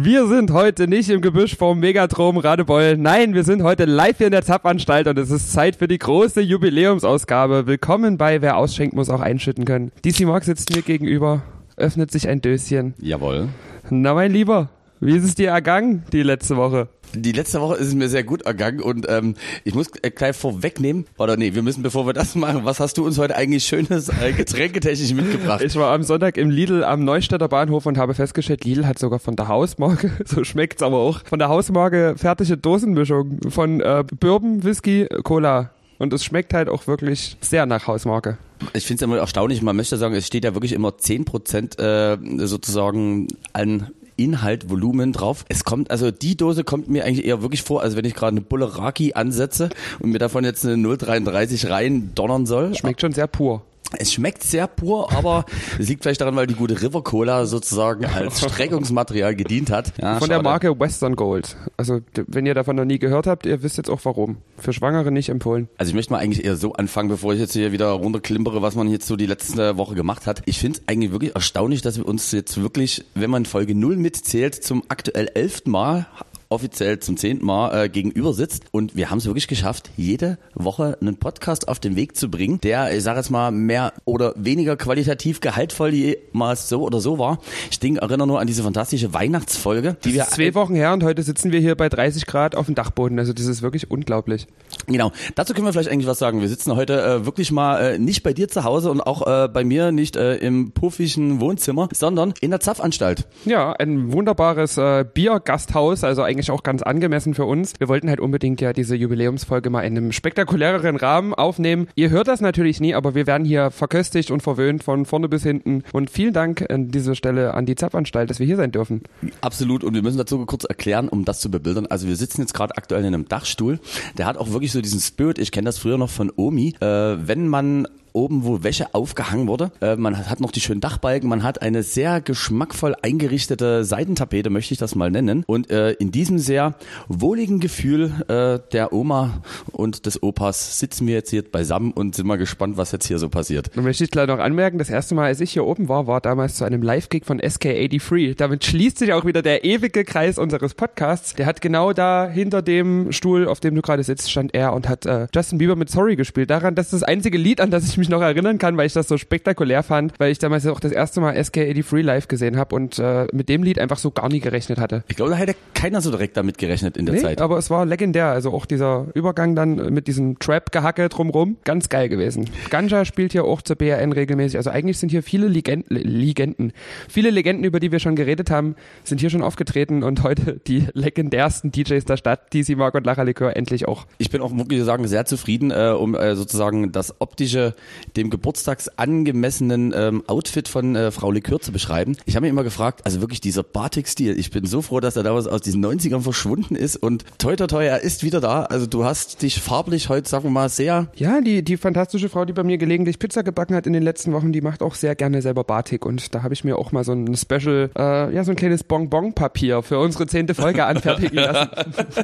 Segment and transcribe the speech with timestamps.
[0.00, 2.96] Wir sind heute nicht im Gebüsch vom Megatrom Radebeul.
[2.96, 5.98] Nein, wir sind heute live hier in der Zapfanstalt und es ist Zeit für die
[5.98, 7.66] große Jubiläumsausgabe.
[7.66, 9.90] Willkommen bei Wer ausschenkt, muss auch einschütten können.
[10.04, 11.42] DC Mark sitzt mir gegenüber,
[11.76, 12.94] öffnet sich ein Döschen.
[13.00, 13.48] Jawohl.
[13.90, 14.68] Na, mein Lieber,
[15.00, 16.88] wie ist es dir ergangen die letzte Woche?
[17.14, 20.36] Die letzte Woche ist es mir sehr gut ergangen und ähm, ich muss äh, gleich
[20.36, 23.64] vorwegnehmen, oder nee, wir müssen, bevor wir das machen, was hast du uns heute eigentlich
[23.64, 25.62] schönes äh, getränketechnisch mitgebracht?
[25.62, 29.20] Ich war am Sonntag im Lidl am Neustädter Bahnhof und habe festgestellt, Lidl hat sogar
[29.20, 34.64] von der Hausmarke, so schmeckt's aber auch, von der Hausmarke fertige Dosenmischung von äh, Bourbon,
[34.64, 35.70] Whisky, Cola.
[35.98, 38.38] Und es schmeckt halt auch wirklich sehr nach Hausmarke.
[38.72, 42.46] Ich finde es immer erstaunlich, man möchte sagen, es steht ja wirklich immer 10% äh,
[42.46, 45.44] sozusagen an Inhalt, Volumen drauf.
[45.48, 48.32] Es kommt, also die Dose kommt mir eigentlich eher wirklich vor, als wenn ich gerade
[48.32, 52.74] eine Bulleraki ansetze und mir davon jetzt eine 0,33 rein donnern soll.
[52.74, 53.62] Schmeckt schon sehr pur.
[53.96, 55.44] Es schmeckt sehr pur, aber
[55.78, 59.92] es liegt vielleicht daran, weil die gute River Cola sozusagen als Streckungsmaterial gedient hat.
[59.98, 60.28] Ja, Von schade.
[60.28, 61.56] der Marke Western Gold.
[61.76, 64.38] Also wenn ihr davon noch nie gehört habt, ihr wisst jetzt auch warum.
[64.58, 65.68] Für Schwangere nicht empfohlen.
[65.78, 68.74] Also ich möchte mal eigentlich eher so anfangen, bevor ich jetzt hier wieder runterklimpere, was
[68.74, 70.42] man jetzt so die letzte Woche gemacht hat.
[70.44, 73.96] Ich finde es eigentlich wirklich erstaunlich, dass wir uns jetzt wirklich, wenn man Folge 0
[73.96, 76.06] mitzählt, zum aktuell elften Mal
[76.48, 78.64] offiziell zum zehnten Mal äh, gegenüber sitzt.
[78.70, 82.60] Und wir haben es wirklich geschafft, jede Woche einen Podcast auf den Weg zu bringen,
[82.60, 87.38] der, ich sage jetzt mal, mehr oder weniger qualitativ gehaltvoll jemals so oder so war.
[87.70, 90.24] Ich denke, erinnere nur an diese fantastische Weihnachtsfolge, die wir.
[90.24, 93.18] Zwei Wochen her und heute sitzen wir hier bei 30 Grad auf dem Dachboden.
[93.18, 94.46] Also das ist wirklich unglaublich.
[94.88, 95.12] Genau.
[95.34, 96.40] Dazu können wir vielleicht eigentlich was sagen.
[96.40, 99.48] Wir sitzen heute äh, wirklich mal äh, nicht bei dir zu Hause und auch äh,
[99.48, 103.26] bei mir nicht äh, im puffischen Wohnzimmer, sondern in der Zapfanstalt.
[103.44, 107.72] Ja, ein wunderbares äh, Biergasthaus, also eigentlich eigentlich auch ganz angemessen für uns.
[107.78, 111.88] Wir wollten halt unbedingt ja diese Jubiläumsfolge mal in einem spektakuläreren Rahmen aufnehmen.
[111.94, 115.42] Ihr hört das natürlich nie, aber wir werden hier verköstigt und verwöhnt von vorne bis
[115.42, 115.82] hinten.
[115.92, 119.02] Und vielen Dank an dieser Stelle an die Zapfanstalt, dass wir hier sein dürfen.
[119.40, 119.84] Absolut.
[119.84, 121.86] Und wir müssen dazu kurz erklären, um das zu bebildern.
[121.86, 123.80] Also wir sitzen jetzt gerade aktuell in einem Dachstuhl.
[124.16, 125.38] Der hat auch wirklich so diesen Spirit.
[125.38, 126.74] Ich kenne das früher noch von Omi.
[126.80, 127.86] Äh, wenn man
[128.18, 129.70] oben, wo Wäsche aufgehangen wurde.
[129.80, 134.74] Äh, man hat noch die schönen Dachbalken, man hat eine sehr geschmackvoll eingerichtete Seitentapete, möchte
[134.74, 135.44] ich das mal nennen.
[135.46, 136.74] Und äh, in diesem sehr
[137.06, 142.26] wohligen Gefühl äh, der Oma und des Opas sitzen wir jetzt hier beisammen und sind
[142.26, 143.70] mal gespannt, was jetzt hier so passiert.
[143.74, 146.20] Dann möchte ich gleich noch anmerken, das erste Mal, als ich hier oben war, war
[146.20, 148.36] damals zu einem Live-Gig von SK83.
[148.36, 151.34] Damit schließt sich auch wieder der ewige Kreis unseres Podcasts.
[151.34, 154.88] Der hat genau da hinter dem Stuhl, auf dem du gerade sitzt, stand er und
[154.88, 156.50] hat äh, Justin Bieber mit Sorry gespielt.
[156.50, 158.86] Daran, das ist das einzige Lied, an das ich mich mich noch erinnern kann, weil
[158.86, 162.56] ich das so spektakulär fand, weil ich damals auch das erste Mal SK83 live gesehen
[162.56, 165.04] habe und äh, mit dem Lied einfach so gar nie gerechnet hatte.
[165.08, 167.40] Ich glaube, da hätte keiner so direkt damit gerechnet in der nee, Zeit.
[167.40, 168.28] aber es war legendär.
[168.28, 172.48] Also auch dieser Übergang dann mit diesem Trap-Gehacke drumrum, ganz geil gewesen.
[172.70, 174.56] Ganja spielt hier auch zur BRN regelmäßig.
[174.56, 176.72] Also eigentlich sind hier viele Legenden, Legenden,
[177.08, 180.86] viele Legenden, über die wir schon geredet haben, sind hier schon aufgetreten und heute die
[180.94, 184.06] legendärsten DJs der Stadt, DC Mark und Lacher Likör, endlich auch.
[184.18, 187.74] Ich bin auch wirklich sagen sehr zufrieden, äh, um äh, sozusagen das optische
[188.16, 192.16] dem geburtstagsangemessenen ähm, Outfit von äh, Frau Likör zu beschreiben.
[192.26, 195.22] Ich habe mich immer gefragt, also wirklich dieser Batik-Stil, ich bin so froh, dass er
[195.22, 198.64] damals aus diesen 90ern verschwunden ist und toi toi toi, er ist wieder da.
[198.64, 201.08] Also du hast dich farblich heute, sagen wir mal, sehr...
[201.14, 204.32] Ja, die, die fantastische Frau, die bei mir gelegentlich Pizza gebacken hat in den letzten
[204.32, 207.04] Wochen, die macht auch sehr gerne selber Batik und da habe ich mir auch mal
[207.04, 211.70] so ein Special, äh, ja, so ein kleines Bonbon-Papier für unsere zehnte Folge anfertigen lassen.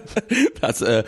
[0.60, 1.04] das, äh,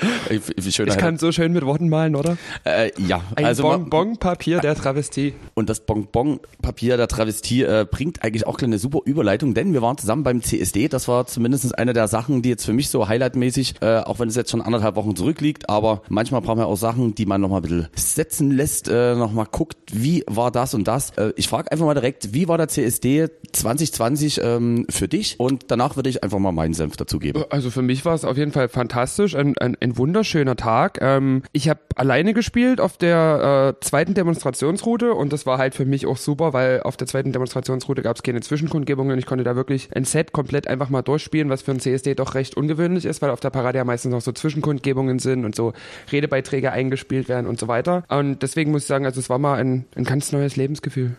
[0.57, 2.37] wie schön ich kann so schön mit Worten malen, oder?
[2.65, 3.23] Äh, ja.
[3.35, 5.35] Ein also Bonbon-Papier Papier der Travestie.
[5.55, 9.99] Und das Bonbon-Papier der Travestie äh, bringt eigentlich auch eine super Überleitung, denn wir waren
[9.99, 10.87] zusammen beim CSD.
[10.87, 14.29] Das war zumindest eine der Sachen, die jetzt für mich so highlightmäßig, äh, auch wenn
[14.29, 17.59] es jetzt schon anderthalb Wochen zurückliegt, aber manchmal brauchen wir auch Sachen, die man nochmal
[17.59, 21.11] ein bisschen setzen lässt, äh, nochmal guckt, wie war das und das.
[21.17, 25.41] Äh, ich frage einfach mal direkt, wie war der CSD 2020 ähm, für dich?
[25.41, 27.43] Und danach würde ich einfach mal meinen Senf dazugeben.
[27.51, 30.99] Also für mich war es auf jeden Fall fantastisch, ein, ein, ein wunderschöner Tag.
[31.01, 35.75] Ähm, ich habe alleine gespielt auf der äh, zweiten Demonstration Demonstrationsroute und das war halt
[35.75, 39.19] für mich auch super, weil auf der zweiten Demonstrationsroute gab es keine Zwischenkundgebungen.
[39.19, 42.35] Ich konnte da wirklich ein Set komplett einfach mal durchspielen, was für ein CSD doch
[42.35, 45.73] recht ungewöhnlich ist, weil auf der Parade ja meistens noch so Zwischenkundgebungen sind und so
[46.13, 48.05] Redebeiträge eingespielt werden und so weiter.
[48.09, 51.17] Und deswegen muss ich sagen, also es war mal ein, ein ganz neues Lebensgefühl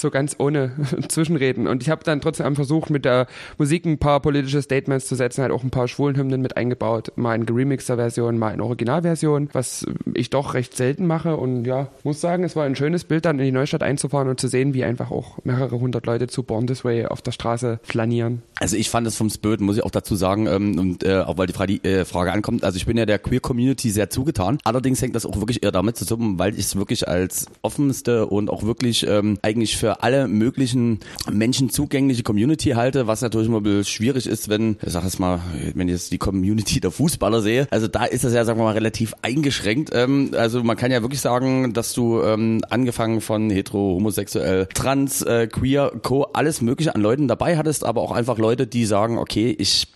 [0.00, 0.72] so ganz ohne
[1.08, 1.66] Zwischenreden.
[1.66, 3.26] Und ich habe dann trotzdem versucht, mit der
[3.58, 7.12] Musik ein paar politische Statements zu setzen, halt auch ein paar Schwulenhymnen mit eingebaut.
[7.16, 11.36] Mal in geremixter Version, mal in Originalversion, was ich doch recht selten mache.
[11.36, 14.40] Und ja, muss sagen, es war ein schönes Bild, dann in die Neustadt einzufahren und
[14.40, 17.80] zu sehen, wie einfach auch mehrere hundert Leute zu Born This Way auf der Straße
[17.82, 18.42] flanieren.
[18.60, 21.38] Also ich fand es vom Spirit, muss ich auch dazu sagen, ähm, und äh, auch
[21.38, 24.58] weil die Frage, äh, Frage ankommt, also ich bin ja der Queer Community sehr zugetan.
[24.64, 28.50] Allerdings hängt das auch wirklich eher damit zusammen, weil ich es wirklich als offenste und
[28.50, 30.98] auch wirklich ähm, eigentlich für für alle möglichen
[31.30, 35.18] Menschen zugängliche Community halte, was natürlich immer ein bisschen schwierig ist, wenn, ich sag jetzt
[35.18, 35.40] mal,
[35.74, 38.64] wenn ich jetzt die Community der Fußballer sehe, also da ist das ja, sagen wir
[38.64, 39.88] mal, relativ eingeschränkt.
[39.94, 45.22] Ähm, also man kann ja wirklich sagen, dass du ähm, angefangen von hetero, homosexuell, trans,
[45.22, 49.16] äh, queer, co, alles mögliche an Leuten dabei hattest, aber auch einfach Leute, die sagen,
[49.16, 49.86] okay, ich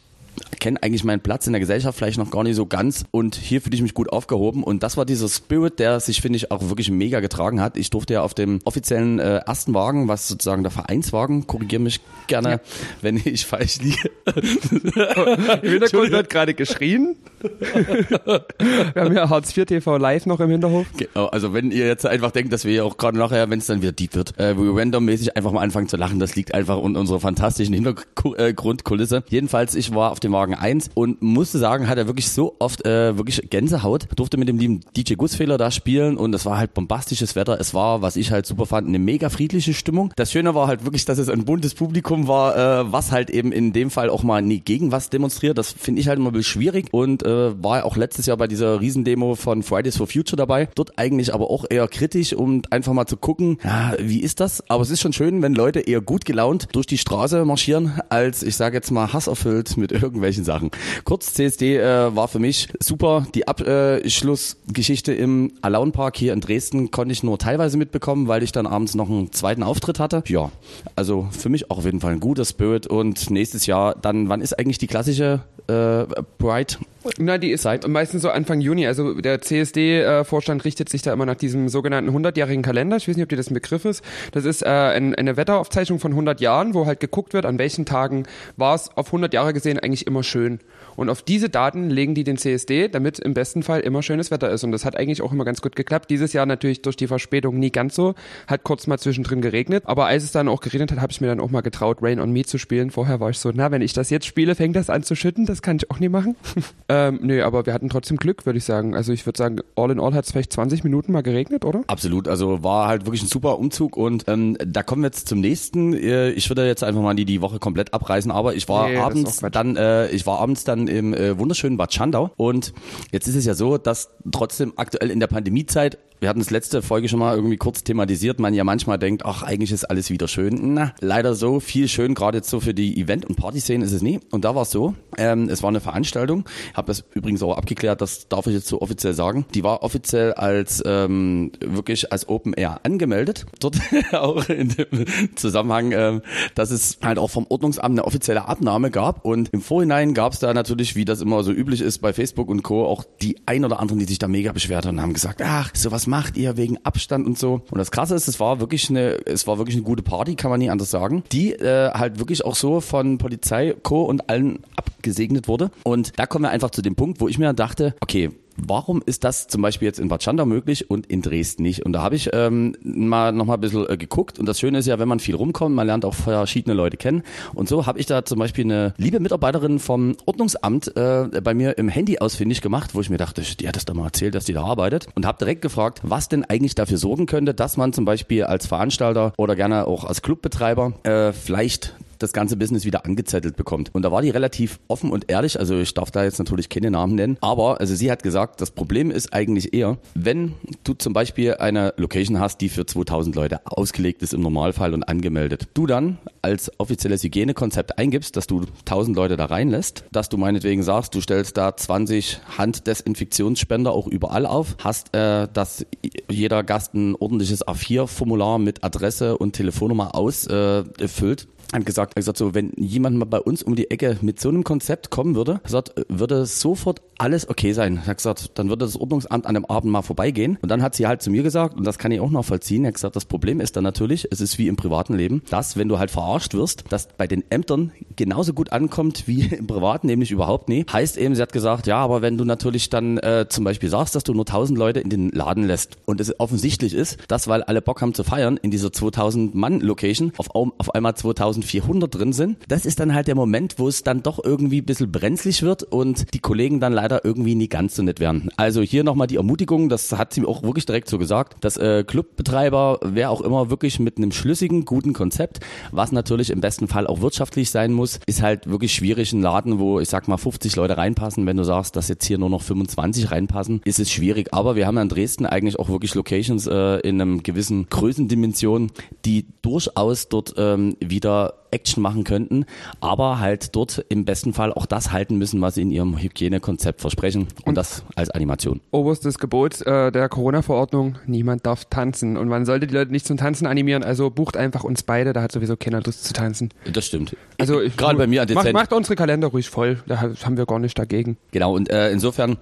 [0.62, 3.60] kenne eigentlich meinen Platz in der Gesellschaft vielleicht noch gar nicht so ganz und hier
[3.60, 6.68] fühle ich mich gut aufgehoben und das war dieser Spirit, der sich finde ich auch
[6.68, 7.76] wirklich mega getragen hat.
[7.76, 12.00] Ich durfte ja auf dem offiziellen äh, ersten Wagen, was sozusagen der Vereinswagen, korrigiere mich
[12.28, 12.60] gerne, ja.
[13.00, 14.10] wenn ich falsch liege.
[15.62, 17.16] Im Hintergrund wird gerade geschrien.
[17.42, 20.86] wir haben ja Hartz IV TV live noch im Hinterhof.
[20.96, 23.82] Genau, also wenn ihr jetzt einfach denkt, dass wir auch gerade nachher, wenn es dann
[23.82, 27.18] wieder deep wird, äh, randommäßig einfach mal anfangen zu lachen, das liegt einfach in unserer
[27.18, 29.24] fantastischen Hintergrundkulisse.
[29.28, 32.84] Jedenfalls, ich war auf dem Wagen 1 und musste sagen, hat er wirklich so oft
[32.86, 34.08] äh, wirklich Gänsehaut.
[34.16, 37.60] Durfte mit dem lieben DJ Gussfehler da spielen und es war halt bombastisches Wetter.
[37.60, 40.12] Es war, was ich halt super fand, eine mega friedliche Stimmung.
[40.16, 43.52] Das Schöne war halt wirklich, dass es ein buntes Publikum war, äh, was halt eben
[43.52, 45.58] in dem Fall auch mal nie gegen was demonstriert.
[45.58, 48.46] Das finde ich halt immer ein bisschen schwierig und äh, war auch letztes Jahr bei
[48.46, 50.68] dieser Riesendemo von Fridays for Future dabei.
[50.74, 54.68] Dort eigentlich aber auch eher kritisch, um einfach mal zu gucken, ja, wie ist das?
[54.68, 58.42] Aber es ist schon schön, wenn Leute eher gut gelaunt durch die Straße marschieren, als
[58.42, 60.70] ich sage jetzt mal hasserfüllt mit irgendwelchen Sachen.
[61.04, 63.26] Kurz, CSD äh, war für mich super.
[63.34, 68.52] Die Abschlussgeschichte im Alaun Park hier in Dresden konnte ich nur teilweise mitbekommen, weil ich
[68.52, 70.22] dann abends noch einen zweiten Auftritt hatte.
[70.26, 70.50] Ja,
[70.96, 74.42] also für mich auch auf jeden Fall ein guter Spirit und nächstes Jahr dann, wann
[74.42, 76.04] ist eigentlich die klassische äh,
[76.38, 76.78] Bright
[77.18, 77.86] na, die ist Zeit.
[77.86, 78.86] meistens so Anfang Juni.
[78.86, 82.96] Also der CSD-Vorstand richtet sich da immer nach diesem sogenannten 100-jährigen Kalender.
[82.96, 84.04] Ich weiß nicht, ob dir das ein Begriff ist.
[84.32, 87.84] Das ist äh, ein, eine Wetteraufzeichnung von 100 Jahren, wo halt geguckt wird, an welchen
[87.84, 88.24] Tagen
[88.56, 90.60] war es auf 100 Jahre gesehen eigentlich immer schön.
[90.96, 94.50] Und auf diese Daten legen die den CSD, damit im besten Fall immer schönes Wetter
[94.50, 94.64] ist.
[94.64, 96.10] Und das hat eigentlich auch immer ganz gut geklappt.
[96.10, 98.14] Dieses Jahr natürlich durch die Verspätung nie ganz so.
[98.46, 99.84] Hat kurz mal zwischendrin geregnet.
[99.86, 102.20] Aber als es dann auch geregnet hat, habe ich mir dann auch mal getraut, Rain
[102.20, 102.90] on Me zu spielen.
[102.90, 105.46] Vorher war ich so, na, wenn ich das jetzt spiele, fängt das an zu schütten.
[105.46, 106.36] Das kann ich auch nie machen.
[106.92, 108.94] ähm, nö, aber wir hatten trotzdem Glück, würde ich sagen.
[108.94, 111.82] Also ich würde sagen, all in all hat es vielleicht 20 Minuten mal geregnet, oder?
[111.86, 112.28] Absolut.
[112.28, 113.96] Also war halt wirklich ein super Umzug.
[113.96, 115.94] Und ähm, da kommen wir jetzt zum nächsten.
[115.94, 118.30] Äh, ich würde jetzt einfach mal die, die Woche komplett abreißen.
[118.30, 121.76] Aber ich war nee, abends dann, äh, ich war abends dann im äh, wunderschönen wunderschönen
[121.76, 122.30] Bad Schandau.
[122.36, 122.72] Und
[123.10, 126.82] jetzt ist es ja so, dass trotzdem aktuell in der Pandemiezeit wir hatten das letzte
[126.82, 130.28] Folge schon mal irgendwie kurz thematisiert, man ja manchmal denkt, ach, eigentlich ist alles wieder
[130.28, 130.72] schön.
[130.72, 134.02] Na, leider so viel schön, gerade jetzt so für die Event- und Partyszene ist es
[134.02, 134.20] nie.
[134.30, 136.44] Und da war es so, ähm, es war eine Veranstaltung,
[136.82, 139.46] habe das übrigens auch abgeklärt, das darf ich jetzt so offiziell sagen.
[139.54, 143.46] Die war offiziell als ähm, wirklich als Open Air angemeldet.
[143.60, 143.76] Dort
[144.12, 145.06] auch in dem
[145.36, 146.22] Zusammenhang, ähm,
[146.54, 149.24] dass es halt auch vom Ordnungsamt eine offizielle Abnahme gab.
[149.24, 152.48] Und im Vorhinein gab es da natürlich, wie das immer so üblich ist bei Facebook
[152.48, 155.12] und Co., auch die ein oder anderen, die sich da mega beschwert haben und haben
[155.12, 157.62] gesagt, ach, sowas macht ihr wegen Abstand und so.
[157.70, 160.50] Und das Krasse ist, es war wirklich eine, es war wirklich eine gute Party, kann
[160.50, 164.02] man nie anders sagen, die äh, halt wirklich auch so von Polizei, Co.
[164.02, 164.58] und allen
[165.02, 165.70] abgesegnet wurde.
[165.82, 169.24] Und da kommen wir einfach zu dem Punkt, wo ich mir dachte, okay, warum ist
[169.24, 171.84] das zum Beispiel jetzt in Bad Schandau möglich und in Dresden nicht?
[171.84, 174.78] Und da habe ich ähm, mal noch mal ein bisschen äh, geguckt und das Schöne
[174.78, 177.22] ist ja, wenn man viel rumkommt, man lernt auch verschiedene Leute kennen
[177.54, 181.78] und so habe ich da zum Beispiel eine liebe Mitarbeiterin vom Ordnungsamt äh, bei mir
[181.78, 184.44] im Handy ausfindig gemacht, wo ich mir dachte, die hat das doch mal erzählt, dass
[184.44, 187.92] die da arbeitet und habe direkt gefragt, was denn eigentlich dafür sorgen könnte, dass man
[187.92, 193.04] zum Beispiel als Veranstalter oder gerne auch als Clubbetreiber äh, vielleicht das ganze Business wieder
[193.04, 193.94] angezettelt bekommt.
[193.94, 196.90] Und da war die relativ offen und ehrlich, also ich darf da jetzt natürlich keine
[196.90, 200.54] Namen nennen, aber also sie hat gesagt, das Problem ist eigentlich eher, wenn
[200.84, 205.04] du zum Beispiel eine Location hast, die für 2000 Leute ausgelegt ist im Normalfall und
[205.04, 210.36] angemeldet, du dann als offizielles Hygienekonzept eingibst, dass du 1000 Leute da reinlässt, dass du
[210.36, 215.86] meinetwegen sagst, du stellst da 20 Handdesinfektionsspender auch überall auf, hast, äh, dass
[216.30, 222.38] jeder Gast ein ordentliches A4-Formular mit Adresse und Telefonnummer ausfüllt, äh, hat gesagt, er gesagt
[222.38, 225.60] so, wenn jemand mal bei uns um die Ecke mit so einem Konzept kommen würde,
[225.64, 227.98] sagt, würde sofort alles okay sein.
[227.98, 230.58] Er hat gesagt, dann würde das Ordnungsamt an dem Abend mal vorbeigehen.
[230.60, 232.84] Und dann hat sie halt zu mir gesagt, und das kann ich auch noch vollziehen,
[232.84, 235.76] er hat gesagt, das Problem ist dann natürlich, es ist wie im privaten Leben, dass,
[235.76, 240.08] wenn du halt verarscht wirst, das bei den Ämtern genauso gut ankommt wie im privaten,
[240.08, 240.84] nämlich überhaupt nie.
[240.92, 244.14] Heißt eben, sie hat gesagt, ja, aber wenn du natürlich dann äh, zum Beispiel sagst,
[244.14, 247.62] dass du nur 1000 Leute in den Laden lässt und es offensichtlich ist, dass, weil
[247.62, 252.14] alle Bock haben zu feiern, in dieser 2000 Mann Location auf, auf einmal 2000 1400
[252.14, 252.58] drin sind.
[252.68, 255.82] Das ist dann halt der Moment, wo es dann doch irgendwie ein bisschen brenzlig wird
[255.82, 258.50] und die Kollegen dann leider irgendwie nie ganz so nett werden.
[258.56, 261.76] Also hier nochmal die Ermutigung, das hat sie mir auch wirklich direkt so gesagt, dass
[261.76, 266.88] äh, Clubbetreiber, wer auch immer, wirklich mit einem schlüssigen, guten Konzept, was natürlich im besten
[266.88, 269.32] Fall auch wirtschaftlich sein muss, ist halt wirklich schwierig.
[269.32, 272.38] Ein Laden, wo ich sag mal 50 Leute reinpassen, wenn du sagst, dass jetzt hier
[272.38, 274.52] nur noch 25 reinpassen, ist es schwierig.
[274.52, 278.90] Aber wir haben ja in Dresden eigentlich auch wirklich Locations äh, in einem gewissen Größendimension,
[279.24, 282.66] die durchaus dort ähm, wieder Action machen könnten,
[283.00, 287.00] aber halt dort im besten Fall auch das halten müssen, was sie in ihrem Hygienekonzept
[287.00, 288.80] versprechen und, und das als Animation.
[288.90, 293.38] Oberstes Gebot äh, der Corona-Verordnung, niemand darf tanzen und man sollte die Leute nicht zum
[293.38, 296.70] Tanzen animieren, also bucht einfach uns beide, da hat sowieso keiner Lust zu tanzen.
[296.92, 297.36] Das stimmt.
[297.58, 300.78] Also gerade bei mir an macht, macht unsere Kalender ruhig voll, da haben wir gar
[300.78, 301.38] nicht dagegen.
[301.52, 302.58] Genau und äh, insofern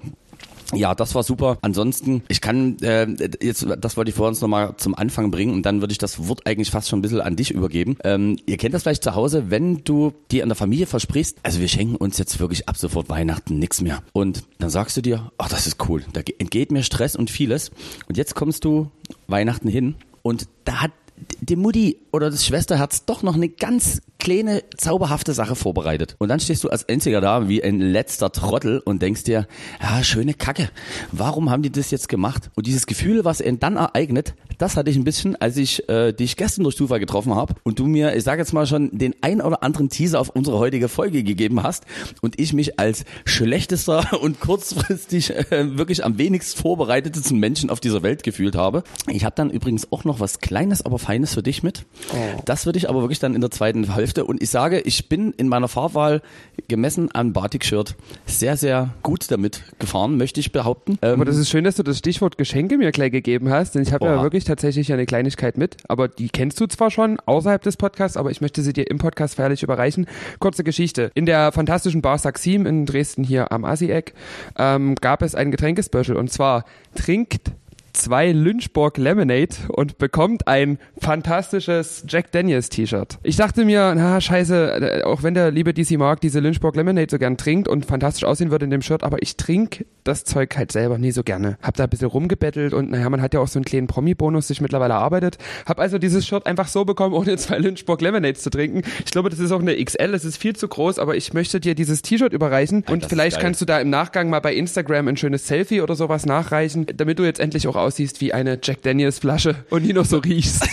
[0.74, 1.58] ja, das war super.
[1.62, 3.06] Ansonsten, ich kann äh,
[3.42, 6.28] jetzt, das wollte ich vor uns nochmal zum Anfang bringen und dann würde ich das
[6.28, 7.96] Wort eigentlich fast schon ein bisschen an dich übergeben.
[8.04, 11.60] Ähm, ihr kennt das vielleicht zu Hause, wenn du dir an der Familie versprichst, also
[11.60, 14.02] wir schenken uns jetzt wirklich ab sofort Weihnachten nichts mehr.
[14.12, 17.70] Und dann sagst du dir, ach, das ist cool, da entgeht mir Stress und vieles.
[18.08, 18.90] Und jetzt kommst du
[19.26, 20.92] Weihnachten hin und da hat
[21.40, 26.14] die Mutti oder das Schwesterherz doch noch eine ganz kleine, zauberhafte Sache vorbereitet.
[26.18, 29.48] Und dann stehst du als Einziger da wie ein letzter Trottel und denkst dir,
[29.82, 30.70] ja, schöne Kacke.
[31.10, 32.50] Warum haben die das jetzt gemacht?
[32.54, 36.12] Und dieses Gefühl, was ihn dann ereignet, das hatte ich ein bisschen, als ich äh,
[36.12, 39.14] dich gestern durch Zufall getroffen habe und du mir, ich sage jetzt mal schon, den
[39.22, 41.84] ein oder anderen Teaser auf unsere heutige Folge gegeben hast
[42.20, 48.02] und ich mich als schlechtester und kurzfristig äh, wirklich am wenigst vorbereitetesten Menschen auf dieser
[48.02, 48.82] Welt gefühlt habe.
[49.08, 51.86] Ich habe dann übrigens auch noch was Kleines, aber Feines für dich mit.
[52.12, 52.42] Oh.
[52.44, 54.24] Das würde ich aber wirklich dann in der zweiten Hälfte Hälfte.
[54.24, 56.20] Und ich sage, ich bin in meiner Fahrwahl
[56.68, 57.94] gemessen an Batik-Shirt
[58.26, 60.98] sehr, sehr gut damit gefahren, möchte ich behaupten.
[61.00, 63.82] Aber ähm, das ist schön, dass du das Stichwort Geschenke mir gleich gegeben hast, denn
[63.82, 67.62] ich habe ja wirklich tatsächlich eine Kleinigkeit mit, aber die kennst du zwar schon außerhalb
[67.62, 70.06] des Podcasts, aber ich möchte sie dir im Podcast feierlich überreichen.
[70.38, 71.10] Kurze Geschichte.
[71.14, 74.14] In der fantastischen Bar Saxim in Dresden hier am Asi-Eck
[74.58, 76.64] ähm, gab es ein Getränkespecial und zwar
[76.94, 77.52] trinkt
[77.92, 83.18] zwei Lynchburg Lemonade und bekommt ein fantastisches Jack Daniels T-Shirt.
[83.22, 87.08] Ich dachte mir, na scheiße, äh, auch wenn der liebe DC Mark diese Lynchburg Lemonade
[87.10, 90.56] so gern trinkt und fantastisch aussehen würde in dem Shirt, aber ich trinke das Zeug
[90.56, 91.58] halt selber nie so gerne.
[91.62, 94.48] Hab da ein bisschen rumgebettelt und naja, man hat ja auch so einen kleinen Promi-Bonus
[94.48, 95.38] sich mittlerweile erarbeitet.
[95.66, 98.82] Hab also dieses Shirt einfach so bekommen, ohne zwei Lynchburg Lemonades zu trinken.
[99.04, 101.60] Ich glaube, das ist auch eine XL, es ist viel zu groß, aber ich möchte
[101.60, 105.16] dir dieses T-Shirt überreichen und vielleicht kannst du da im Nachgang mal bei Instagram ein
[105.16, 109.18] schönes Selfie oder sowas nachreichen, damit du jetzt endlich auch aussiehst wie eine Jack Daniels
[109.18, 110.62] Flasche und nie noch so riechst.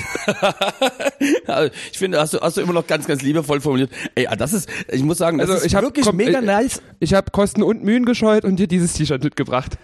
[1.91, 3.91] ich finde, hast du, hast du immer noch ganz, ganz liebevoll formuliert.
[4.15, 6.41] Ey, ah, das ist, ich muss sagen, das also ist ich wirklich komm, mega äh,
[6.41, 6.81] nice.
[6.99, 9.77] Ich habe Kosten und Mühen gescheut und dir dieses T-Shirt mitgebracht.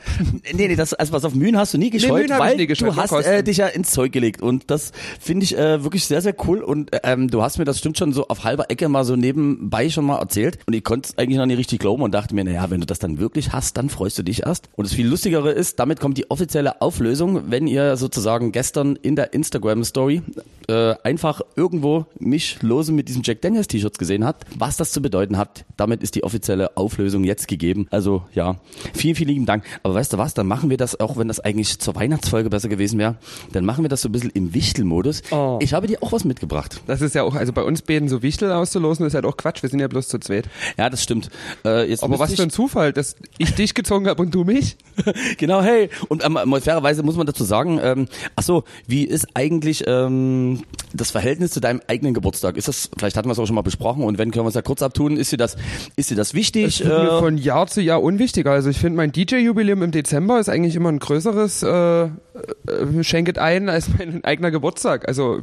[0.53, 2.89] nee, nee, das, also was auf Mühen hast du nie gescheut, nee, weil nie gescheut,
[2.89, 6.21] du hast äh, dich ja ins Zeug gelegt und das finde ich äh, wirklich sehr,
[6.21, 9.05] sehr cool und ähm, du hast mir das stimmt schon so auf halber Ecke mal
[9.05, 12.13] so nebenbei schon mal erzählt und ich konnte es eigentlich noch nicht richtig glauben und
[12.13, 14.69] dachte mir, naja, wenn du das dann wirklich hast, dann freust du dich erst.
[14.75, 19.15] Und das viel Lustigere ist, damit kommt die offizielle Auflösung, wenn ihr sozusagen gestern in
[19.15, 20.21] der Instagram Story
[20.67, 25.01] äh, einfach irgendwo mich lose mit diesem Jack Daniels T-Shirts gesehen habt, was das zu
[25.01, 25.65] bedeuten hat.
[25.77, 27.87] Damit ist die offizielle Auflösung jetzt gegeben.
[27.91, 28.57] Also ja,
[28.93, 29.63] vielen, vielen lieben Dank.
[29.83, 32.69] Aber weißt du was, dann machen wir das, auch wenn das eigentlich zur Weihnachtsfolge besser
[32.69, 33.15] gewesen wäre,
[33.51, 35.23] dann machen wir das so ein bisschen im Wichtelmodus.
[35.31, 35.59] Oh.
[35.61, 36.81] Ich habe dir auch was mitgebracht.
[36.87, 39.61] Das ist ja auch, also bei uns beiden so Wichtel auszulosen, ist halt auch Quatsch.
[39.61, 40.47] Wir sind ja bloß zu zweit.
[40.77, 41.29] Ja, das stimmt.
[41.65, 44.77] Äh, jetzt Aber was für ein Zufall, dass ich dich gezogen habe und du mich.
[45.37, 45.89] genau, hey.
[46.07, 51.11] Und ähm, fairerweise muss man dazu sagen, ähm, ach so, wie ist eigentlich ähm, das
[51.11, 52.57] Verhältnis zu deinem eigenen Geburtstag?
[52.57, 54.55] Ist das, vielleicht hatten wir es auch schon mal besprochen und wenn, können wir es
[54.55, 55.17] ja kurz abtun.
[55.17, 55.57] Ist dir das,
[55.95, 56.81] ist dir das wichtig?
[56.81, 58.51] Es wird mir äh, von Jahr zu Jahr unwichtiger.
[58.51, 63.37] Also ich finde, mein DJ-Jubiläum im Dezember ist eigentlich immer ein größeres äh, äh, Schenket
[63.37, 65.07] ein als mein eigener Geburtstag.
[65.07, 65.39] Also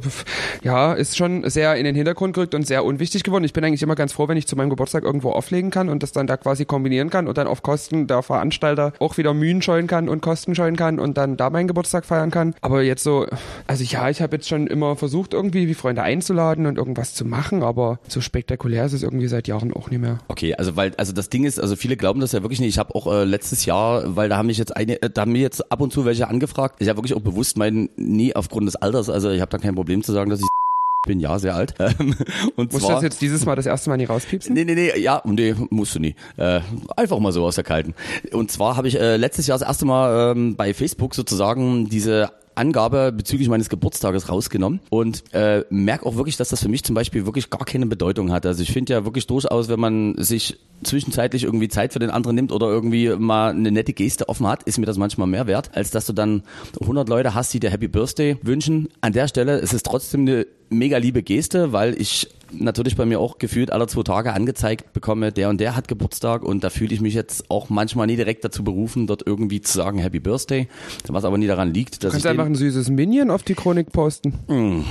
[0.63, 3.43] ja, ist schon sehr in den Hintergrund gerückt und sehr unwichtig geworden.
[3.43, 6.03] Ich bin eigentlich immer ganz froh, wenn ich zu meinem Geburtstag irgendwo auflegen kann und
[6.03, 9.61] das dann da quasi kombinieren kann und dann auf Kosten der Veranstalter auch wieder Mühen
[9.61, 12.55] scheuen kann und Kosten scheuen kann und dann da meinen Geburtstag feiern kann.
[12.61, 13.25] Aber jetzt so,
[13.67, 17.25] also ja, ich habe jetzt schon immer versucht, irgendwie wie Freunde einzuladen und irgendwas zu
[17.25, 20.19] machen, aber so spektakulär ist es irgendwie seit Jahren auch nicht mehr.
[20.27, 22.69] Okay, also weil, also das Ding ist, also viele glauben das ja wirklich nicht.
[22.69, 25.31] Ich habe auch äh, letztes Jahr, weil da haben mich jetzt eine, äh, da haben
[25.31, 26.80] mir jetzt ab und zu welche angefragt.
[26.81, 29.75] Ich habe wirklich auch bewusst meinen, nie aufgrund des Alters, also ich habe da kein
[29.75, 30.47] Problem zu sagen, dass ich
[31.07, 31.75] bin ja sehr alt.
[32.55, 34.53] und Musst du das jetzt dieses Mal das erste Mal nie rauspiepsen?
[34.55, 36.15] Nee, nee, nee, ja, nee, musst du nie.
[36.37, 36.61] Äh,
[36.95, 37.93] einfach mal so aus der Kalten.
[38.31, 42.31] Und zwar habe ich äh, letztes Jahr das erste Mal ähm, bei Facebook sozusagen diese
[42.61, 46.93] Angabe bezüglich meines Geburtstages rausgenommen und äh, merke auch wirklich, dass das für mich zum
[46.93, 48.45] Beispiel wirklich gar keine Bedeutung hat.
[48.45, 52.35] Also ich finde ja wirklich durchaus, wenn man sich zwischenzeitlich irgendwie Zeit für den anderen
[52.35, 55.71] nimmt oder irgendwie mal eine nette Geste offen hat, ist mir das manchmal mehr wert,
[55.73, 56.43] als dass du dann
[56.79, 58.89] 100 Leute hast, die dir Happy Birthday wünschen.
[59.01, 63.19] An der Stelle ist es trotzdem eine mega liebe Geste, weil ich natürlich bei mir
[63.19, 66.93] auch gefühlt alle zwei Tage angezeigt bekomme, der und der hat Geburtstag und da fühle
[66.93, 70.67] ich mich jetzt auch manchmal nie direkt dazu berufen, dort irgendwie zu sagen Happy Birthday,
[71.07, 73.55] was aber nie daran liegt, dass du kannst ich einfach ein süßes Minion auf die
[73.55, 74.33] Chronik posten.
[74.47, 74.83] Mh.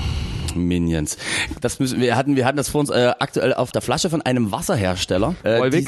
[0.54, 1.16] Minions.
[1.60, 4.22] Das müssen wir hatten wir hatten das vor uns äh, aktuell auf der Flasche von
[4.22, 5.34] einem Wasserhersteller.
[5.42, 5.70] Äh?
[5.70, 5.86] Die,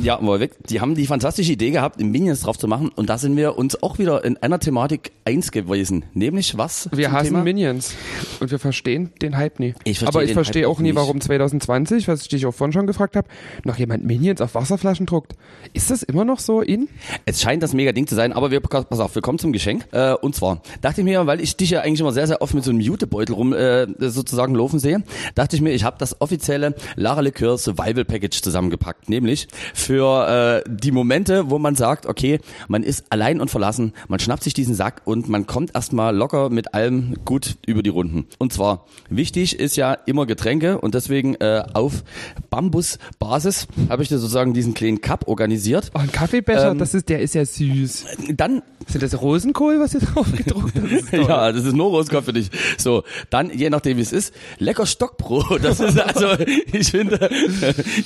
[0.00, 0.52] ja, Volvic.
[0.68, 3.82] Die haben die fantastische Idee gehabt, Minions drauf zu machen und da sind wir uns
[3.82, 6.88] auch wieder in einer Thematik eins gewesen, nämlich was?
[6.92, 7.42] Wir hassen Thema?
[7.42, 7.94] Minions
[8.40, 9.74] und wir verstehen den Hype nie.
[9.84, 10.96] Ich verstehe Aber ich verstehe auch nie, nicht.
[10.96, 13.28] warum 2020, was ich dich auch vorhin schon gefragt habe,
[13.64, 15.34] noch jemand Minions auf Wasserflaschen druckt.
[15.72, 16.88] Ist das immer noch so in?
[17.24, 19.86] Es scheint das mega Ding zu sein, aber wir, pass auf, wir kommen zum Geschenk.
[19.92, 22.54] Äh, und zwar dachte ich mir, weil ich dich ja eigentlich immer sehr, sehr oft
[22.54, 25.02] mit so einem Jutebeutel rum äh, sozusagen laufen sehe,
[25.34, 29.08] dachte ich mir, ich habe das offizielle Lara Liqueur Survival Package zusammengepackt.
[29.08, 34.18] Nämlich für äh, die Momente, wo man sagt, okay, man ist allein und verlassen, man
[34.18, 38.26] schnappt sich diesen Sack und man kommt erstmal locker mit allem gut über die Runden.
[38.38, 42.04] Und zwar, wichtig ist ja immer Getränke und deswegen äh, auf
[42.50, 45.90] Bambusbasis habe ich dir sozusagen diesen kleinen Cup organisiert.
[45.94, 48.04] Oh, ein Kaffeebecher, Ähm, das ist, der ist ja süß.
[48.34, 51.12] Dann Sind das Rosenkohl, was ihr drauf gedruckt habt?
[51.28, 52.50] Ja, das ist nur Roskopf für dich.
[52.78, 55.62] So, dann, je nachdem wie es ist, lecker Stockbrot.
[55.62, 57.28] Das ist also, ich finde,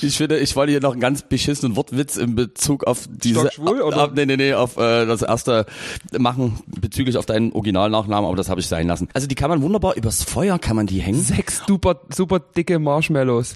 [0.02, 3.82] ich finde, ich wollte hier noch einen ganz beschissenen Wortwitz in Bezug auf diese, Stockschwul,
[3.82, 3.98] oder?
[3.98, 5.66] Ab, nee, nee, nee, auf äh, das erste
[6.18, 9.08] machen bezüglich auf deinen Originalnachnamen, aber das habe ich sein lassen.
[9.14, 11.22] Also die kann man wunderbar übers Feuer kann man die hängen.
[11.22, 13.54] Sechs super, super dicke Marshmallows.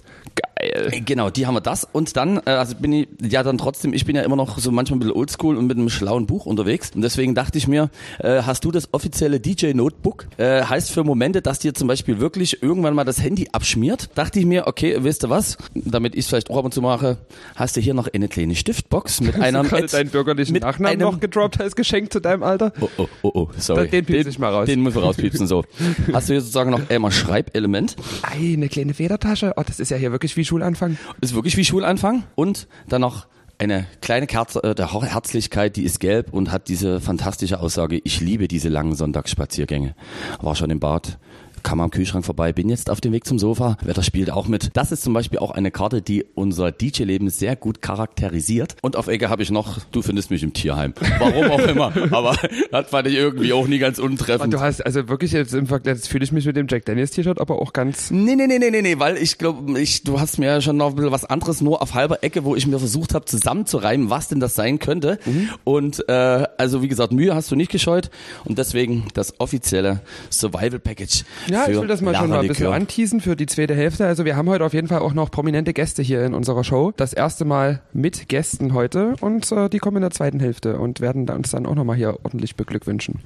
[0.62, 0.88] Geil.
[0.92, 3.92] Äh, Genau, die haben wir das und dann, äh, also bin ich ja dann trotzdem,
[3.92, 6.47] ich bin ja immer noch so manchmal ein bisschen oldschool und mit einem schlauen Buch
[6.47, 7.90] unterwegs und deswegen dachte ich mir,
[8.21, 10.26] äh, hast du das offizielle DJ Notebook?
[10.38, 14.11] Äh, heißt für Momente, dass dir zum Beispiel wirklich irgendwann mal das Handy abschmiert.
[14.14, 16.83] Dachte ich mir, okay, weißt du was, damit ich es vielleicht auch ab und zu
[16.83, 17.19] mache,
[17.57, 20.62] hast du hier noch eine kleine Stiftbox mit einem Hast du gerade deinen bürgerlichen mit
[20.62, 22.73] Nachnamen noch gedroppt als Geschenk zu deinem Alter?
[22.81, 23.88] Oh, oh, oh, oh, sorry.
[23.88, 24.66] Den piepse ich mal raus.
[24.66, 25.64] Den muss ich rauspiepsen, so.
[26.12, 27.97] Hast du hier sozusagen noch einmal Schreibelement?
[28.23, 29.54] Ei, eine kleine Federtasche.
[29.57, 30.99] Oh, das ist ja hier wirklich wie Schulanfang.
[31.23, 32.25] Ist wirklich wie Schulanfang.
[32.35, 37.01] Und dann noch eine kleine Kerze äh, der Herzlichkeit, die ist gelb und hat diese
[37.01, 39.95] fantastische Aussage, ich liebe diese langen Sonntagsspaziergänge.
[40.43, 41.19] War schon im Bad,
[41.62, 43.76] kam am Kühlschrank vorbei, bin jetzt auf dem Weg zum Sofa.
[43.83, 44.71] Wetter spielt auch mit.
[44.75, 48.76] Das ist zum Beispiel auch eine Karte, die unser DJ-Leben sehr gut charakterisiert.
[48.83, 50.95] Und auf Ecke habe ich noch, du findest mich im Tierheim.
[51.19, 51.92] Warum auch immer.
[52.12, 52.37] Aber
[52.71, 54.52] das fand ich irgendwie auch nie ganz Und untreffend.
[54.52, 57.11] du hast also wirklich jetzt im Vergleich, jetzt fühle ich mich mit dem Jack Daniels
[57.12, 58.11] T-Shirt aber auch ganz.
[58.11, 60.76] Nee, nee, nee, nee, nee, nee, weil ich glaube, ich, du hast mir ja schon
[60.76, 64.11] noch ein bisschen was anderes nur auf halber Ecke, wo ich mir versucht habe zusammenzureimen,
[64.11, 65.19] was denn das sein könnte.
[65.64, 66.12] Und äh,
[66.59, 68.11] also wie gesagt, Mühe hast du nicht gescheut
[68.44, 71.25] und deswegen das offizielle Survival Package.
[71.53, 74.07] Ja, ich will das mal schon mal ein bisschen anteasen für die zweite Hälfte.
[74.07, 76.93] Also wir haben heute auf jeden Fall auch noch prominente Gäste hier in unserer Show.
[76.97, 81.01] Das erste Mal mit Gästen heute und äh, die kommen in der zweiten Hälfte und
[81.01, 83.21] werden uns dann auch nochmal hier ordentlich beglückwünschen.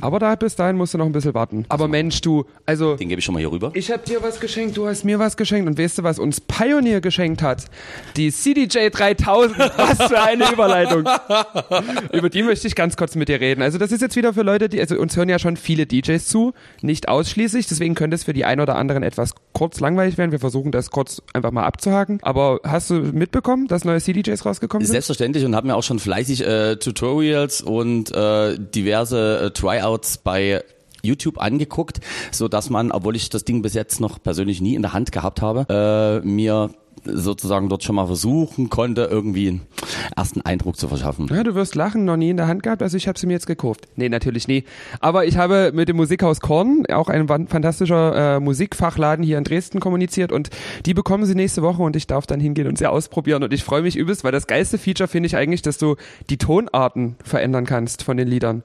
[0.00, 1.64] Aber da bis dahin musst du noch ein bisschen warten.
[1.68, 3.70] Aber Mensch, du, also Den gebe ich schon mal hier rüber.
[3.74, 6.40] ich habe dir was geschenkt, du hast mir was geschenkt und weißt du, was uns
[6.40, 7.64] Pioneer geschenkt hat?
[8.16, 9.56] Die CDJ 3000.
[9.76, 11.08] Was für eine Überleitung.
[12.12, 13.62] Über die möchte ich ganz kurz mit dir reden.
[13.62, 16.26] Also das ist jetzt wieder für Leute, die, also uns hören ja schon viele DJs
[16.26, 20.32] zu, nicht ausschließlich, deswegen könnte es für die einen oder anderen etwas kurz langweilig werden.
[20.32, 22.18] Wir versuchen das kurz einfach mal abzuhaken.
[22.22, 24.92] Aber hast du mitbekommen, dass neue CDJs rausgekommen sind?
[24.92, 30.62] Selbstverständlich und habe mir auch schon fleißig äh, Tutorials und äh, diverse äh, Tryouts bei
[31.02, 32.00] YouTube angeguckt,
[32.32, 35.12] so dass man, obwohl ich das Ding bis jetzt noch persönlich nie in der Hand
[35.12, 36.70] gehabt habe, äh, mir
[37.12, 39.62] sozusagen dort schon mal versuchen konnte, irgendwie einen
[40.16, 41.28] ersten Eindruck zu verschaffen.
[41.32, 43.34] Ja, du wirst lachen, noch nie in der Hand gehabt, also ich habe sie mir
[43.34, 43.88] jetzt gekauft.
[43.96, 44.64] Nee, natürlich nie.
[45.00, 49.80] Aber ich habe mit dem Musikhaus Korn, auch ein fantastischer äh, Musikfachladen hier in Dresden
[49.80, 50.50] kommuniziert und
[50.84, 53.64] die bekommen sie nächste Woche und ich darf dann hingehen und sie ausprobieren und ich
[53.64, 55.96] freue mich übelst, weil das geilste Feature finde ich eigentlich, dass du
[56.30, 58.62] die Tonarten verändern kannst von den Liedern.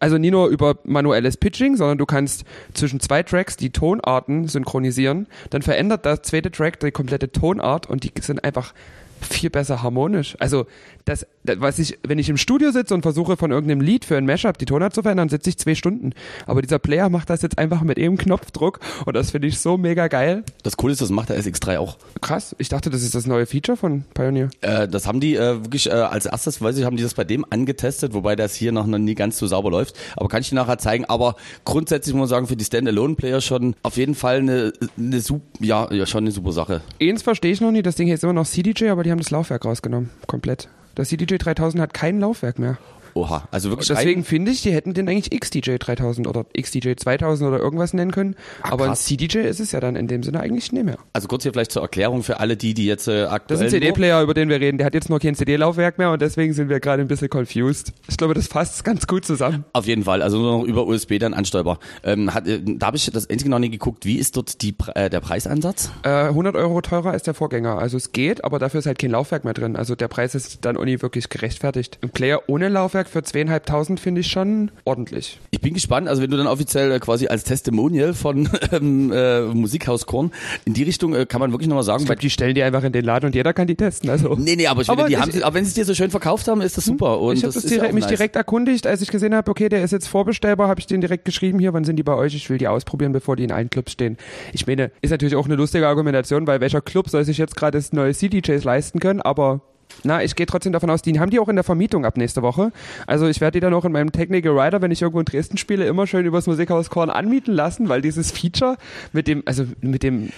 [0.00, 5.26] Also nie nur über manuelles Pitching, sondern du kannst zwischen zwei Tracks die Tonarten synchronisieren.
[5.50, 8.72] Dann verändert der zweite Track die komplette Tonart und die sind einfach
[9.20, 10.36] viel besser harmonisch.
[10.38, 10.66] Also
[11.04, 14.16] das, das was ich, wenn ich im Studio sitze und versuche von irgendeinem Lied für
[14.16, 16.12] ein Mashup die Tonart zu verändern, sitze ich zwei Stunden.
[16.46, 19.76] Aber dieser Player macht das jetzt einfach mit eben Knopfdruck und das finde ich so
[19.76, 20.44] mega geil.
[20.62, 21.98] Das Coole ist, das macht der SX3 auch.
[22.20, 22.54] Krass.
[22.58, 24.50] Ich dachte, das ist das neue Feature von Pioneer.
[24.60, 27.24] Äh, das haben die äh, wirklich äh, als erstes, weiß ich, haben die das bei
[27.24, 29.96] dem angetestet, wobei das hier noch nie ganz so sauber läuft.
[30.16, 31.04] Aber kann ich dir nachher zeigen.
[31.06, 35.44] Aber grundsätzlich muss man sagen, für die Standalone-Player schon auf jeden Fall eine, eine super,
[35.60, 36.82] ja, ja, schon eine super Sache.
[37.00, 39.30] Eins verstehe ich noch nie, das Ding heißt immer noch CDJ, aber die haben das
[39.30, 40.10] Laufwerk rausgenommen.
[40.26, 40.68] Komplett.
[40.94, 42.78] Das CDJ 3000 hat kein Laufwerk mehr.
[43.14, 46.92] Oha, also wirklich Deswegen ein, finde ich, die hätten den eigentlich XDJ 3000 oder XDJ
[46.96, 48.36] 2000 oder irgendwas nennen können.
[48.62, 49.04] aber ein krass.
[49.04, 50.96] CDJ ist es ja dann in dem Sinne eigentlich nicht mehr.
[51.12, 53.74] also kurz hier vielleicht zur Erklärung für alle die, die jetzt äh, Das aktuell ist
[53.74, 54.78] ein nur- CD-Player, über den wir reden.
[54.78, 57.92] Der hat jetzt noch kein CD-Laufwerk mehr und deswegen sind wir gerade ein bisschen confused.
[58.08, 59.64] Ich glaube, das fasst ganz gut zusammen.
[59.72, 61.78] Auf jeden Fall, also nur noch über USB dann ansteuerbar.
[62.04, 64.74] Ähm, hat, äh, da habe ich das einzige noch nie geguckt, wie ist dort die,
[64.94, 65.90] äh, der Preisansatz?
[66.02, 67.78] Äh, 100 Euro teurer als der Vorgänger.
[67.78, 69.76] Also es geht, aber dafür ist halt kein Laufwerk mehr drin.
[69.76, 71.98] Also der Preis ist dann auch nie wirklich gerechtfertigt.
[72.02, 75.40] Ein Player ohne Laufwerk gesagt, für zweieinhalbtausend finde ich schon ordentlich.
[75.50, 79.42] Ich bin gespannt, also wenn du dann offiziell äh, quasi als Testimonial von ähm, äh,
[79.42, 80.30] Musikhaus Korn
[80.64, 82.84] in die Richtung äh, kann man wirklich nochmal sagen, Ich glaube, die stellen die einfach
[82.84, 84.10] in den Laden und jeder kann die testen.
[84.10, 84.34] Also.
[84.38, 85.84] Nee, nee, aber ich Aber finde, die ich- haben sie, aber wenn sie es dir
[85.84, 87.20] so schön verkauft haben, ist das super.
[87.20, 88.08] Und ich habe direkt, mich nice.
[88.08, 91.24] direkt erkundigt, als ich gesehen habe, okay, der ist jetzt vorbestellbar, habe ich den direkt
[91.24, 92.34] geschrieben, hier, wann sind die bei euch?
[92.34, 94.16] Ich will die ausprobieren, bevor die in allen Clubs stehen.
[94.52, 97.78] Ich meine, ist natürlich auch eine lustige Argumentation, weil welcher Club soll sich jetzt gerade
[97.78, 99.60] das neue CDJs leisten können, aber
[100.04, 102.42] na, ich gehe trotzdem davon aus, die haben die auch in der Vermietung ab nächste
[102.42, 102.72] Woche.
[103.06, 105.56] Also ich werde die dann auch in meinem Technical Rider, wenn ich irgendwo in Dresden
[105.56, 108.76] spiele, immer schön übers Musikhaus Korn anmieten lassen, weil dieses Feature
[109.12, 110.30] mit dem, also mit dem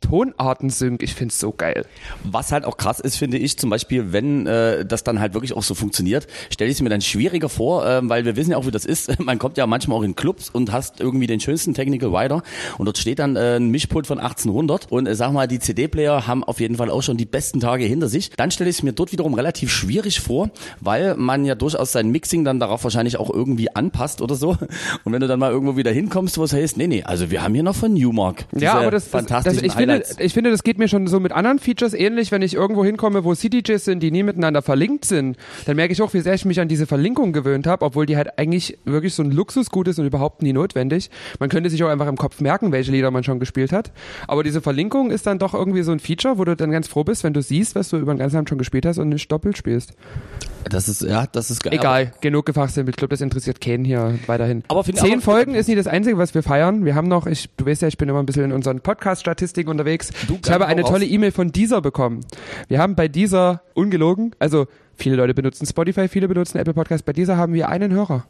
[0.00, 1.86] Tonartensync, ich find's so geil.
[2.24, 5.54] Was halt auch krass ist, finde ich, zum Beispiel, wenn äh, das dann halt wirklich
[5.54, 8.56] auch so funktioniert, stelle ich es mir dann schwieriger vor, ähm, weil wir wissen ja
[8.56, 9.18] auch, wie das ist.
[9.24, 12.42] Man kommt ja manchmal auch in Clubs und hast irgendwie den schönsten Technical Rider
[12.78, 16.26] und dort steht dann äh, ein Mischpult von 1800 und äh, sag mal, die CD-Player
[16.26, 18.30] haben auf jeden Fall auch schon die besten Tage hinter sich.
[18.30, 22.10] Dann stelle ich es mir dort wiederum relativ schwierig vor, weil man ja durchaus sein
[22.10, 24.56] Mixing dann darauf wahrscheinlich auch irgendwie anpasst oder so.
[25.04, 27.42] Und wenn du dann mal irgendwo wieder hinkommst, wo es heißt, nee, nee, also wir
[27.42, 28.46] haben hier noch von Newmark.
[28.56, 31.32] Ja, aber das, das, das ich, finde, ich finde, das geht mir schon so mit
[31.32, 35.36] anderen Features ähnlich, wenn ich irgendwo hinkomme, wo CDJs sind, die nie miteinander verlinkt sind,
[35.66, 38.16] dann merke ich auch, wie sehr ich mich an diese Verlinkung gewöhnt habe, obwohl die
[38.16, 41.10] halt eigentlich wirklich so ein Luxusgut ist und überhaupt nie notwendig.
[41.38, 43.92] Man könnte sich auch einfach im Kopf merken, welche Lieder man schon gespielt hat.
[44.26, 47.04] Aber diese Verlinkung ist dann doch irgendwie so ein Feature, wo du dann ganz froh
[47.04, 49.30] bist, wenn du siehst, was du über den ganzen Abend schon gespielt hast und nicht
[49.30, 49.94] doppelt spielst.
[50.68, 51.72] Das ist, ja, das ist geil.
[51.72, 52.94] Egal, genug gefachsimpelt.
[52.94, 54.62] Ich glaube, das interessiert keinen hier weiterhin.
[54.68, 56.84] Aber Zehn aber- Folgen ist nicht das Einzige, was wir feiern.
[56.84, 59.70] Wir haben noch, ich, du weißt ja, ich bin immer ein bisschen in unseren Podcast-Statistiken
[59.80, 60.10] unterwegs.
[60.28, 62.20] Du, ich habe eine tolle E-Mail von dieser bekommen.
[62.68, 67.04] Wir haben bei dieser, ungelogen, also viele Leute benutzen Spotify, viele benutzen Apple Podcast.
[67.04, 68.24] Bei dieser haben wir einen Hörer.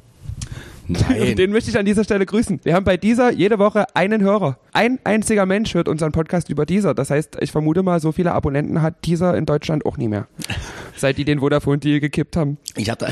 [0.91, 1.37] Nein.
[1.37, 2.61] Den möchte ich an dieser Stelle grüßen.
[2.65, 4.59] Wir haben bei dieser jede Woche einen Hörer.
[4.73, 6.95] Ein einziger Mensch hört unseren Podcast über dieser.
[6.95, 10.27] Das heißt, ich vermute mal, so viele Abonnenten hat dieser in Deutschland auch nie mehr.
[10.97, 12.59] Seit die den Vodafone-Deal gekippt haben.
[12.77, 13.09] Ich hatte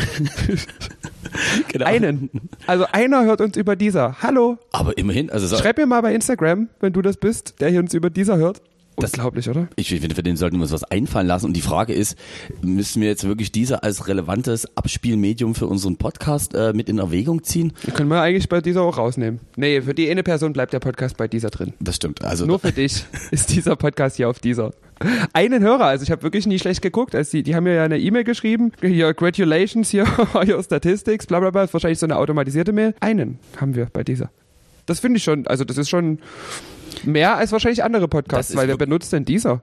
[1.69, 1.87] genau.
[1.87, 2.31] Einen.
[2.67, 4.17] Also einer hört uns über dieser.
[4.23, 4.59] Hallo.
[4.73, 7.81] Aber immerhin, also so, Schreib mir mal bei Instagram, wenn du das bist, der hier
[7.81, 8.61] uns über dieser hört.
[9.01, 9.69] Das- Unglaublich, oder?
[9.77, 11.47] ich finde, für den sollten wir uns was einfallen lassen.
[11.47, 12.17] Und die Frage ist,
[12.63, 17.43] müssen wir jetzt wirklich diese als relevantes Abspielmedium für unseren Podcast äh, mit in Erwägung
[17.45, 17.73] ziehen?
[17.87, 19.41] Die können wir eigentlich bei dieser auch rausnehmen.
[19.57, 21.75] Nee, für die eine Person bleibt der Podcast bei dieser drin.
[21.81, 22.25] Das stimmt.
[22.25, 24.73] Also Nur für dich ist dieser Podcast hier auf dieser.
[25.33, 27.85] Einen Hörer, also ich habe wirklich nie schlecht geguckt, als die, die haben mir ja
[27.85, 32.17] eine E-Mail geschrieben, hier Gratulations, hier your Statistics, bla bla bla, ist wahrscheinlich so eine
[32.17, 32.95] automatisierte Mail.
[32.99, 34.31] Einen haben wir bei dieser.
[34.87, 36.19] Das finde ich schon, also das ist schon
[37.05, 39.63] mehr als wahrscheinlich andere Podcasts, weil wer benutzt denn dieser?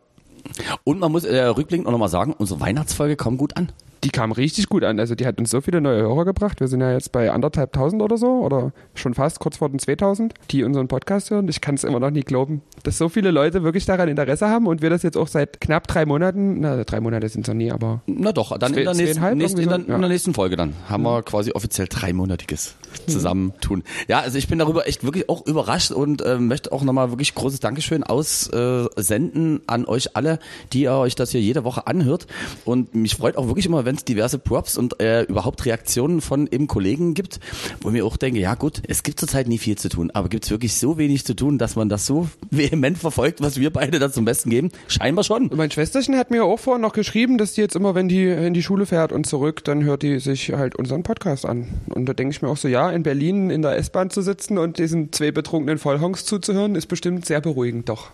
[0.83, 3.71] und man muss äh, rückblickend auch nochmal sagen, unsere Weihnachtsfolge kommt gut an.
[4.05, 4.99] Die kam richtig gut an.
[4.99, 6.59] Also die hat uns so viele neue Hörer gebracht.
[6.59, 9.79] Wir sind ja jetzt bei anderthalb tausend oder so oder schon fast kurz vor den
[9.79, 11.47] 2000, die unseren Podcast hören.
[11.47, 14.67] Ich kann es immer noch nie glauben, dass so viele Leute wirklich daran Interesse haben
[14.67, 17.55] und wir das jetzt auch seit knapp drei Monaten, na drei Monate sind es noch
[17.55, 19.93] nie, aber Na doch, dann Zwei- in der, nächsten, nächsten, in, der, so?
[19.93, 22.75] in der nächsten Folge dann haben wir quasi offiziell dreimonatiges
[23.07, 23.83] Zusammentun.
[24.07, 27.33] Ja, also ich bin darüber echt wirklich auch überrascht und äh, möchte auch nochmal wirklich
[27.33, 30.37] großes Dankeschön aussenden an euch alle,
[30.73, 32.27] die ihr euch das hier jede Woche anhört.
[32.65, 36.47] Und mich freut auch wirklich immer, wenn es diverse Props und äh, überhaupt Reaktionen von
[36.47, 37.39] eben Kollegen gibt,
[37.81, 40.45] wo mir auch denke, ja gut, es gibt zurzeit nie viel zu tun, aber gibt
[40.45, 43.99] es wirklich so wenig zu tun, dass man das so vehement verfolgt, was wir beide
[43.99, 44.71] da zum Besten geben?
[44.87, 45.49] Scheinbar schon.
[45.55, 48.53] mein Schwesterchen hat mir auch vorhin noch geschrieben, dass die jetzt immer, wenn die in
[48.53, 51.67] die Schule fährt und zurück, dann hört die sich halt unseren Podcast an.
[51.93, 54.57] Und da denke ich mir auch so, ja, in Berlin in der S-Bahn zu sitzen
[54.57, 58.11] und diesen zwei betrunkenen Vollhongs zuzuhören, ist bestimmt sehr beruhigend, doch.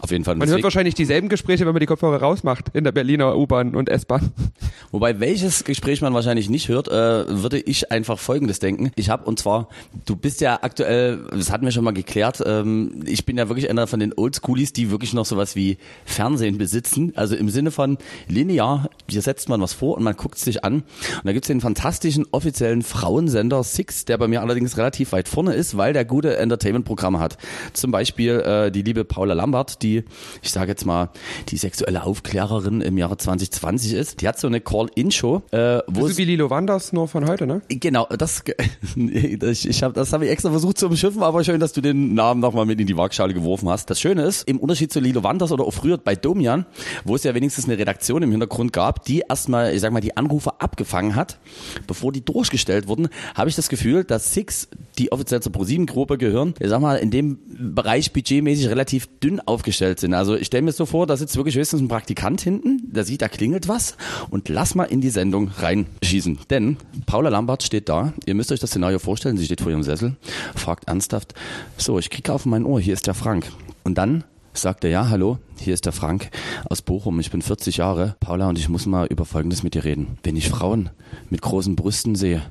[0.00, 0.36] Auf jeden Fall.
[0.36, 3.88] Man hört wahrscheinlich dieselben Gespräche, wenn man die Kopfhörer rausmacht in der Berliner U-Bahn und
[3.88, 4.30] S-Bahn.
[4.90, 8.90] Wobei welches Gespräch man wahrscheinlich nicht hört, äh, würde ich einfach Folgendes denken.
[8.96, 9.68] Ich habe und zwar,
[10.06, 13.68] du bist ja aktuell, das hatten wir schon mal geklärt, ähm, ich bin ja wirklich
[13.68, 17.12] einer von den Oldschoolies, die wirklich noch sowas wie Fernsehen besitzen.
[17.16, 20.64] Also im Sinne von linear, hier setzt man was vor und man guckt es sich
[20.64, 20.74] an.
[20.74, 20.84] Und
[21.24, 25.76] da gibt's den fantastischen offiziellen Frauensender Six, der bei mir allerdings relativ weit vorne ist,
[25.76, 27.36] weil der gute Entertainment-Programme hat.
[27.72, 30.04] Zum Beispiel äh, die liebe Paula Lambert, die,
[30.42, 31.10] ich sage jetzt mal,
[31.48, 34.20] die sexuelle Aufklärerin im Jahre 2020 ist.
[34.20, 37.46] Die hat so eine Call-In-Show, äh, wo So es wie Lilo Wanders, nur von heute,
[37.46, 37.62] ne?
[37.68, 38.42] Genau, das
[38.96, 42.14] ich, ich hab, das habe ich extra versucht zu umschiffen, aber schön, dass du den
[42.14, 43.90] Namen nochmal mit in die Waagschale geworfen hast.
[43.90, 46.66] Das Schöne ist, im Unterschied zu Lilo Wanders oder auch früher bei Domian,
[47.04, 50.16] wo es ja wenigstens eine Redaktion im Hintergrund gab, die erstmal, ich sag mal, die
[50.16, 51.38] Anrufe abgefangen hat,
[51.86, 56.54] bevor die durchgestellt wurden, habe ich das Gefühl, dass Six, die offiziell zur ProSieben-Gruppe gehören,
[56.58, 57.38] ich sag mal, in dem
[57.74, 60.14] Bereich budgetmäßig relativ dünn aufgestellt sind.
[60.14, 63.22] Also ich stelle mir so vor, da sitzt wirklich höchstens ein Praktikant hinten, der sieht,
[63.22, 63.96] da klingelt was
[64.30, 66.38] und lass mal in die Sendung reinschießen.
[66.50, 69.82] Denn Paula Lambert steht da, ihr müsst euch das Szenario vorstellen, sie steht vor ihrem
[69.82, 70.16] Sessel,
[70.54, 71.34] fragt ernsthaft,
[71.76, 73.50] so, ich kriege auf mein Ohr, hier ist der Frank.
[73.84, 76.30] Und dann sagt er, ja, hallo, hier ist der Frank
[76.68, 79.84] aus Bochum, ich bin 40 Jahre, Paula, und ich muss mal über Folgendes mit dir
[79.84, 80.18] reden.
[80.22, 80.90] Wenn ich Frauen
[81.30, 82.42] mit großen Brüsten sehe,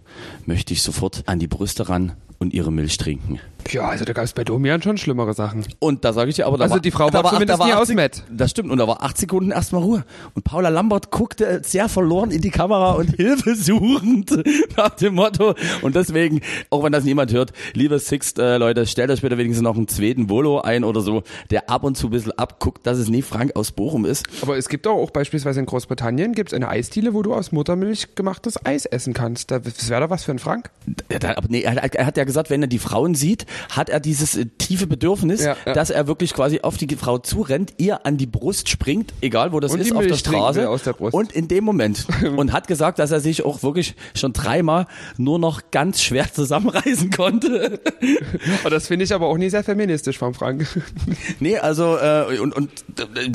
[0.45, 3.39] möchte ich sofort an die Brüste ran und ihre Milch trinken.
[3.71, 5.65] Ja, also da gab es bei Domian schon schlimmere Sachen.
[5.80, 7.65] Und da sage ich dir, aber da Also war, die Frau da war zumindest da
[7.65, 8.23] nie 80 ausmett.
[8.32, 10.06] Das stimmt, und da war acht Sekunden erstmal Ruhe.
[10.34, 14.32] Und Paula Lambert guckte sehr verloren in die Kamera und hilfesuchend
[14.77, 15.56] nach dem Motto.
[15.82, 19.63] Und deswegen, auch wenn das niemand hört, liebe Sixt, äh, Leute, stellt euch bitte wenigstens
[19.63, 22.97] noch einen zweiten Volo ein oder so, der ab und zu ein bisschen abguckt, dass
[22.97, 24.25] es nie Frank aus Bochum ist.
[24.41, 28.15] Aber es gibt auch, auch beispielsweise in Großbritannien gibt's eine Eisdiele, wo du aus Muttermilch
[28.15, 29.51] gemachtes Eis essen kannst.
[29.51, 30.69] Da- Das wäre doch was für ein Frank.
[31.12, 33.45] Ja, da- aber nee, er, hat- er hat ja gesagt, wenn er die Frauen sieht,
[33.69, 35.73] hat er dieses äh, tiefe Bedürfnis, Ja, ja.
[35.73, 39.59] dass er wirklich quasi auf die Frau zurennt, ihr an die Brust springt, egal wo
[39.59, 40.67] das Und ist, auf der Straße.
[40.85, 41.13] der Brust.
[41.13, 42.05] Und in dem Moment.
[42.37, 47.09] und hat gesagt, dass er sich auch wirklich schon dreimal nur noch ganz schwer zusammenreißen
[47.11, 47.79] konnte.
[48.63, 50.67] Und das finde ich aber auch nie sehr feministisch vom Frank.
[51.39, 52.69] nee, also äh, und, und,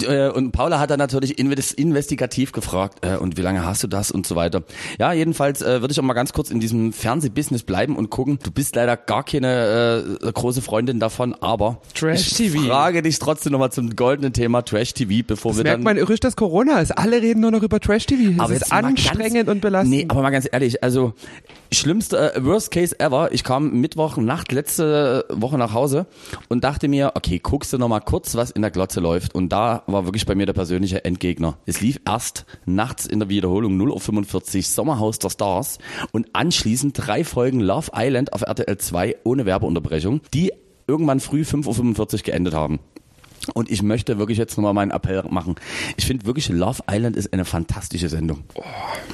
[0.05, 3.87] äh, und Paula hat dann natürlich inves- investigativ gefragt, äh, und wie lange hast du
[3.89, 4.63] das und so weiter.
[4.99, 8.39] Ja, jedenfalls äh, würde ich auch mal ganz kurz in diesem Fernsehbusiness bleiben und gucken.
[8.43, 12.63] Du bist leider gar keine äh, große Freundin davon, aber Trash ich TV.
[12.67, 16.21] frage dich trotzdem nochmal zum goldenen Thema Trash TV, bevor wir Merkt dann man irrisch,
[16.21, 16.93] dass Corona ist.
[16.93, 18.39] Alle reden nur noch über Trash-TV.
[18.39, 19.91] Das ist jetzt mal anstrengend ganz, und belastend.
[19.91, 21.15] Nee, aber mal ganz ehrlich, also
[21.73, 23.33] schlimmste äh, Worst Case ever.
[23.33, 26.07] Ich kam Mittwoch Nacht letzte Woche nach Hause
[26.49, 29.35] und dachte mir, okay, guckst du noch mal kurz, was in der Glotze läuft.
[29.35, 31.57] Und da war wirklich bei mir der persönliche Endgegner.
[31.67, 35.79] Es lief erst nachts in der Wiederholung 0.45 Uhr Sommerhaus der Stars
[36.13, 40.02] und anschließend drei Folgen Love Island auf RTL 2 ohne Werbeunterbrechung,
[40.35, 40.53] die
[40.87, 42.81] irgendwann früh 5.45 Uhr geendet haben.
[43.55, 45.57] Und ich möchte wirklich jetzt nochmal meinen Appell machen.
[45.97, 48.45] Ich finde wirklich, Love Island ist eine fantastische Sendung.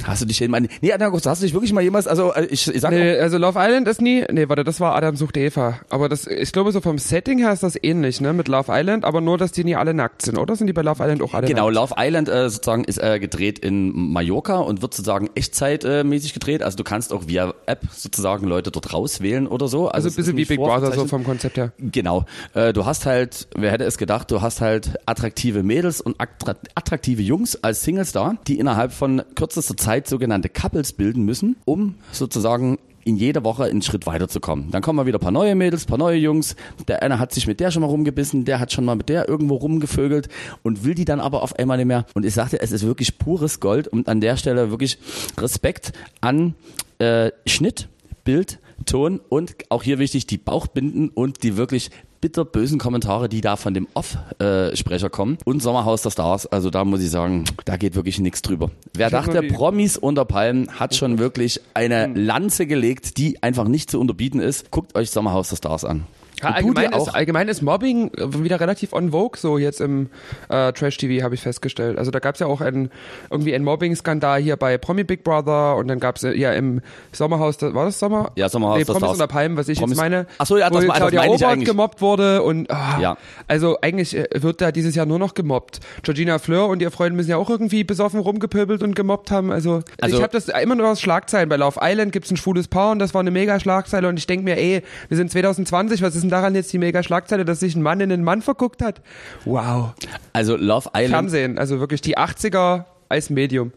[0.04, 2.68] Hast du dich jemals, nee, Adrian, hast du dich wirklich mal jemals, also äh, ich,
[2.68, 5.80] ich sag Nee, also Love Island ist nie, nee, warte, das war Adam sucht Eva.
[5.90, 9.04] Aber das, ich glaube, so vom Setting her ist das ähnlich, ne, mit Love Island,
[9.04, 10.56] aber nur, dass die nie alle nackt sind, oder?
[10.56, 11.90] Sind die bei Love Island auch alle Genau, nackt?
[11.90, 16.62] Love Island äh, sozusagen ist äh, gedreht in Mallorca und wird sozusagen echtzeitmäßig äh, gedreht.
[16.62, 19.88] Also du kannst auch via App sozusagen Leute dort rauswählen oder so.
[19.88, 21.72] Also es ein bisschen wie Big Brother, so vom Konzept her.
[21.78, 22.24] Genau.
[22.54, 26.56] Äh, du hast halt, wer hätte es gedacht, du hast halt attraktive Mädels und attra-
[26.74, 31.94] attraktive Jungs als Singles da, die innerhalb von kürzester Zeit sogenannte Couples bilden müssen, um
[32.12, 34.70] sozusagen in jeder Woche einen Schritt weiterzukommen.
[34.70, 36.56] Dann kommen mal wieder ein paar neue Mädels, ein paar neue Jungs.
[36.88, 39.28] Der eine hat sich mit der schon mal rumgebissen, der hat schon mal mit der
[39.28, 40.28] irgendwo rumgevögelt
[40.62, 42.04] und will die dann aber auf einmal nicht mehr.
[42.12, 44.98] Und ich sagte, es ist wirklich pures Gold und an der Stelle wirklich
[45.38, 46.54] Respekt an
[46.98, 47.88] äh, Schnitt,
[48.24, 53.56] Bild, Ton und auch hier wichtig die Bauchbinden und die wirklich bitterbösen Kommentare, die da
[53.56, 55.38] von dem Off-Sprecher kommen.
[55.44, 58.70] Und Sommerhaus der Stars, also da muss ich sagen, da geht wirklich nichts drüber.
[58.94, 63.90] Wer Ich dachte, Promis unter Palmen hat schon wirklich eine Lanze gelegt, die einfach nicht
[63.90, 64.70] zu unterbieten ist.
[64.70, 66.06] Guckt euch Sommerhaus der Stars an.
[66.42, 70.08] Ja, allgemein, ist, allgemein ist Mobbing äh, wieder relativ on vogue, so jetzt im
[70.48, 71.98] äh, Trash-TV, habe ich festgestellt.
[71.98, 72.90] Also da gab es ja auch einen,
[73.30, 76.80] irgendwie einen Mobbing-Skandal hier bei Promi Big Brother und dann gab es ja im
[77.12, 78.32] Sommerhaus, war das Sommer?
[78.36, 79.12] Ja, Sommerhaus nee, Promis Stars.
[79.12, 80.26] unter Palmen, was ich Promis- jetzt meine.
[80.38, 83.16] Ach so, ja, wo das me- das Claudia Obert gemobbt wurde und ah, Ja.
[83.46, 85.80] also eigentlich äh, wird da dieses Jahr nur noch gemobbt.
[86.02, 89.50] Georgina Fleur und ihr Freund müssen ja auch irgendwie besoffen rumgepöbelt und gemobbt haben.
[89.52, 91.48] Also, Also- ich habe das immer nur aus Schlagzeilen.
[91.48, 94.26] Bei Love Island gibt's ein schwules Paar und das war eine mega Schlagzeile und ich
[94.26, 97.60] denk mir, ey, wir sind 2020, was ist denn daran jetzt die mega Schlagzeile, dass
[97.60, 99.00] sich ein Mann in einen Mann verguckt hat?
[99.44, 99.94] Wow.
[100.32, 101.10] also Love Island.
[101.10, 103.72] Fernsehen, also wirklich die 80er als Medium.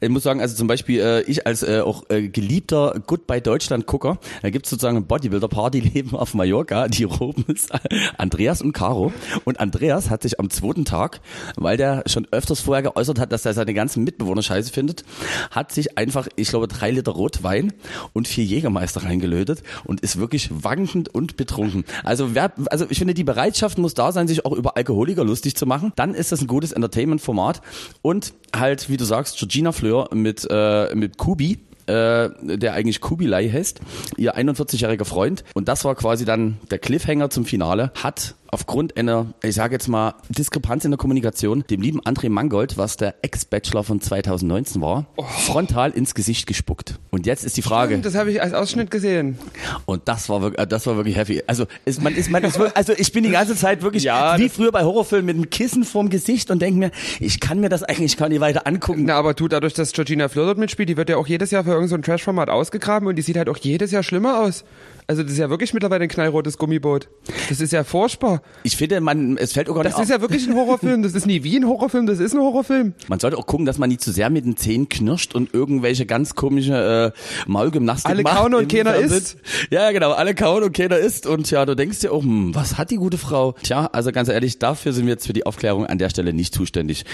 [0.00, 3.86] Ich muss sagen, also zum Beispiel äh, ich als äh, auch äh, geliebter Goodbye Deutschland
[3.86, 7.72] Gucker, da gibt's sozusagen ein Bodybuilder-Paar, die leben auf Mallorca, die oben ist
[8.18, 9.12] Andreas und Caro.
[9.44, 11.20] Und Andreas hat sich am zweiten Tag,
[11.56, 15.04] weil der schon öfters vorher geäußert hat, dass er seine ganzen Mitbewohner scheiße findet,
[15.50, 17.72] hat sich einfach, ich glaube, drei Liter Rotwein
[18.12, 21.84] und vier Jägermeister reingelötet und ist wirklich wankend und betrunken.
[22.02, 25.56] Also wer, also ich finde, die Bereitschaft muss da sein, sich auch über Alkoholiker lustig
[25.56, 25.92] zu machen.
[25.96, 27.60] Dann ist das ein gutes Entertainment-Format
[28.02, 33.48] und halt, wie du sagst, Georgina Fleur mit, äh, mit Kubi, äh, der eigentlich Kubilai
[33.48, 33.80] heißt,
[34.16, 35.44] ihr 41-jähriger Freund.
[35.54, 39.88] Und das war quasi dann der Cliffhanger zum Finale, hat aufgrund einer, ich sage jetzt
[39.88, 45.06] mal, Diskrepanz in der Kommunikation, dem lieben André Mangold, was der Ex-Bachelor von 2019 war,
[45.44, 46.98] frontal ins Gesicht gespuckt.
[47.10, 49.38] Und jetzt ist die Frage, Das habe ich als Ausschnitt gesehen.
[49.86, 51.42] und das war wirklich, äh, das war wirklich heavy.
[51.46, 54.38] Also, es, man ist, man ist, wirklich- also ich bin die ganze Zeit wirklich Ja,
[54.38, 56.90] wie früher bei Horrorfilmen mit einem Kissen vorm Gesicht und denke mir,
[57.20, 59.04] ich kann mir das eigentlich gar nicht weiter angucken.
[59.06, 61.64] Na, aber tu dadurch, dass Georgina Fleur dort mitspielt, die wird ja auch jedes Jahr
[61.64, 64.64] für irgendein so Trash-Format ausgegraben und die sieht halt auch jedes Jahr schlimmer aus.
[65.06, 67.08] Also das ist ja wirklich mittlerweile ein knallrotes Gummiboot.
[67.50, 68.40] Das ist ja furchtbar.
[68.62, 71.02] Ich finde, man, es fällt auch gar Das nicht ist ja wirklich ein Horrorfilm.
[71.02, 72.94] Das ist nie wie ein Horrorfilm, das ist ein Horrorfilm.
[73.08, 76.06] Man sollte auch gucken, dass man nicht zu sehr mit den Zähnen knirscht und irgendwelche
[76.06, 78.38] ganz komische äh, Maulgymnastik Alle macht.
[78.38, 79.36] kauen und keiner isst.
[79.70, 81.26] Ja, genau, alle kauen und keiner isst.
[81.26, 83.52] Und ja, du denkst dir auch, hm, was hat die gute Frau?
[83.62, 86.54] Tja, also ganz ehrlich, dafür sind wir jetzt für die Aufklärung an der Stelle nicht
[86.54, 87.04] zuständig.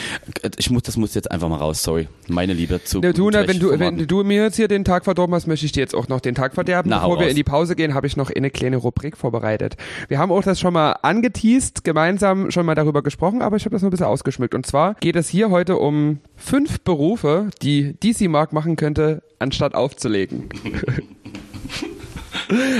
[0.58, 2.06] Ich muss, das muss jetzt einfach mal raus, sorry.
[2.28, 5.02] Meine Liebe zu Ja, du, na, wenn du, wenn du mir jetzt hier den Tag
[5.04, 6.88] verdorben hast, möchte ich dir jetzt auch noch den Tag verderben.
[6.88, 9.76] Na, Bevor wir in die Pause gehen, habe ich noch eine kleine Rubrik vorbereitet.
[10.08, 13.74] Wir haben auch das schon mal angeteased, gemeinsam schon mal darüber gesprochen, aber ich habe
[13.74, 14.54] das noch ein bisschen ausgeschmückt.
[14.54, 19.74] Und zwar geht es hier heute um fünf Berufe, die DC Mark machen könnte, anstatt
[19.74, 20.48] aufzulegen.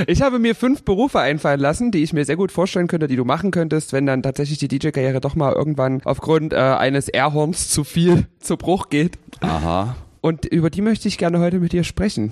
[0.07, 3.15] Ich habe mir fünf Berufe einfallen lassen, die ich mir sehr gut vorstellen könnte, die
[3.15, 7.69] du machen könntest, wenn dann tatsächlich die DJ-Karriere doch mal irgendwann aufgrund äh, eines Airhorns
[7.69, 9.17] zu viel zu Bruch geht.
[9.39, 9.95] Aha.
[10.21, 12.31] Und über die möchte ich gerne heute mit dir sprechen.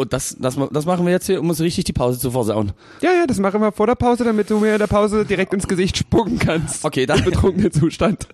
[0.00, 2.70] Und das, das, das machen wir jetzt hier, um uns richtig die Pause zu versauen.
[3.02, 5.52] Ja, ja, das machen wir vor der Pause, damit du mir in der Pause direkt
[5.52, 6.84] ins Gesicht spucken kannst.
[6.84, 8.28] Okay, dann- Im betrunkenen Zustand.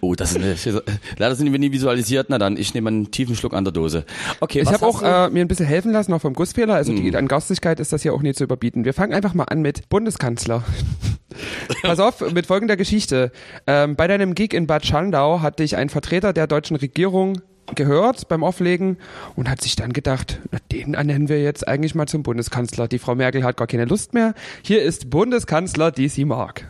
[0.00, 0.56] Oh, das ist eine,
[1.18, 2.28] leider sind wir nie visualisiert.
[2.30, 4.06] Na dann, ich nehme einen tiefen Schluck an der Dose.
[4.40, 6.74] Okay, Ich habe auch äh, mir ein bisschen helfen lassen, auch vom Gussfehler.
[6.74, 7.02] Also Hm.
[7.02, 8.86] die, an Garstigkeit ist das hier auch nie zu überbieten.
[8.86, 10.64] Wir fangen einfach mal an mit Bundeskanzler.
[11.82, 13.30] Pass auf, mit folgender Geschichte.
[13.66, 17.42] Ähm, bei deinem Gig in Bad Schandau hat dich ein Vertreter der deutschen Regierung
[17.74, 18.96] gehört beim Auflegen
[19.36, 22.88] und hat sich dann gedacht, na, den ernennen wir jetzt eigentlich mal zum Bundeskanzler.
[22.88, 24.34] Die Frau Merkel hat gar keine Lust mehr.
[24.62, 26.66] Hier ist Bundeskanzler DC Mark.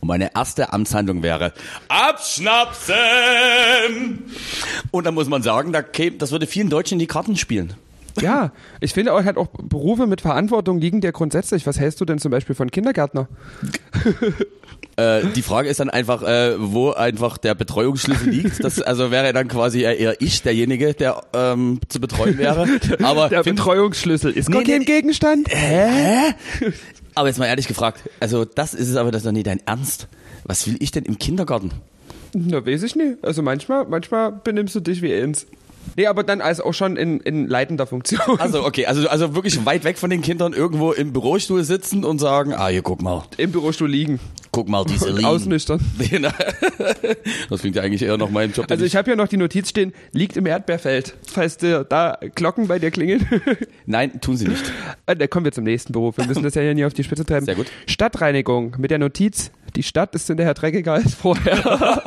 [0.00, 1.52] Und meine erste Amtshandlung wäre
[1.88, 2.94] Abschnapsen!
[4.90, 7.74] Und da muss man sagen, da käme, das würde vielen Deutschen in die Karten spielen.
[8.20, 11.66] Ja, ich finde auch halt auch Berufe mit Verantwortung liegen dir grundsätzlich.
[11.66, 13.28] Was hältst du denn zum Beispiel von Kindergärtner?
[14.96, 18.62] Äh, die Frage ist dann einfach, äh, wo einfach der Betreuungsschlüssel liegt.
[18.64, 22.66] Das also wäre dann quasi eher ich derjenige, der ähm, zu betreuen wäre.
[23.02, 25.48] Aber Der Betreuungsschlüssel ist Nee, kein nee, Gegenstand.
[25.50, 26.34] Hä?
[27.14, 29.60] Aber jetzt mal ehrlich gefragt, also das ist es aber das ist doch nicht dein
[29.66, 30.08] Ernst.
[30.44, 31.70] Was will ich denn im Kindergarten?
[32.32, 33.22] Na, weiß ich nicht.
[33.22, 35.46] Also manchmal, manchmal benimmst du dich wie eins.
[35.96, 38.20] Nee, aber dann als auch schon in, in leitender Funktion.
[38.38, 42.18] Also okay, also also wirklich weit weg von den Kindern irgendwo im Bürostuhl sitzen und
[42.18, 44.20] sagen, ah hier guck mal, Im Bürostuhl liegen.
[44.52, 45.26] guck mal diese Und Linien.
[45.26, 45.80] ausnüchtern.
[46.10, 46.30] Genau.
[47.48, 48.66] das klingt ja eigentlich eher nach meinem Job.
[48.70, 51.14] Also ich habe hier noch die Notiz stehen, liegt im Erdbeerfeld.
[51.26, 53.26] Falls dir da Glocken bei dir klingeln.
[53.86, 54.62] Nein, tun sie nicht.
[55.06, 56.16] Äh, Da kommen wir zum nächsten Beruf.
[56.18, 57.46] Wir müssen das ja hier nie auf die Spitze treiben.
[57.46, 57.66] Sehr gut.
[57.86, 61.60] Stadtreinigung mit der Notiz, die Stadt ist hinterher dreckiger als vorher.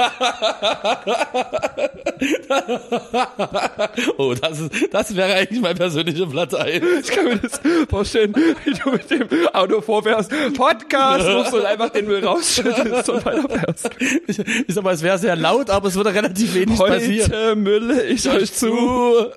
[4.18, 6.84] Oh, das ist, das wäre eigentlich mein persönlicher Platz 1.
[7.02, 11.90] Ich kann mir das vorstellen, wie du mit dem Auto vorfährst, Podcast rufst und einfach
[11.90, 13.90] den Müll rausschüttest und weiterfährst.
[14.28, 17.32] Ich, ich sag mal, es wäre sehr laut, aber es würde relativ wenig passieren.
[17.32, 18.72] Heute mülle ich euch zu.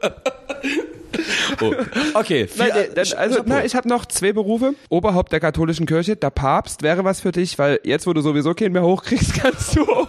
[1.61, 1.73] Oh.
[2.15, 2.71] Okay, Nein,
[3.17, 3.43] also, Chapeau.
[3.47, 4.75] na, ich habe noch zwei Berufe.
[4.91, 8.53] Oberhaupt der katholischen Kirche, der Papst wäre was für dich, weil jetzt, wo du sowieso
[8.53, 10.07] keinen mehr hochkriegst, kannst du auch,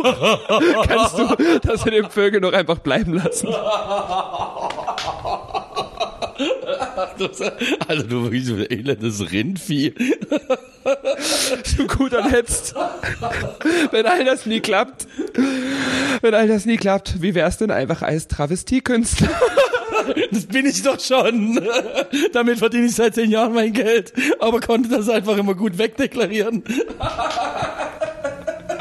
[0.87, 3.47] kannst du das in dem Vögel noch einfach bleiben lassen.
[7.87, 9.93] also du wirklich so ein elendes Rindvieh.
[11.63, 12.75] zu guter Letzt.
[13.91, 15.07] Wenn all das nie klappt,
[16.21, 19.29] wenn all das nie klappt, wie wär's denn einfach als Travestiekünstler?
[20.31, 21.59] Das bin ich doch schon.
[22.31, 26.63] Damit verdiene ich seit zehn Jahren mein Geld, aber konnte das einfach immer gut wegdeklarieren.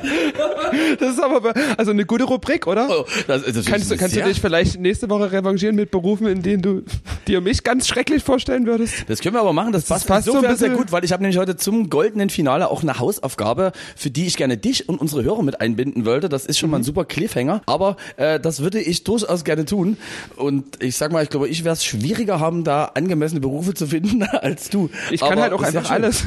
[0.98, 2.88] Das ist aber also eine gute Rubrik, oder?
[2.90, 6.26] Oh, das, das ist Kannst, du, kannst du dich vielleicht nächste Woche revanchieren mit Berufen,
[6.26, 6.82] in denen du
[7.26, 9.04] dir mich ganz schrecklich vorstellen würdest?
[9.08, 11.22] Das können wir aber machen, das, passt passt so sehr bisschen- gut, weil ich habe
[11.22, 15.22] nämlich heute zum goldenen Finale auch eine Hausaufgabe, für die ich gerne dich und unsere
[15.24, 16.28] Hörer mit einbinden wollte.
[16.28, 16.72] Das ist schon Mhm.
[16.72, 19.96] mal ein super Cliffhanger, aber äh, das würde ich durchaus gerne tun.
[20.36, 23.86] Und ich sag mal, ich glaube, ich werde es schwieriger haben, da angemessene Berufe zu
[23.86, 24.90] finden als du.
[25.10, 26.24] Ich kann Aber halt auch einfach alles.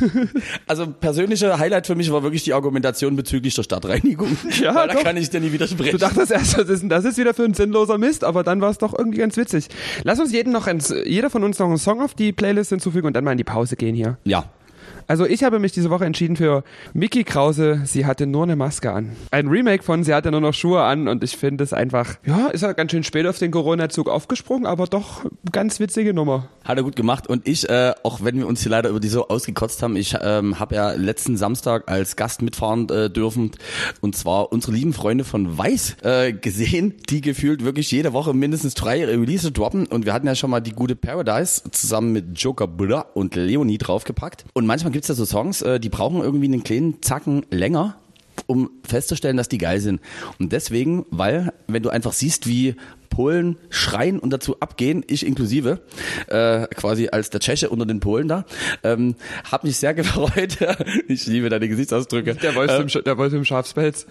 [0.68, 4.36] Also persönliche Highlight für mich war wirklich die Argumentation bezüglich der Stadtreinigung.
[4.60, 5.03] Ja, weil da doch.
[5.03, 5.91] kann ich dir nie widersprechen.
[5.91, 8.71] Du dachtest erst, was ist das ist wieder für ein sinnloser Mist, aber dann war
[8.71, 9.67] es doch irgendwie ganz witzig.
[10.03, 13.08] Lass uns jeden noch ein, jeder von uns noch einen Song auf die Playlist hinzufügen
[13.08, 14.17] und dann mal in die Pause gehen hier.
[14.25, 14.45] ja.
[15.10, 18.91] Also ich habe mich diese Woche entschieden für Mickey Krause, sie hatte nur eine Maske
[18.91, 19.15] an.
[19.32, 22.50] Ein Remake von Sie hatte nur noch Schuhe an und ich finde es einfach, ja,
[22.50, 26.48] ist ja ganz schön spät auf den Corona-Zug aufgesprungen, aber doch ganz witzige Nummer.
[26.63, 29.08] Hat er gut gemacht und ich, äh, auch wenn wir uns hier leider über die
[29.08, 33.50] so ausgekotzt haben, ich ähm, habe ja letzten Samstag als Gast mitfahren äh, dürfen
[34.02, 38.76] und zwar unsere lieben Freunde von Weiß äh, gesehen, die gefühlt wirklich jede Woche mindestens
[38.76, 42.67] drei Release droppen und wir hatten ja schon mal die gute Paradise zusammen mit Joker
[42.67, 46.62] Buddha und Leonie draufgepackt und manchmal gibt's ja so Songs, äh, die brauchen irgendwie einen
[46.62, 47.96] kleinen Zacken länger
[48.48, 50.02] um festzustellen, dass die geil sind.
[50.40, 52.76] Und deswegen, weil, wenn du einfach siehst, wie
[53.10, 55.82] Polen schreien und dazu abgehen, ich inklusive,
[56.28, 58.46] äh, quasi als der Tscheche unter den Polen da.
[58.84, 59.16] Ähm,
[59.50, 60.58] hab mich sehr gefreut.
[61.08, 62.36] ich liebe deine Gesichtsausdrücke.
[62.36, 64.06] Der Wolf, äh, im, der Wolf im Schafspelz.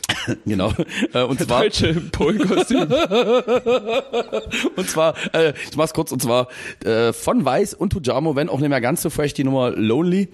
[0.46, 0.72] Genau.
[1.12, 2.82] Äh, und zwar, Deutsche im Polenkostüm.
[4.76, 6.46] und zwar, äh, ich mach's kurz, und zwar
[6.84, 10.28] äh, von Weiß und Tujamo, wenn auch nicht mehr ganz so fresh, die Nummer Lonely,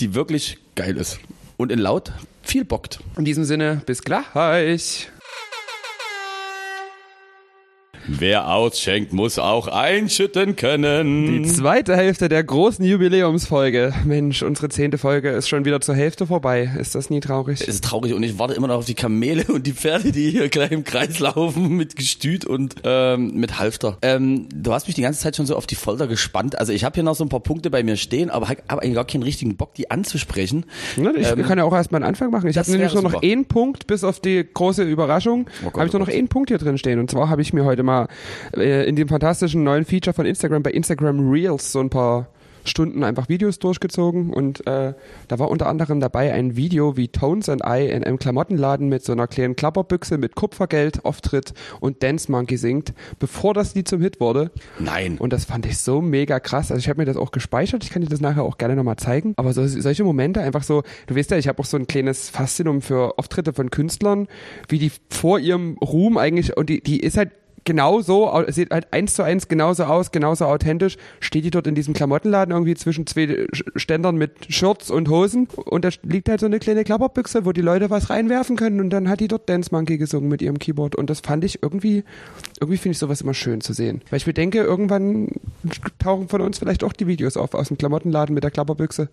[0.00, 1.18] die wirklich geil ist.
[1.56, 2.12] Und in laut
[2.42, 3.00] viel bockt.
[3.16, 5.08] In diesem Sinne, bis gleich.
[8.06, 11.42] Wer ausschenkt, muss auch einschütten können.
[11.42, 13.94] Die zweite Hälfte der großen Jubiläumsfolge.
[14.04, 16.70] Mensch, unsere zehnte Folge ist schon wieder zur Hälfte vorbei.
[16.78, 17.62] Ist das nie traurig?
[17.62, 20.30] Es ist traurig und ich warte immer noch auf die Kamele und die Pferde, die
[20.30, 23.96] hier gleich im Kreis laufen mit Gestüt und ähm, mit Halfter.
[24.02, 26.58] Ähm, du hast mich die ganze Zeit schon so auf die Folter gespannt.
[26.58, 28.80] Also ich habe hier noch so ein paar Punkte bei mir stehen, aber habe hab
[28.80, 30.66] eigentlich gar keinen richtigen Bock, die anzusprechen.
[30.96, 32.48] Ne, ich Ähm, kann ja auch erstmal einen Anfang machen.
[32.48, 35.94] Ich habe nämlich nur noch einen Punkt, bis auf die große Überraschung, Oh habe ich
[35.94, 36.98] oh nur noch einen Punkt hier drin stehen.
[36.98, 37.93] Und zwar habe ich mir heute mal
[38.56, 42.28] äh, in dem fantastischen neuen Feature von Instagram bei Instagram Reels so ein paar
[42.64, 44.94] Stunden einfach Videos durchgezogen und äh,
[45.28, 49.04] da war unter anderem dabei ein Video, wie Tones and I in einem Klamottenladen mit
[49.04, 54.00] so einer kleinen Klapperbüchse mit Kupfergeld auftritt und Dance Monkey singt, bevor das Lied zum
[54.00, 54.50] Hit wurde.
[54.78, 55.18] Nein.
[55.18, 56.70] Und das fand ich so mega krass.
[56.70, 57.84] Also ich habe mir das auch gespeichert.
[57.84, 59.34] Ich kann dir das nachher auch gerne nochmal zeigen.
[59.36, 62.30] Aber so, solche Momente einfach so, du weißt ja, ich habe auch so ein kleines
[62.30, 64.26] Faszinum für Auftritte von Künstlern,
[64.68, 67.30] wie die vor ihrem Ruhm eigentlich, und die, die ist halt
[67.64, 71.74] genauso, au- sieht halt eins zu eins genauso aus, genauso authentisch, steht die dort in
[71.74, 73.46] diesem Klamottenladen irgendwie zwischen zwei
[73.76, 77.60] Ständern mit Shirts und Hosen und da liegt halt so eine kleine Klapperbüchse, wo die
[77.62, 80.94] Leute was reinwerfen können und dann hat die dort Dance Monkey gesungen mit ihrem Keyboard
[80.96, 82.04] und das fand ich irgendwie,
[82.60, 84.02] irgendwie finde ich sowas immer schön zu sehen.
[84.10, 85.28] Weil ich mir denke, irgendwann
[85.98, 89.08] tauchen von uns vielleicht auch die Videos auf aus dem Klamottenladen mit der Klapperbüchse.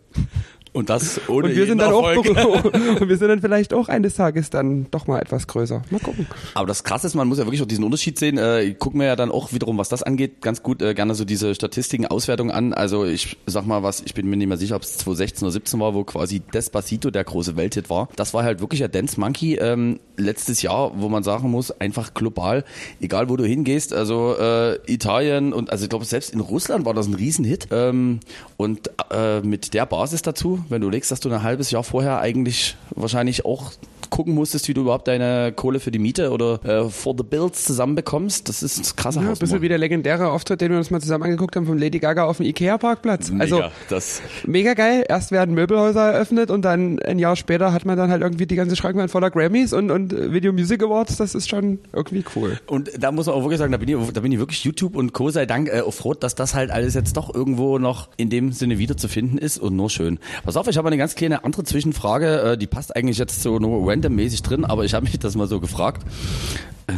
[0.74, 2.26] Und das ohne Und wir sind dann auch und
[3.10, 5.82] wir sind dann vielleicht auch eines Tages dann doch mal etwas größer.
[5.90, 6.28] Mal gucken.
[6.54, 8.38] Aber das Krasse ist, man muss ja wirklich auch diesen Unterschied sehen.
[8.38, 11.14] Äh, ich gucke mir ja dann auch wiederum, was das angeht, ganz gut äh, gerne
[11.14, 12.74] so diese Statistiken, Auswertungen an.
[12.74, 15.52] Also ich sag mal was, ich bin mir nicht mehr sicher, ob es 2016 oder
[15.52, 18.08] 17 war, wo quasi Despacito der große Welthit war.
[18.16, 22.14] Das war halt wirklich der Dance Monkey ähm, letztes Jahr, wo man sagen muss, einfach
[22.14, 22.64] global,
[23.02, 26.94] egal wo du hingehst, also äh, Italien und also ich glaube selbst in Russland war
[26.94, 27.68] das ein Riesenhit.
[27.72, 28.22] Ähm,
[28.58, 32.20] und äh, mit der Basis dazu, wenn du legst, dass du ein halbes Jahr vorher
[32.20, 33.72] eigentlich wahrscheinlich auch
[34.12, 37.66] gucken musstest, wie du überhaupt deine Kohle für die Miete oder äh, for the bills
[37.66, 39.40] zusammenbekommst, das ist ein krasser Ja, ein Hausnummer.
[39.40, 42.26] bisschen wie der legendäre Auftritt, den wir uns mal zusammen angeguckt haben von Lady Gaga
[42.26, 43.32] auf dem Ikea-Parkplatz.
[43.40, 45.04] Also Mega, das mega geil.
[45.10, 48.56] Erst werden Möbelhäuser eröffnet und dann ein Jahr später hat man dann halt irgendwie die
[48.56, 51.18] ganze Schrankwand voller Grammys und, und Video Music Awards.
[51.18, 52.60] Das ist schon irgendwie cool.
[52.68, 54.96] Und da muss man auch wirklich sagen, da bin ich, da bin ich wirklich YouTube
[54.96, 55.30] und Co.
[55.30, 58.78] sei Dank äh, froh, dass das halt alles jetzt doch irgendwo noch in dem Sinne
[58.78, 60.20] wiederzufinden ist und nur schön.
[60.44, 63.58] Pass auf, ich habe eine ganz kleine andere Zwischenfrage, äh, die passt eigentlich jetzt so
[63.60, 66.06] nur randommäßig drin, aber ich habe mich das mal so gefragt.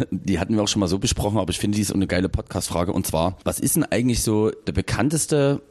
[0.10, 2.30] Die hatten wir auch schon mal so besprochen, aber ich finde, die ist eine geile
[2.30, 2.94] Podcast-Frage.
[2.94, 5.62] Und zwar, was ist denn eigentlich so der bekannteste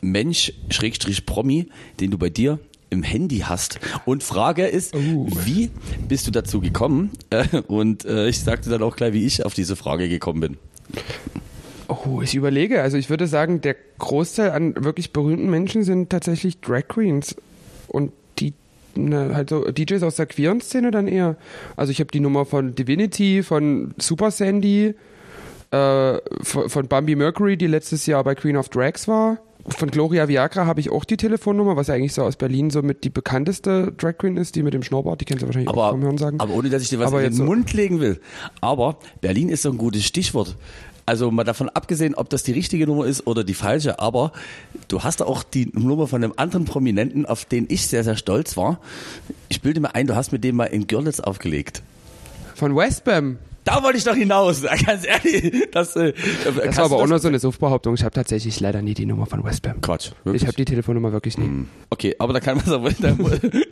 [0.00, 1.68] Mensch, Schrägstrich Promi,
[2.00, 2.58] den du bei dir
[2.90, 3.78] im Handy hast?
[4.04, 5.70] Und Frage ist, wie
[6.08, 7.10] bist du dazu gekommen?
[7.30, 10.56] Äh, Und äh, ich sagte dann auch gleich, wie ich auf diese Frage gekommen bin.
[11.88, 12.82] Oh, ich überlege.
[12.82, 17.36] Also ich würde sagen, der Großteil an wirklich berühmten Menschen sind tatsächlich Drag Queens.
[17.86, 18.12] Und
[18.94, 21.36] ne, halt so DJs aus der queeren Szene dann eher.
[21.76, 24.94] Also ich habe die Nummer von Divinity, von Super Sandy,
[25.70, 29.38] äh, von, von Bambi Mercury, die letztes Jahr bei Queen of Drags war.
[29.66, 32.80] Von Gloria Viagra habe ich auch die Telefonnummer, was ja eigentlich so aus Berlin so
[32.80, 35.74] mit die bekannteste Drag Queen ist, die mit dem Schnurrbart, die kennst du wahrscheinlich auch
[35.76, 36.40] Aber, vom Hören sagen.
[36.40, 38.18] aber ohne, dass ich dir was Aber in den Mund legen will.
[38.62, 40.56] Aber Berlin ist so ein gutes Stichwort.
[41.08, 44.30] Also mal davon abgesehen, ob das die richtige Nummer ist oder die falsche, aber
[44.88, 48.58] du hast auch die Nummer von einem anderen Prominenten, auf den ich sehr, sehr stolz
[48.58, 48.78] war.
[49.48, 51.82] Ich bilde mir ein, du hast mit dem mal in Görlitz aufgelegt.
[52.56, 53.38] Von Westbam.
[53.68, 55.68] Da wollte ich doch hinaus, ganz ehrlich.
[55.72, 56.12] Das, äh,
[56.44, 57.94] Das war aber auch nur so eine Suffbehauptung.
[57.94, 59.80] Ich habe tatsächlich leider nie die Nummer von Westbam.
[59.80, 60.10] Quatsch.
[60.32, 61.66] Ich habe die Telefonnummer wirklich nie.
[61.90, 63.28] Okay, aber da kann man sagen, da, mu-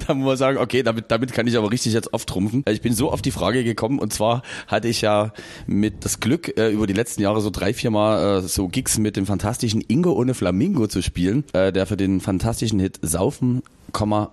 [0.07, 2.63] da muss man sagen, okay, damit, damit kann ich aber richtig jetzt auftrumpfen.
[2.69, 5.33] Ich bin so auf die Frage gekommen und zwar hatte ich ja
[5.67, 8.99] mit das Glück, äh, über die letzten Jahre so drei, vier Mal äh, so Gigs
[8.99, 13.63] mit dem fantastischen Ingo ohne Flamingo zu spielen, äh, der für den fantastischen Hit Saufen,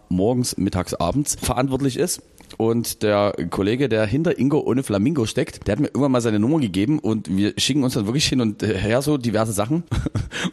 [0.10, 2.22] morgens, mittags, abends verantwortlich ist.
[2.58, 6.40] Und der Kollege, der hinter Ingo ohne Flamingo steckt, der hat mir irgendwann mal seine
[6.40, 9.84] Nummer gegeben und wir schicken uns dann wirklich hin und her so diverse Sachen.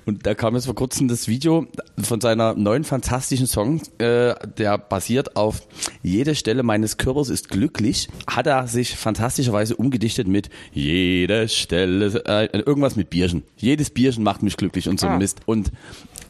[0.07, 1.67] Und da kam jetzt vor kurzem das Video
[2.01, 5.63] von seiner neuen fantastischen Song, äh, der basiert auf
[6.03, 12.59] Jede Stelle meines Körpers ist glücklich, hat er sich fantastischerweise umgedichtet mit Jede Stelle, äh,
[12.59, 13.43] irgendwas mit Bierchen.
[13.57, 15.19] Jedes Bierchen macht mich glücklich und so Ah.
[15.19, 15.41] Mist.
[15.47, 15.71] Und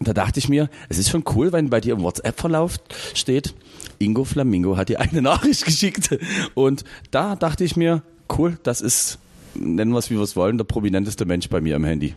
[0.00, 2.76] da dachte ich mir, es ist schon cool, wenn bei dir im WhatsApp-Verlauf
[3.14, 3.54] steht,
[4.01, 6.18] Ingo Flamingo hat dir eine Nachricht geschickt.
[6.55, 8.03] Und da dachte ich mir,
[8.36, 9.18] cool, das ist
[9.55, 12.14] nennen wir es wie wir es wollen, der prominenteste Mensch bei mir im Handy.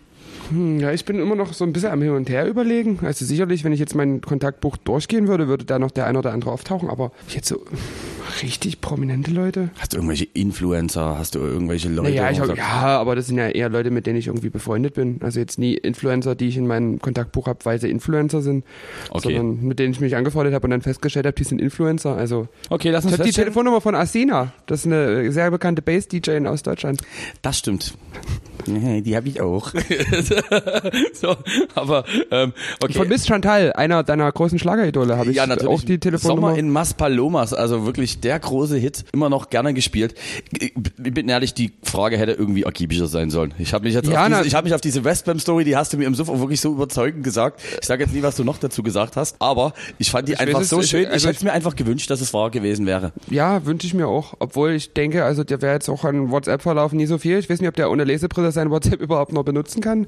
[0.50, 3.00] Hm, ja, ich bin immer noch so ein bisschen am Hin und Her überlegen.
[3.04, 6.34] Also sicherlich, wenn ich jetzt mein Kontaktbuch durchgehen würde, würde da noch der ein oder
[6.34, 6.90] andere auftauchen.
[6.90, 7.64] Aber jetzt so
[8.42, 9.70] richtig prominente Leute.
[9.80, 11.18] Hast du irgendwelche Influencer?
[11.18, 12.10] Hast du irgendwelche Leute?
[12.10, 14.96] Naja, ich hab, ja, aber das sind ja eher Leute, mit denen ich irgendwie befreundet
[14.96, 15.20] bin.
[15.22, 18.64] Also jetzt nie Influencer, die ich in meinem Kontaktbuch habe, weil sie Influencer sind,
[19.10, 19.36] Okay.
[19.36, 22.16] sondern mit denen ich mich angefreundet habe und dann festgestellt habe, die sind Influencer.
[22.16, 23.36] Also Okay, lass ich uns habe die.
[23.36, 24.54] Telefonnummer von Asina.
[24.66, 27.02] Das ist eine sehr bekannte Bass-DJ aus Deutschland.
[27.42, 27.94] Das stimmt.
[28.66, 29.74] Die habe ich auch.
[31.14, 31.36] so,
[31.76, 32.94] aber ähm, okay.
[32.94, 35.68] Von Miss Chantal, einer deiner großen Schlageridole, habe ich ja, natürlich.
[35.70, 36.48] auch die Telefonnummer.
[36.50, 40.16] Sommer in Maspalomas, also wirklich der große Hit, immer noch gerne gespielt.
[40.60, 43.54] Ich bin ehrlich, die Frage hätte irgendwie akribischer sein sollen.
[43.60, 45.76] Ich habe mich jetzt Ja, auf diese, ich habe mich auf diese Westbam Story, die
[45.76, 47.62] hast du mir im Suff auch wirklich so überzeugend gesagt.
[47.82, 50.40] Ich sage jetzt nie, was du noch dazu gesagt hast, aber ich fand die Ich
[50.40, 51.04] einfach es, so ich- schön.
[51.04, 53.12] Ich also hätte mir einfach gewünscht, dass es wahr gewesen wäre.
[53.30, 54.34] Ja, wünsche ich mir auch.
[54.40, 57.38] Obwohl ich denke, also der wäre jetzt auch an WhatsApp-Verlauf nie so viel.
[57.40, 60.08] Ich weiß nicht, ob der ohne Lesebrille sein WhatsApp überhaupt noch benutzen kann.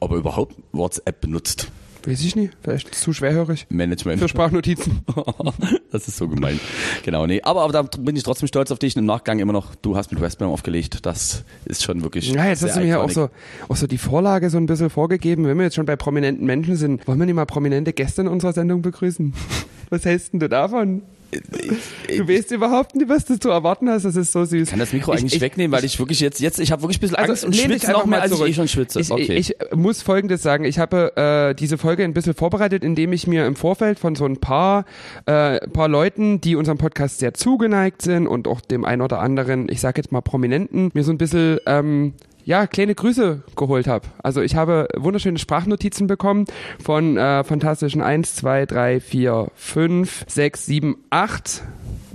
[0.00, 1.68] Aber überhaupt WhatsApp benutzt.
[2.06, 2.56] Weiß ich nicht.
[2.62, 3.66] Vielleicht zu schwerhörig.
[3.68, 4.20] Management.
[4.20, 5.00] Für Sprachnotizen.
[5.92, 6.58] das ist so gemein.
[7.02, 7.42] Genau, nee.
[7.42, 8.96] Aber, aber da bin ich trotzdem stolz auf dich.
[8.96, 11.04] Im Nachgang immer noch, du hast mit Westbam aufgelegt.
[11.04, 12.32] Das ist schon wirklich.
[12.32, 13.28] Ja, jetzt hast du mir ja auch so,
[13.68, 15.46] auch so die Vorlage so ein bisschen vorgegeben.
[15.46, 18.28] Wenn wir jetzt schon bei prominenten Menschen sind, wollen wir nicht mal prominente Gäste in
[18.28, 19.34] unserer Sendung begrüßen?
[19.90, 21.02] Was hältst denn du davon?
[21.30, 24.04] Du weißt überhaupt nicht, was du zu erwarten hast.
[24.04, 24.62] Das ist so süß.
[24.64, 26.82] Ich kann das Mikro Ich- eigentlich ich- wegnehmen, weil ich wirklich jetzt, jetzt, ich habe
[26.82, 28.68] wirklich ein bisschen Angst und lehn dich schwitze noch mehr, mal als ich eh schon
[28.68, 29.00] schwitze.
[29.00, 29.34] Ich, okay.
[29.34, 30.64] ich, ich muss Folgendes sagen.
[30.64, 34.24] Ich habe äh, diese Folge ein bisschen vorbereitet, indem ich mir im Vorfeld von so
[34.26, 34.84] ein paar,
[35.26, 39.68] äh, paar Leuten, die unserem Podcast sehr zugeneigt sind und auch dem ein oder anderen,
[39.70, 42.14] ich sage jetzt mal Prominenten, mir so ein bisschen ähm,
[42.44, 44.06] ja, kleine Grüße geholt habe.
[44.22, 46.46] Also ich habe wunderschöne Sprachnotizen bekommen
[46.82, 51.62] von äh, fantastischen 1, 2, 3, 4, 5, 6, 7, 8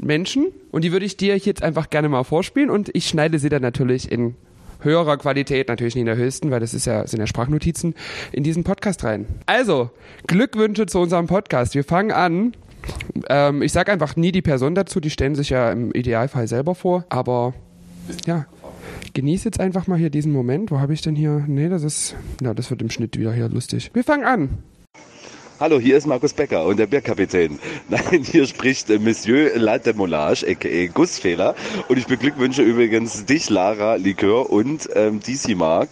[0.01, 0.47] Menschen.
[0.71, 3.61] Und die würde ich dir jetzt einfach gerne mal vorspielen und ich schneide sie dann
[3.61, 4.35] natürlich in
[4.81, 7.95] höherer Qualität, natürlich nicht in der höchsten, weil das ist ja, sind ja Sprachnotizen,
[8.31, 9.25] in diesen Podcast rein.
[9.45, 9.89] Also,
[10.27, 11.75] Glückwünsche zu unserem Podcast.
[11.75, 12.53] Wir fangen an.
[13.29, 16.75] Ähm, ich sage einfach nie die Person dazu, die stellen sich ja im Idealfall selber
[16.75, 17.53] vor, aber
[18.27, 18.45] ja.
[19.15, 20.71] Genieß jetzt einfach mal hier diesen Moment.
[20.71, 21.45] Wo habe ich denn hier?
[21.47, 22.15] Nee, das ist.
[22.41, 23.91] Ja, das wird im Schnitt wieder hier lustig.
[23.93, 24.49] Wir fangen an.
[25.57, 27.59] Hallo, hier ist Markus Becker und der Bierkapitän.
[27.89, 30.87] Nein, hier spricht äh, Monsieur La Demoulage, a.k.a.
[30.87, 31.55] Gussfehler.
[31.87, 35.87] Und ich beglückwünsche übrigens dich, Lara Likör und ähm, DC Mark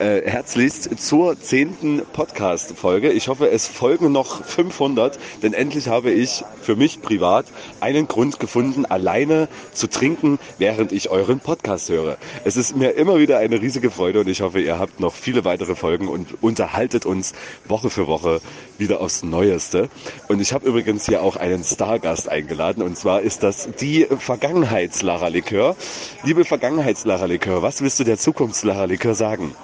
[0.00, 3.12] äh, herzlichst zur zehnten Podcast-Folge.
[3.12, 7.46] Ich hoffe, es folgen noch 500, denn endlich habe ich für mich privat
[7.80, 12.16] einen Grund gefunden, alleine zu trinken, während ich euren Podcast höre.
[12.42, 15.44] Es ist mir immer wieder eine riesige Freude und ich hoffe, ihr habt noch viele
[15.44, 17.32] weitere Folgen und unterhaltet uns
[17.68, 18.40] Woche für Woche
[18.78, 19.88] wieder aufs Neueste.
[20.28, 25.28] Und ich habe übrigens hier auch einen Stargast eingeladen und zwar ist das die Vergangenheitslara
[25.28, 25.76] Likör.
[26.22, 29.54] Liebe Vergangenheitslara Likör, was willst du der Zukunftslara Likör sagen?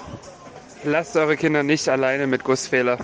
[0.85, 2.99] Lasst eure Kinder nicht alleine mit Gussfehler.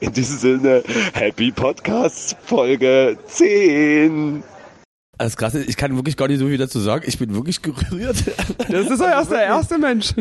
[0.00, 0.82] In diesem Sinne,
[1.14, 4.42] Happy Podcast Folge 10.
[5.22, 7.04] Das Krasse ist, ich kann wirklich gar nicht so viel dazu sagen.
[7.06, 8.16] Ich bin wirklich gerührt.
[8.68, 10.14] Das ist doch erst der erste Mensch.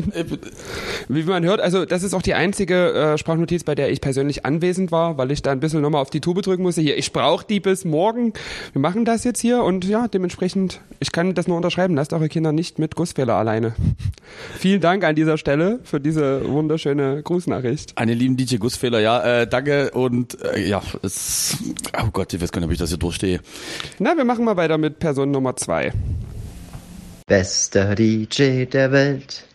[1.07, 4.45] Wie man hört, also das ist auch die einzige äh, Sprachnotiz, bei der ich persönlich
[4.45, 6.81] anwesend war, weil ich da ein bisschen nochmal auf die Tube drücken musste.
[6.81, 8.33] Hier, ich brauche die bis morgen.
[8.73, 11.95] Wir machen das jetzt hier und ja, dementsprechend, ich kann das nur unterschreiben.
[11.95, 13.73] Lasst eure Kinder nicht mit Gussfehler alleine.
[14.57, 17.97] Vielen Dank an dieser Stelle für diese wunderschöne Grußnachricht.
[17.97, 21.57] Einen lieben DJ Gussfehler, ja, äh, danke und äh, ja, es,
[21.97, 23.39] oh Gott, ich weiß gar nicht, ob ich das hier durchstehe.
[23.99, 25.91] Na, wir machen mal weiter mit Person Nummer zwei.
[27.27, 29.45] Bester DJ der Welt.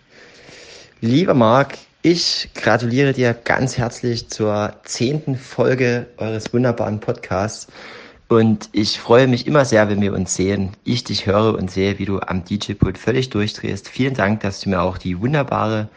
[1.01, 7.66] Lieber Marc, ich gratuliere dir ganz herzlich zur zehnten Folge eures wunderbaren Podcasts.
[8.28, 10.72] Und ich freue mich immer sehr, wenn wir uns sehen.
[10.84, 13.89] Ich dich höre und sehe, wie du am DJ-Pult völlig durchdrehst.
[13.89, 15.89] Vielen Dank, dass du mir auch die wunderbare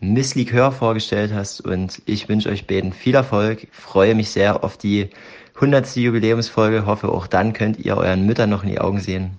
[0.00, 1.60] Miss Likör vorgestellt hast.
[1.60, 3.68] Und ich wünsche euch beiden viel Erfolg.
[3.72, 5.10] Freue mich sehr auf die
[5.54, 5.96] 100.
[5.96, 6.86] Jubiläumsfolge.
[6.86, 9.38] Hoffe, auch dann könnt ihr euren Müttern noch in die Augen sehen.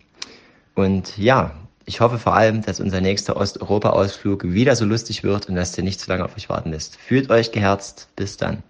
[0.75, 1.51] Und ja,
[1.85, 5.83] ich hoffe vor allem, dass unser nächster Osteuropa-Ausflug wieder so lustig wird und dass der
[5.83, 6.97] nicht zu lange auf euch warten lässt.
[6.97, 8.09] Fühlt euch geherzt.
[8.15, 8.63] Bis dann.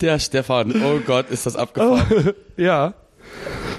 [0.00, 2.34] Der Stefan, oh Gott, ist das abgefahren.
[2.56, 2.94] Ja.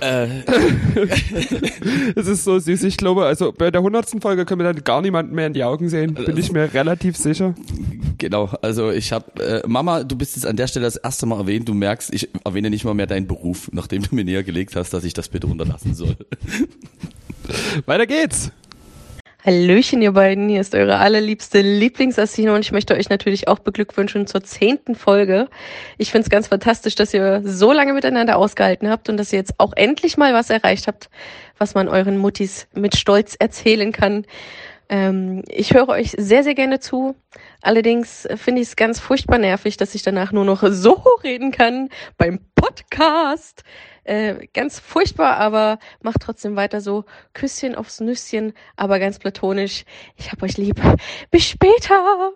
[0.01, 0.27] Äh,
[2.15, 2.83] Es ist so süß.
[2.83, 5.63] Ich glaube, also bei der hundertsten Folge können wir dann gar niemanden mehr in die
[5.63, 6.13] Augen sehen.
[6.13, 7.55] Bin ich mir relativ sicher.
[8.17, 11.39] genau, also ich habe, äh, Mama, du bist jetzt an der Stelle das erste Mal
[11.39, 11.67] erwähnt.
[11.67, 14.93] Du merkst, ich erwähne nicht mal mehr deinen Beruf, nachdem du mir näher gelegt hast,
[14.93, 16.15] dass ich das bitte unterlassen soll.
[17.85, 18.51] Weiter geht's.
[19.47, 20.49] Hallöchen, ihr beiden.
[20.49, 25.47] Hier ist eure allerliebste Lieblingsassine und ich möchte euch natürlich auch beglückwünschen zur zehnten Folge.
[25.97, 29.39] Ich finde es ganz fantastisch, dass ihr so lange miteinander ausgehalten habt und dass ihr
[29.39, 31.09] jetzt auch endlich mal was erreicht habt,
[31.57, 34.25] was man euren Muttis mit Stolz erzählen kann.
[34.89, 37.15] Ähm, ich höre euch sehr, sehr gerne zu.
[37.61, 41.87] Allerdings finde ich es ganz furchtbar nervig, dass ich danach nur noch so reden kann
[42.17, 43.63] beim Podcast.
[44.07, 47.03] Äh, ganz furchtbar, aber macht trotzdem weiter so.
[47.33, 49.83] Küsschen aufs Nüsschen, aber ganz platonisch.
[50.15, 50.81] Ich hab euch lieb.
[51.29, 52.31] Bis später.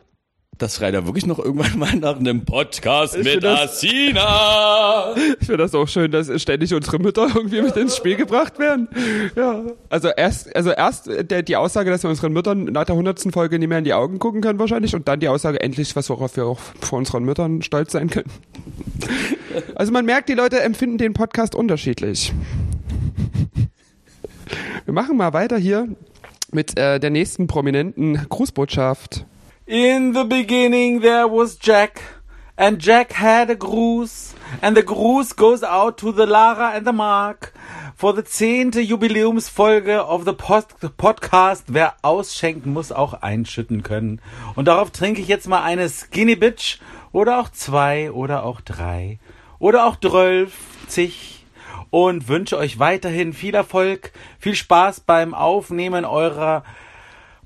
[0.57, 5.15] Das schreit ja wirklich noch irgendwann mal nach einem Podcast Ich mit Asina.
[5.15, 8.89] Ich finde das auch schön, dass ständig unsere Mütter irgendwie mit ins Spiel gebracht werden.
[9.37, 9.63] Ja.
[9.89, 13.57] Also erst, also erst der, die Aussage, dass wir unseren Müttern nach der hundertsten Folge
[13.59, 16.35] nicht mehr in die Augen gucken können wahrscheinlich und dann die Aussage endlich, was worauf
[16.35, 18.29] wir auch vor unseren Müttern stolz sein können.
[19.75, 22.33] Also man merkt, die Leute empfinden den Podcast unterschiedlich.
[24.85, 25.87] Wir machen mal weiter hier
[26.51, 29.25] mit äh, der nächsten prominenten Grußbotschaft.
[29.65, 32.01] In the beginning there was Jack,
[32.57, 36.93] and Jack had a Gruß, and the Gruß goes out to the Lara and the
[36.93, 37.53] Mark.
[37.95, 44.19] For the zehnte Jubiläumsfolge of the Post Podcast, wer ausschenken muss, auch einschütten können.
[44.55, 46.79] Und darauf trinke ich jetzt mal eine Skinny Bitch
[47.11, 49.19] oder auch zwei oder auch drei
[49.61, 50.57] oder auch zwölf,
[50.87, 51.45] zig
[51.91, 56.63] und wünsche euch weiterhin viel Erfolg, viel Spaß beim Aufnehmen eurer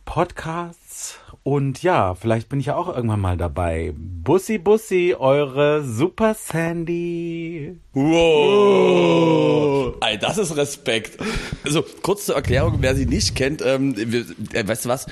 [0.06, 1.20] Podcasts.
[1.48, 3.94] Und ja, vielleicht bin ich ja auch irgendwann mal dabei.
[3.96, 7.78] Bussi Bussi, eure Super Sandy.
[7.94, 9.94] Wow.
[10.02, 11.20] Ey, das ist Respekt.
[11.64, 15.06] Also, kurz zur Erklärung, wer sie nicht kennt, ähm, wir, äh, weißt du was?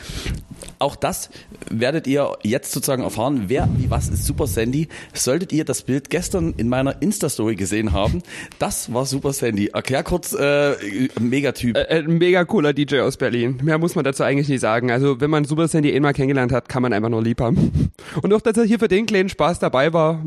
[0.80, 1.30] Auch das
[1.70, 3.46] werdet ihr jetzt sozusagen erfahren.
[3.48, 4.88] Wer wie was ist Super Sandy?
[5.14, 8.22] Solltet ihr das Bild gestern in meiner Insta-Story gesehen haben,
[8.60, 9.68] das war Super Sandy.
[9.68, 10.74] Erklär kurz, äh,
[11.20, 11.78] Megatyp.
[11.78, 13.60] Äh, ein mega cooler DJ aus Berlin.
[13.64, 14.92] Mehr muss man dazu eigentlich nicht sagen.
[14.92, 17.92] Also, wenn man Super Sandy einmal kennengelernt hat, kann man einfach nur lieb haben.
[18.22, 20.24] Und auch, dass er hier für den kleinen Spaß dabei war,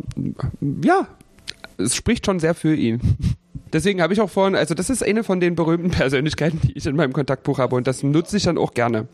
[0.84, 1.08] ja,
[1.78, 3.00] es spricht schon sehr für ihn.
[3.72, 6.86] Deswegen habe ich auch vorhin, also das ist eine von den berühmten Persönlichkeiten, die ich
[6.86, 9.08] in meinem Kontaktbuch habe und das nutze ich dann auch gerne.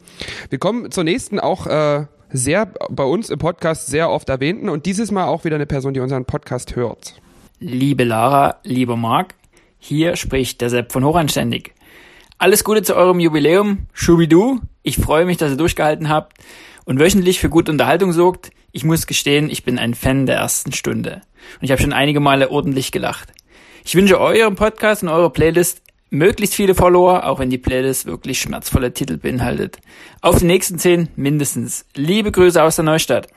[0.50, 4.86] Wir kommen zur nächsten auch äh, sehr bei uns im Podcast sehr oft erwähnten und
[4.86, 7.14] dieses Mal auch wieder eine Person, die unseren Podcast hört.
[7.60, 9.34] Liebe Lara, lieber Marc,
[9.78, 11.72] hier spricht der Sepp von Hochanständig.
[12.38, 14.60] Alles Gute zu eurem Jubiläum, Schubidu.
[14.82, 16.34] Ich freue mich, dass ihr durchgehalten habt
[16.84, 18.50] und wöchentlich für gute Unterhaltung sorgt.
[18.72, 21.22] Ich muss gestehen, ich bin ein Fan der ersten Stunde.
[21.60, 23.32] Und ich habe schon einige Male ordentlich gelacht.
[23.84, 28.40] Ich wünsche eurem Podcast und eurer Playlist möglichst viele Follower, auch wenn die Playlist wirklich
[28.40, 29.78] schmerzvolle Titel beinhaltet.
[30.20, 31.86] Auf die nächsten zehn mindestens.
[31.94, 33.28] Liebe Grüße aus der Neustadt.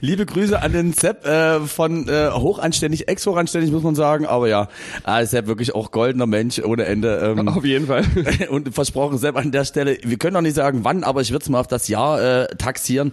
[0.00, 4.68] Liebe Grüße an den Sepp äh, von äh, hochanständig, ex-hochanständig muss man sagen, aber ja,
[5.02, 7.34] ah, Sepp wirklich auch goldener Mensch ohne Ende.
[7.38, 8.04] Ähm, Auf jeden Fall.
[8.50, 11.42] und versprochen, Sepp an der Stelle, wir können noch nicht sagen wann, aber ich würde
[11.42, 13.12] es mal auf das Jahr äh, taxieren.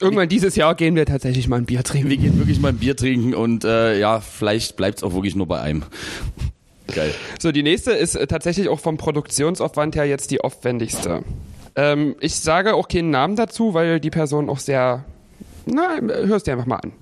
[0.00, 2.10] Irgendwann dieses Jahr gehen wir tatsächlich mal ein Bier trinken.
[2.10, 5.34] Wir gehen wirklich mal ein Bier trinken und äh, ja, vielleicht bleibt es auch wirklich
[5.34, 5.84] nur bei einem.
[6.92, 7.14] Geil.
[7.40, 11.24] So, die nächste ist äh, tatsächlich auch vom Produktionsaufwand her jetzt die aufwendigste.
[11.76, 15.04] Ähm, ich sage auch keinen Namen dazu, weil die Person auch sehr.
[15.66, 16.92] Na, hörst dir einfach mal an.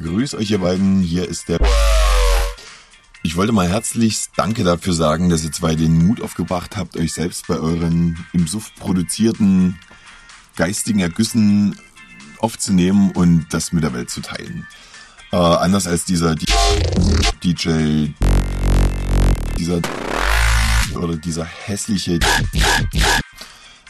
[0.00, 1.60] Grüß euch ihr beiden, hier ist der.
[3.22, 7.12] Ich wollte mal herzlichst Danke dafür sagen, dass ihr zwei den Mut aufgebracht habt, euch
[7.12, 9.78] selbst bei euren im Suff produzierten
[10.56, 11.78] geistigen Ergüssen
[12.38, 14.66] aufzunehmen und das mit der Welt zu teilen.
[15.32, 16.34] Äh, anders als dieser
[17.42, 18.08] DJ,
[19.58, 19.80] dieser
[20.94, 22.18] oder dieser hässliche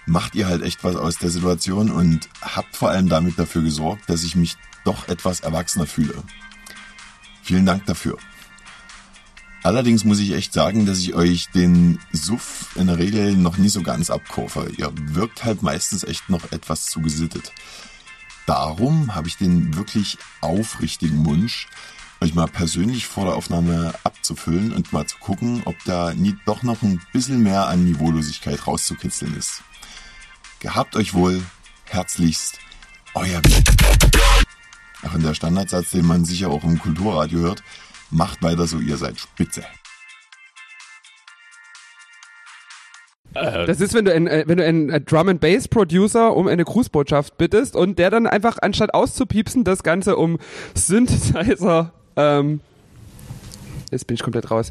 [0.06, 4.08] macht ihr halt echt was aus der Situation und habt vor allem damit dafür gesorgt,
[4.08, 6.22] dass ich mich doch etwas erwachsener fühle.
[7.42, 8.18] Vielen Dank dafür.
[9.62, 13.70] Allerdings muss ich echt sagen, dass ich euch den Suff in der Regel noch nie
[13.70, 14.70] so ganz abkaufe.
[14.76, 17.50] Ihr wirkt halt meistens echt noch etwas zu gesittet.
[18.46, 21.68] Darum habe ich den wirklich aufrichtigen Wunsch,
[22.20, 26.62] euch mal persönlich vor der Aufnahme abzufüllen und mal zu gucken, ob da nie doch
[26.62, 29.62] noch ein bisschen mehr an Niveaulosigkeit rauszukitzeln ist.
[30.64, 31.42] Gehabt euch wohl,
[31.84, 32.58] herzlichst,
[33.14, 33.42] euer
[35.02, 37.62] Ach, und der Standardsatz, den man sicher auch im Kulturradio hört,
[38.10, 39.62] macht weiter so, ihr seid spitze.
[43.34, 46.48] Das ist, wenn du einen, äh, wenn du einen äh, Drum and Bass Producer um
[46.48, 50.38] eine Grußbotschaft bittest und der dann einfach anstatt auszupiepsen das Ganze um
[50.74, 52.60] Synthesizer ähm,
[53.90, 54.70] Jetzt bin ich komplett raus.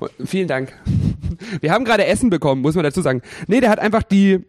[0.00, 0.74] Und vielen Dank.
[1.60, 3.22] Wir haben gerade Essen bekommen, muss man dazu sagen.
[3.46, 4.44] Nee, der hat einfach die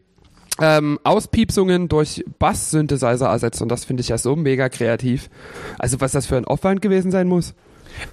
[0.62, 5.30] ähm, Auspiepsungen durch Bass-Synthesizer ersetzt und das finde ich ja so mega kreativ.
[5.78, 7.54] Also was das für ein Aufwand gewesen sein muss.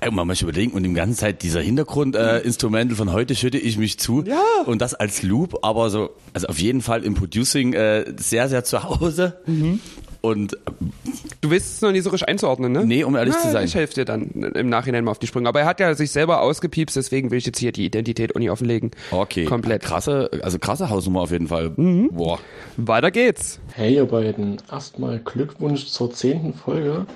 [0.00, 3.78] Ey, man muss überlegen, und die ganze Zeit dieser Hintergrund-Instrumental äh, von heute schütte ich
[3.78, 4.22] mich zu.
[4.24, 4.42] Ja.
[4.64, 8.64] Und das als Loop, aber so, also auf jeden Fall im Producing äh, sehr, sehr
[8.64, 9.38] zu Hause.
[10.20, 10.58] Und äh,
[11.40, 12.84] Du weißt es noch nicht so richtig einzuordnen, ne?
[12.84, 13.64] Nee, um ehrlich Na, zu sein.
[13.66, 15.48] Ich helfe dir dann im Nachhinein mal auf die Sprünge.
[15.48, 18.40] Aber er hat ja sich selber ausgepiepst, deswegen will ich jetzt hier die Identität auch
[18.40, 18.90] nicht offenlegen.
[19.10, 19.82] okay, Komplett.
[19.82, 21.72] krasse, also krasse Hausnummer auf jeden Fall.
[21.76, 22.10] Mhm.
[22.12, 22.38] Boah.
[22.76, 23.60] Weiter geht's.
[23.74, 27.06] Hey ihr beiden, erstmal Glückwunsch zur zehnten Folge.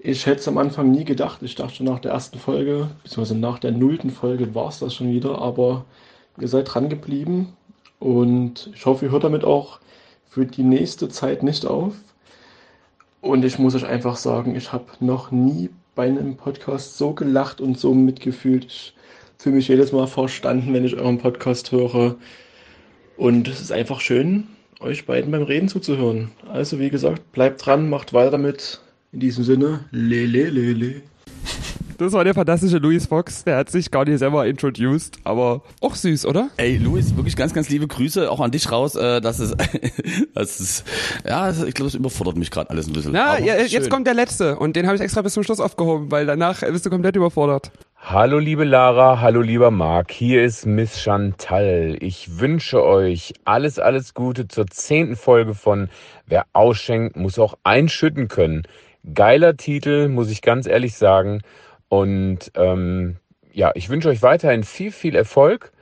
[0.00, 1.42] Ich hätte es am Anfang nie gedacht.
[1.42, 5.10] Ich dachte nach der ersten Folge, beziehungsweise nach der nullten Folge war es das schon
[5.10, 5.84] wieder, aber
[6.40, 7.54] ihr seid dran geblieben
[7.98, 9.80] und ich hoffe, ihr hört damit auch
[10.30, 11.94] für die nächste Zeit nicht auf.
[13.20, 17.60] Und ich muss euch einfach sagen, ich habe noch nie bei einem Podcast so gelacht
[17.60, 18.66] und so mitgefühlt.
[18.66, 18.94] Ich
[19.38, 22.16] fühle mich jedes Mal verstanden, wenn ich euren Podcast höre.
[23.16, 24.46] Und es ist einfach schön,
[24.78, 26.30] euch beiden beim Reden zuzuhören.
[26.48, 28.80] Also wie gesagt, bleibt dran, macht weiter damit.
[29.10, 31.02] In diesem Sinne, lele, lele.
[31.98, 33.42] Das war der fantastische Louis Fox.
[33.42, 36.48] Der hat sich gar nicht selber introduced, aber auch süß, oder?
[36.56, 38.94] Ey, Luis, wirklich ganz, ganz liebe Grüße auch an dich raus.
[38.94, 39.56] Äh, das ist,
[40.34, 40.84] das ist,
[41.26, 43.10] ja, ich glaube, das überfordert mich gerade alles ein bisschen.
[43.14, 43.66] Na, ja, schön.
[43.66, 46.60] jetzt kommt der letzte und den habe ich extra bis zum Schluss aufgehoben, weil danach
[46.60, 47.72] bist du komplett überfordert.
[47.96, 51.96] Hallo liebe Lara, hallo lieber Marc, hier ist Miss Chantal.
[51.98, 55.88] Ich wünsche euch alles, alles Gute zur zehnten Folge von
[56.26, 58.62] Wer ausschenkt, muss auch einschütten können.
[59.14, 61.42] Geiler Titel, muss ich ganz ehrlich sagen.
[61.88, 63.16] Und ähm,
[63.52, 65.72] ja, ich wünsche euch weiterhin viel, viel Erfolg.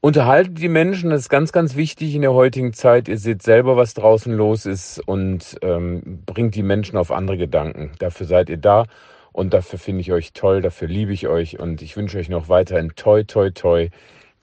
[0.00, 3.06] Unterhaltet die Menschen, das ist ganz, ganz wichtig in der heutigen Zeit.
[3.08, 7.92] Ihr seht selber, was draußen los ist und ähm, bringt die Menschen auf andere Gedanken.
[8.00, 8.86] Dafür seid ihr da
[9.30, 12.48] und dafür finde ich euch toll, dafür liebe ich euch und ich wünsche euch noch
[12.48, 13.90] weiterhin toi, toi, toi.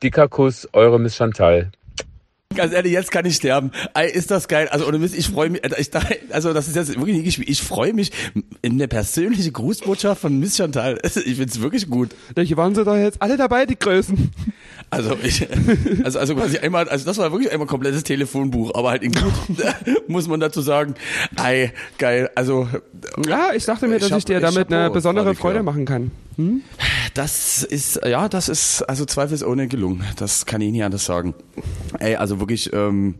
[0.01, 1.71] Dicker Kuss, eure Miss Chantal.
[2.55, 3.69] Ganz ehrlich, jetzt kann ich sterben.
[3.93, 4.67] Ey, ist das geil.
[4.69, 5.61] Also ohne Mist, ich freue mich.
[5.77, 5.91] Ich,
[6.31, 7.47] also das ist jetzt wirklich nicht gespielt.
[7.47, 8.11] Ich freue mich
[8.63, 10.97] in eine persönliche Grußbotschaft von Miss Chantal.
[11.25, 12.09] Ich find's wirklich gut.
[12.35, 14.31] Hier waren sie doch jetzt alle dabei, die Größen.
[14.89, 15.47] Also ich,
[16.03, 19.31] also also quasi einmal, also das war wirklich einmal komplettes Telefonbuch, aber halt in gut,
[20.07, 20.95] muss man dazu sagen.
[21.37, 22.31] Ey, geil.
[22.33, 22.67] Also
[23.27, 25.35] Ja, ich dachte mir, dass Chap- ich dir damit eine Chapeau, besondere.
[25.35, 26.09] Freude machen kann.
[27.13, 30.03] Das ist, ja, das ist also zweifelsohne gelungen.
[30.15, 31.33] Das kann ich nicht anders sagen.
[31.99, 33.15] Ey, also wirklich, ähm,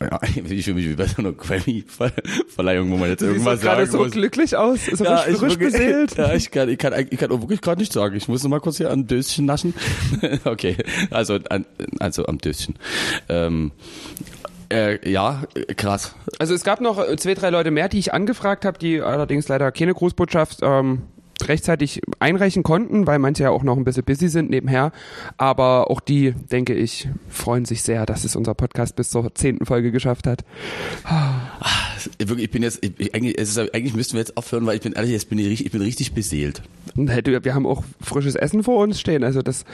[0.00, 0.20] ja,
[0.50, 3.82] ich fühle mich wie bei so einer Grammy-Verleihung, wo man jetzt Du irgendwas doch gerade
[3.86, 4.12] sagen so muss.
[4.12, 4.88] glücklich aus.
[4.88, 6.14] Ist ja, frisch, frisch wirklich- beseelt.
[6.18, 8.16] Ja, ich kann, ich kann, ich kann auch wirklich gerade nicht sagen.
[8.16, 9.74] Ich muss noch mal kurz hier an Döschen naschen.
[10.44, 10.76] okay,
[11.10, 11.66] also, an,
[11.98, 12.76] also am Döschen.
[13.28, 13.72] Ähm,
[14.72, 15.44] äh, ja,
[15.76, 16.14] krass.
[16.38, 19.70] Also es gab noch zwei, drei Leute mehr, die ich angefragt habe, die allerdings leider
[19.70, 21.02] keine Grußbotschaft ähm,
[21.44, 24.92] rechtzeitig einreichen konnten, weil manche ja auch noch ein bisschen busy sind nebenher.
[25.36, 29.66] Aber auch die, denke ich, freuen sich sehr, dass es unser Podcast bis zur zehnten
[29.66, 30.44] Folge geschafft hat.
[32.18, 34.82] Wirklich, ich bin jetzt, ich, ich- eigentlich, ist, eigentlich müssten wir jetzt aufhören, weil ich
[34.82, 36.62] bin ehrlich, jetzt bin ich, ich bin richtig beseelt.
[36.96, 39.22] Wir haben auch frisches Essen vor uns stehen.
[39.24, 39.64] Also das,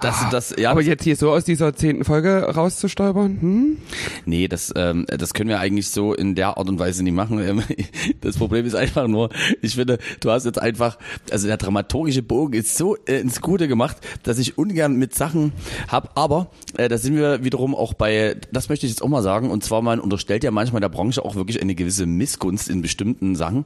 [0.00, 3.76] Das, das, ja, aber jetzt hier so aus dieser zehnten Folge rauszustolpern, hm?
[4.24, 7.40] Nee, das, ähm, das können wir eigentlich so in der Art und Weise nicht machen.
[7.40, 7.62] Ähm,
[8.20, 9.30] Das Problem ist einfach nur,
[9.62, 10.98] ich finde, du hast jetzt einfach,
[11.30, 15.52] also der dramaturgische Bogen ist so äh, ins Gute gemacht, dass ich ungern mit Sachen
[15.88, 16.18] hab.
[16.18, 19.50] Aber äh, da sind wir wiederum auch bei, das möchte ich jetzt auch mal sagen,
[19.50, 23.36] und zwar man unterstellt ja manchmal der Branche auch wirklich eine gewisse Missgunst in bestimmten
[23.36, 23.64] Sachen.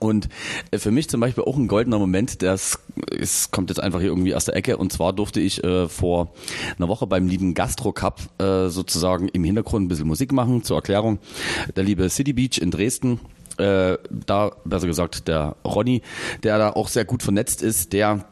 [0.00, 0.28] Und
[0.70, 2.78] äh, für mich zum Beispiel auch ein goldener Moment, das
[3.10, 4.76] ist, kommt jetzt einfach hier irgendwie aus der Ecke.
[4.76, 6.32] Und zwar durfte ich äh, vor
[6.78, 10.64] einer Woche beim lieben Gastro Cup äh, sozusagen im Hintergrund ein bisschen Musik machen.
[10.64, 11.18] Zur Erklärung,
[11.76, 13.20] der liebe City Beach in Dresden,
[13.58, 16.02] äh, da besser gesagt der Ronny,
[16.42, 18.24] der da auch sehr gut vernetzt ist, der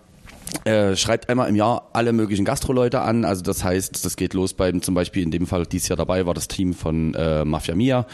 [0.64, 3.24] äh, schreibt einmal im Jahr alle möglichen Gastroleute an.
[3.24, 6.26] Also das heißt, das geht los beim zum Beispiel in dem Fall dieses Jahr dabei
[6.26, 8.06] war das Team von äh, Mafia Mia,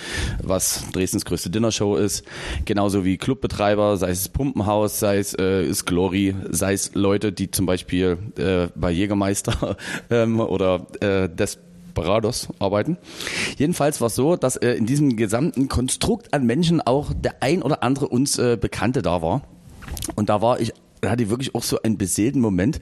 [0.43, 2.24] was Dresdens größte Dinnershow ist.
[2.64, 7.51] Genauso wie Clubbetreiber, sei es Pumpenhaus, sei es äh, ist Glory, sei es Leute, die
[7.51, 9.76] zum Beispiel äh, bei Jägermeister
[10.11, 12.97] ähm, oder äh, Desperados arbeiten.
[13.59, 17.62] Jedenfalls war es so, dass äh, in diesem gesamten Konstrukt an Menschen auch der ein
[17.62, 19.43] oder andere uns äh, Bekannte da war.
[20.16, 22.80] Und da war ich, da hatte ich wirklich auch so einen beseelten Moment.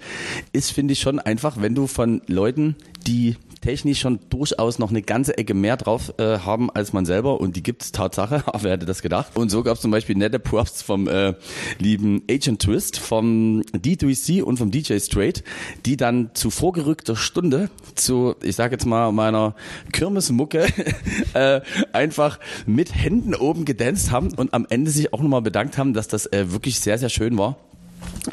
[0.52, 5.02] Ist, finde ich, schon einfach, wenn du von Leuten, die technisch schon durchaus noch eine
[5.02, 8.72] ganze Ecke mehr drauf äh, haben als man selber und die gibt's Tatsache, aber wer
[8.72, 9.36] hätte das gedacht?
[9.36, 11.34] Und so gab's zum Beispiel nette Props vom äh,
[11.78, 15.42] lieben Agent Twist, vom D3C und vom DJ Straight,
[15.86, 19.54] die dann zu vorgerückter Stunde zu, ich sag jetzt mal, meiner
[19.92, 20.66] Kirmesmucke
[21.34, 21.60] äh,
[21.92, 26.08] einfach mit Händen oben gedanzt haben und am Ende sich auch nochmal bedankt haben, dass
[26.08, 27.56] das äh, wirklich sehr, sehr schön war.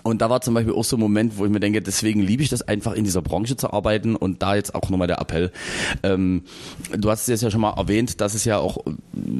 [0.03, 2.43] Und da war zum Beispiel auch so ein Moment, wo ich mir denke, deswegen liebe
[2.43, 5.51] ich das einfach in dieser Branche zu arbeiten und da jetzt auch nochmal der Appell.
[6.03, 6.43] Ähm,
[6.95, 8.83] du hast es jetzt ja schon mal erwähnt, dass es ja auch,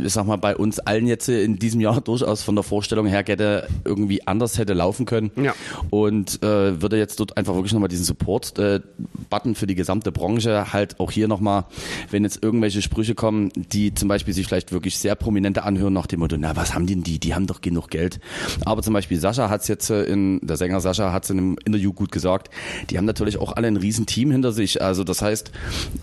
[0.04, 3.24] ich sag mal, bei uns allen jetzt in diesem Jahr durchaus von der Vorstellung her
[3.26, 5.32] hätte irgendwie anders hätte laufen können.
[5.36, 5.54] Ja.
[5.90, 11.00] Und äh, würde jetzt dort einfach wirklich nochmal diesen Support-Button für die gesamte Branche halt
[11.00, 11.66] auch hier nochmal,
[12.12, 16.08] wenn jetzt irgendwelche Sprüche kommen, die zum Beispiel sich vielleicht wirklich sehr prominente anhören nach
[16.08, 18.20] dem Motto, na was haben denn die, die haben doch genug Geld.
[18.66, 21.38] Aber zum Beispiel Sascha hat es jetzt äh, in, der Sänger Sascha hat es in
[21.38, 22.50] einem Interview gut gesagt,
[22.90, 24.82] die haben natürlich auch alle ein riesen Team hinter sich.
[24.82, 25.52] Also das heißt,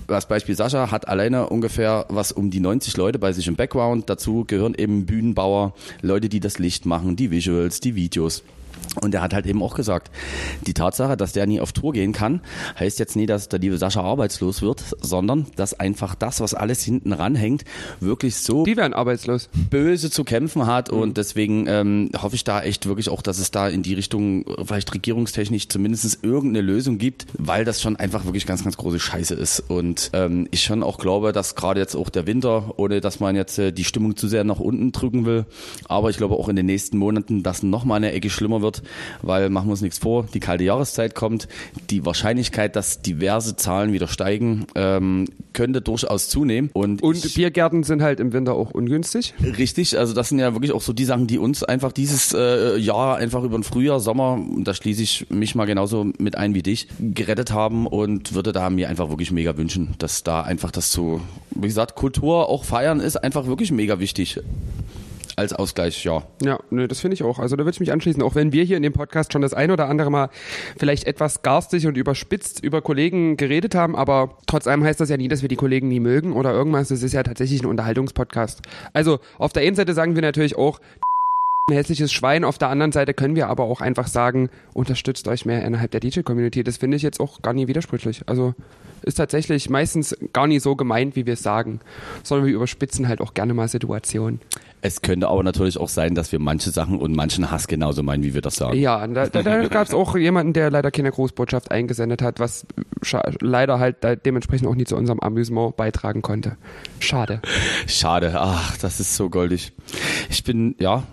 [0.07, 4.09] das Beispiel Sascha hat alleine ungefähr was um die 90 Leute bei sich im Background.
[4.09, 8.45] Dazu gehören eben Bühnenbauer, Leute, die das Licht machen, die Visuals, die Videos.
[9.01, 10.11] Und er hat halt eben auch gesagt,
[10.67, 12.41] die Tatsache, dass der nie auf Tour gehen kann,
[12.79, 16.83] heißt jetzt nie, dass der liebe Sascha arbeitslos wird, sondern dass einfach das, was alles
[16.83, 17.65] hinten ranhängt,
[18.01, 19.49] wirklich so Die werden arbeitslos.
[19.71, 20.91] böse zu kämpfen hat.
[20.91, 24.45] Und deswegen ähm, hoffe ich da echt wirklich auch, dass es da in die Richtung
[24.65, 29.35] vielleicht regierungstechnisch zumindest irgendeine Lösung gibt, weil das schon einfach wirklich ganz, ganz große Scheiße
[29.35, 29.61] ist.
[29.69, 33.37] Und ähm, ich schon auch glaube, dass gerade jetzt auch der Winter, ohne dass man
[33.37, 35.47] jetzt äh, die Stimmung zu sehr nach unten drücken will,
[35.89, 38.72] aber ich glaube auch in den nächsten Monaten, dass noch mal eine Ecke schlimmer wird,
[39.21, 41.49] weil machen wir uns nichts vor, die kalte Jahreszeit kommt,
[41.91, 47.83] die Wahrscheinlichkeit, dass diverse Zahlen wieder steigen, ähm, könnte durchaus zunehmen und, Und ich, Biergärten
[47.83, 49.35] sind halt im Winter auch ungünstig.
[49.43, 52.77] Richtig, also das sind ja wirklich auch so die Sachen, die uns einfach dieses äh,
[52.79, 56.63] Jahr einfach über den Frühjahr, Sommer, da schließe ich mich mal genauso mit ein wie
[56.63, 60.93] dich, gerettet haben und würde da mir einfach wirklich mega wünschen, dass da einfach das
[60.93, 61.21] so,
[61.51, 64.41] wie gesagt, Kultur auch feiern ist einfach wirklich mega wichtig.
[65.37, 66.23] Als Ausgleich, ja.
[66.43, 67.39] Ja, nö, das finde ich auch.
[67.39, 69.55] Also da würde ich mich anschließen, auch wenn wir hier in dem Podcast schon das
[69.55, 70.29] ein oder andere Mal
[70.77, 75.17] vielleicht etwas garstig und überspitzt über Kollegen geredet haben, aber trotz allem heißt das ja
[75.17, 76.89] nie, dass wir die Kollegen nie mögen oder irgendwas.
[76.89, 78.63] Das ist ja tatsächlich ein Unterhaltungspodcast.
[78.93, 80.81] Also auf der einen Seite sagen wir natürlich auch,
[81.71, 82.45] ein hässliches Schwein.
[82.45, 86.01] Auf der anderen Seite können wir aber auch einfach sagen, unterstützt euch mehr innerhalb der
[86.01, 86.65] DJ-Community.
[86.65, 88.23] Das finde ich jetzt auch gar nie widersprüchlich.
[88.27, 88.55] Also
[89.03, 91.81] ist tatsächlich meistens gar nicht so gemeint, wie wir es sagen,
[92.23, 94.41] sondern wir überspitzen halt auch gerne mal Situationen.
[94.85, 98.25] Es könnte aber natürlich auch sein, dass wir manche Sachen und manchen Hass genauso meinen,
[98.25, 98.77] wie wir das sagen.
[98.77, 102.67] Ja, da, da, da gab es auch jemanden, der leider keine Grußbotschaft eingesendet hat, was
[103.41, 106.57] leider halt dementsprechend auch nie zu unserem Amüsement beitragen konnte.
[106.99, 107.41] Schade.
[107.87, 109.73] Schade, ach, das ist so goldig.
[110.29, 111.05] Ich bin, ja,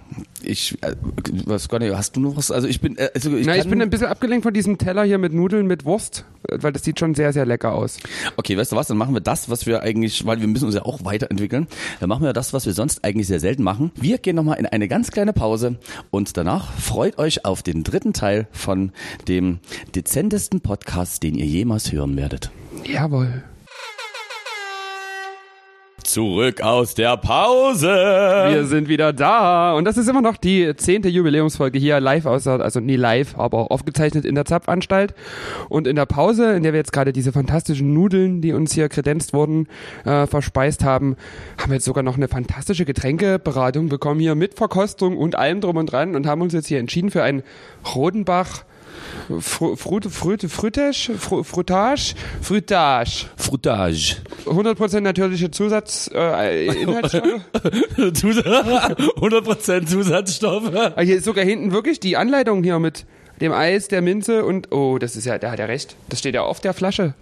[0.41, 0.95] ich, äh,
[1.45, 2.51] was gar nicht, hast du noch was?
[2.51, 5.03] Also ich bin, äh, also ich, Na, ich bin ein bisschen abgelenkt von diesem Teller
[5.03, 7.97] hier mit Nudeln mit Wurst, äh, weil das sieht schon sehr, sehr lecker aus.
[8.37, 10.75] Okay, weißt du was, dann machen wir das, was wir eigentlich, weil wir müssen uns
[10.75, 11.67] ja auch weiterentwickeln,
[11.99, 13.91] dann machen wir das, was wir sonst eigentlich sehr selten machen.
[13.95, 15.77] Wir gehen nochmal in eine ganz kleine Pause
[16.11, 18.91] und danach freut euch auf den dritten Teil von
[19.27, 19.59] dem
[19.95, 22.51] dezentesten Podcast, den ihr jemals hören werdet.
[22.85, 23.43] Jawohl.
[26.09, 27.87] Zurück aus der Pause.
[27.87, 32.47] Wir sind wieder da und das ist immer noch die zehnte Jubiläumsfolge hier live aus,
[32.47, 35.13] also nie live, aber aufgezeichnet in der Zapfanstalt
[35.69, 38.89] und in der Pause, in der wir jetzt gerade diese fantastischen Nudeln, die uns hier
[38.89, 39.67] kredenzt wurden,
[40.03, 41.15] äh, verspeist haben,
[41.59, 45.77] haben wir jetzt sogar noch eine fantastische Getränkeberatung bekommen hier mit Verkostung und allem drum
[45.77, 47.43] und dran und haben uns jetzt hier entschieden für ein
[47.93, 48.63] Rodenbach
[49.39, 53.25] Fru Frut, Frut, Frutage, Fru Frutage, Frutage.
[53.37, 54.15] Frutage.
[54.45, 57.41] 100% natürliche Zusatz, äh, Inhaltsstoffe.
[57.97, 60.73] 100% Zusatzstoffe.
[60.73, 63.05] Ah, hier ist sogar hinten wirklich die Anleitung hier mit
[63.41, 65.95] dem Eis, der Minze und oh, das ist ja, da hat er recht.
[66.09, 67.13] Das steht ja auf der Flasche.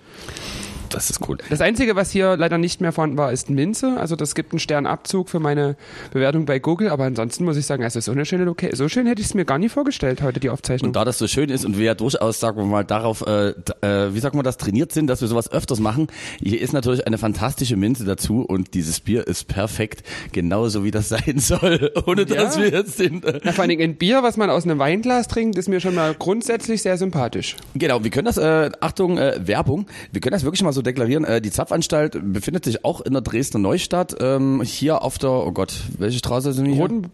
[0.98, 1.38] Das ist cool.
[1.52, 3.98] Das Einzige, was hier leider nicht mehr vorhanden war, ist Minze.
[4.00, 5.76] Also das gibt einen Sternabzug für meine
[6.12, 6.90] Bewertung bei Google.
[6.90, 8.76] Aber ansonsten muss ich sagen, also so eine schöne Location.
[8.76, 10.90] So schön hätte ich es mir gar nie vorgestellt heute, die Aufzeichnung.
[10.90, 13.50] Und da das so schön ist und wir ja durchaus, sagen wir mal, darauf, äh,
[13.82, 16.08] äh, wie sagt man das, trainiert sind, dass wir sowas öfters machen,
[16.40, 21.10] hier ist natürlich eine fantastische Minze dazu und dieses Bier ist perfekt, genauso wie das
[21.10, 22.64] sein soll, ohne dass Ja.
[22.64, 23.22] wir jetzt den...
[23.24, 25.80] Äh, Na, vor allen Dingen ein Bier, was man aus einem Weinglas trinkt, ist mir
[25.80, 27.56] schon mal grundsätzlich sehr sympathisch.
[27.76, 31.24] Genau, wir können das, äh, Achtung, äh, Werbung, wir können das wirklich mal so deklarieren.
[31.24, 35.52] Äh, die Zapfanstalt befindet sich auch in der Dresdner Neustadt, ähm, hier auf der, oh
[35.52, 36.82] Gott, welche Straße sind wir hier?
[36.84, 37.12] Roten,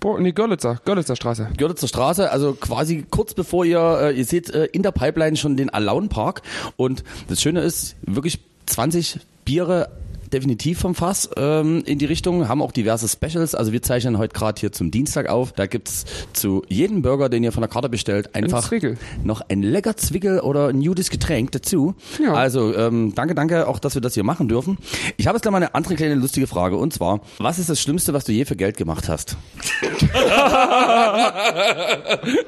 [0.00, 1.48] Bo nee, Görlitzer, Görlitzer Straße.
[1.56, 5.56] Görlitzer Straße, also quasi kurz bevor ihr, äh, ihr seht äh, in der Pipeline schon
[5.56, 6.42] den Alaun Park
[6.76, 9.88] und das Schöne ist, wirklich 20 Biere
[10.30, 14.34] definitiv vom Fass ähm, in die Richtung, haben auch diverse Specials, also wir zeichnen heute
[14.34, 17.88] gerade hier zum Dienstag auf, da gibt's zu jedem Burger, den ihr von der Karte
[17.88, 18.98] bestellt, einfach Zwickel.
[19.22, 21.94] noch ein lecker Zwickel oder ein nudes Getränk dazu.
[22.22, 22.34] Ja.
[22.34, 24.78] Also ähm, danke, danke auch, dass wir das hier machen dürfen.
[25.16, 27.80] Ich habe jetzt gleich mal eine andere kleine lustige Frage und zwar, was ist das
[27.80, 29.36] Schlimmste, was du je für Geld gemacht hast?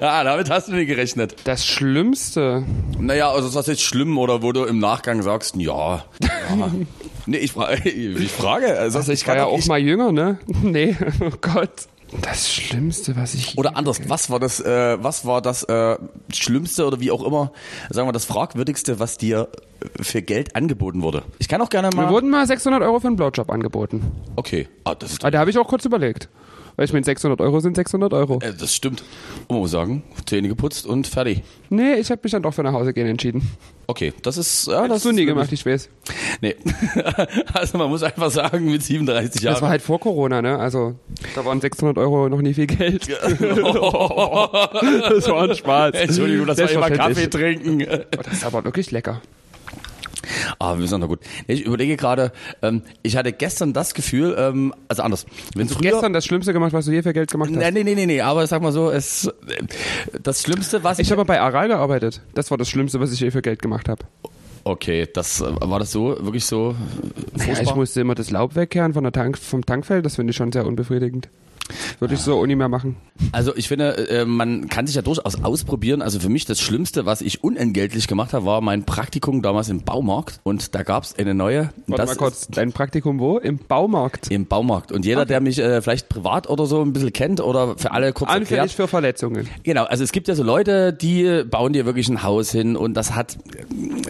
[0.00, 1.36] ah, damit hast du nicht gerechnet.
[1.44, 2.64] Das Schlimmste.
[2.98, 6.04] Naja, also ist das jetzt schlimm oder wo du im Nachgang sagst, ja.
[6.22, 6.70] ja.
[7.30, 8.78] nee, ich frage, ich frage.
[8.78, 10.38] Also, Also ich war ja auch mal jünger, ne?
[10.62, 11.70] Nee, oh Gott.
[12.22, 13.56] Das Schlimmste, was ich.
[13.56, 15.96] Oder anders, was war das, äh, was war das äh,
[16.32, 17.52] Schlimmste oder wie auch immer,
[17.88, 19.48] sagen wir das Fragwürdigste, was dir
[20.00, 21.22] für Geld angeboten wurde?
[21.38, 22.06] Ich kann auch gerne mal.
[22.06, 24.02] Mir wurden mal 600 Euro für einen Blowjob angeboten.
[24.34, 26.28] Okay, ah, das, ist, Aber da habe ich auch kurz überlegt.
[26.80, 28.38] Weil ich meine, 600 Euro sind 600 Euro.
[28.40, 29.04] äh, das stimmt.
[29.48, 31.42] Und man muss sagen, Zähne geputzt und fertig.
[31.68, 33.50] Nee, ich habe mich dann doch für nach Hause gehen entschieden.
[33.86, 34.66] Okay, das ist.
[34.66, 35.90] Ja, Das hast du nie gemacht, ich weiß.
[36.40, 36.56] Nee.
[37.52, 39.52] also man muss einfach sagen, mit 37 Jahren.
[39.56, 40.58] Das war halt vor Corona, ne?
[40.58, 40.94] Also,
[41.34, 43.06] da waren 600 Euro noch nie viel Geld.
[43.10, 43.28] das
[45.28, 45.94] war ein Spaß.
[45.96, 47.82] Entschuldigung, das war immer Kaffee trinken.
[47.82, 49.20] Oh, das ist aber wirklich lecker.
[50.58, 51.20] Ah, wir sind doch gut.
[51.46, 55.26] Ich überlege gerade, ähm, ich hatte gestern das Gefühl, ähm, also anders.
[55.54, 57.72] Wenn Du hast früher, gestern das Schlimmste gemacht, was du je für Geld gemacht hast.
[57.72, 59.30] Nee, nee, nee, nee, aber sag mal so, es, äh,
[60.22, 62.22] das Schlimmste, was ich, Ich habe bei Aral gearbeitet.
[62.34, 64.04] Das war das Schlimmste, was ich je für Geld gemacht habe.
[64.64, 67.62] okay, das, äh, war das so, wirklich so äh, Ja, furchtbar?
[67.62, 70.04] ich musste immer das Laub wegkehren von der Tank, vom Tankfeld.
[70.04, 71.28] Das finde ich schon sehr unbefriedigend.
[71.98, 72.96] Würde ich so nie mehr machen.
[73.32, 76.02] Also ich finde, äh, man kann sich ja durchaus ausprobieren.
[76.02, 79.82] Also für mich das Schlimmste, was ich unentgeltlich gemacht habe, war mein Praktikum damals im
[79.82, 80.40] Baumarkt.
[80.42, 81.70] Und da gab's eine neue.
[81.86, 83.38] Warte das mal kurz, dein Praktikum wo?
[83.38, 84.30] Im Baumarkt.
[84.30, 84.92] Im Baumarkt.
[84.92, 88.12] Und jeder, der mich äh, vielleicht privat oder so ein bisschen kennt oder für alle
[88.12, 88.72] kurz Anfällig erklärt.
[88.72, 89.48] für Verletzungen.
[89.62, 92.94] Genau, also es gibt ja so Leute, die bauen dir wirklich ein Haus hin und
[92.94, 93.38] das hat,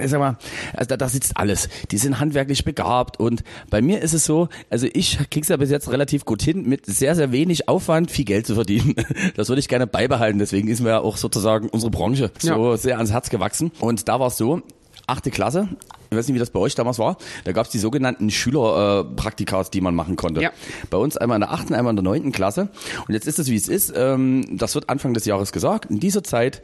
[0.00, 0.38] ich sag mal,
[0.74, 1.68] also da, da sitzt alles.
[1.90, 5.70] Die sind handwerklich begabt und bei mir ist es so, also ich krieg's ja bis
[5.70, 8.94] jetzt relativ gut hin, mit sehr, sehr wenig Aufwand viel Geld zu verdienen.
[9.36, 12.76] Das würde ich gerne beibehalten, deswegen ist mir ja auch sozusagen unsere Branche so Ja.
[12.76, 13.70] sehr ans Herz gewachsen.
[13.80, 14.62] Und da war es so,
[15.06, 15.68] achte Klasse,
[16.10, 19.68] ich weiß nicht, wie das bei euch damals war, da gab es die sogenannten Schülerpraktikas,
[19.68, 20.42] äh, die man machen konnte.
[20.42, 20.50] Ja.
[20.90, 22.68] Bei uns einmal in der achten, einmal in der neunten Klasse.
[23.06, 23.92] Und jetzt ist es, wie es ist.
[23.94, 25.86] Ähm, das wird Anfang des Jahres gesagt.
[25.86, 26.62] In dieser Zeit,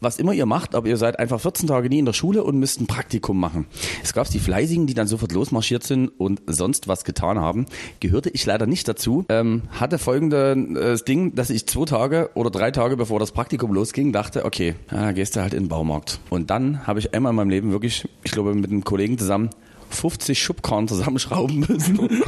[0.00, 2.58] was immer ihr macht, aber ihr seid einfach 14 Tage nie in der Schule und
[2.58, 3.66] müsst ein Praktikum machen.
[4.02, 7.66] Es gab die Fleißigen, die dann sofort losmarschiert sind und sonst was getan haben.
[8.00, 9.24] Gehörte ich leider nicht dazu.
[9.28, 14.12] Ähm, hatte folgendes Ding, dass ich zwei Tage oder drei Tage bevor das Praktikum losging,
[14.12, 16.18] dachte, okay, ja, gehst du halt in den Baumarkt.
[16.28, 19.50] Und dann habe ich einmal in meinem Leben wirklich, ich glaube, mit einem Kollegen zusammen
[19.90, 22.22] 50 Schubkarren zusammenschrauben müssen.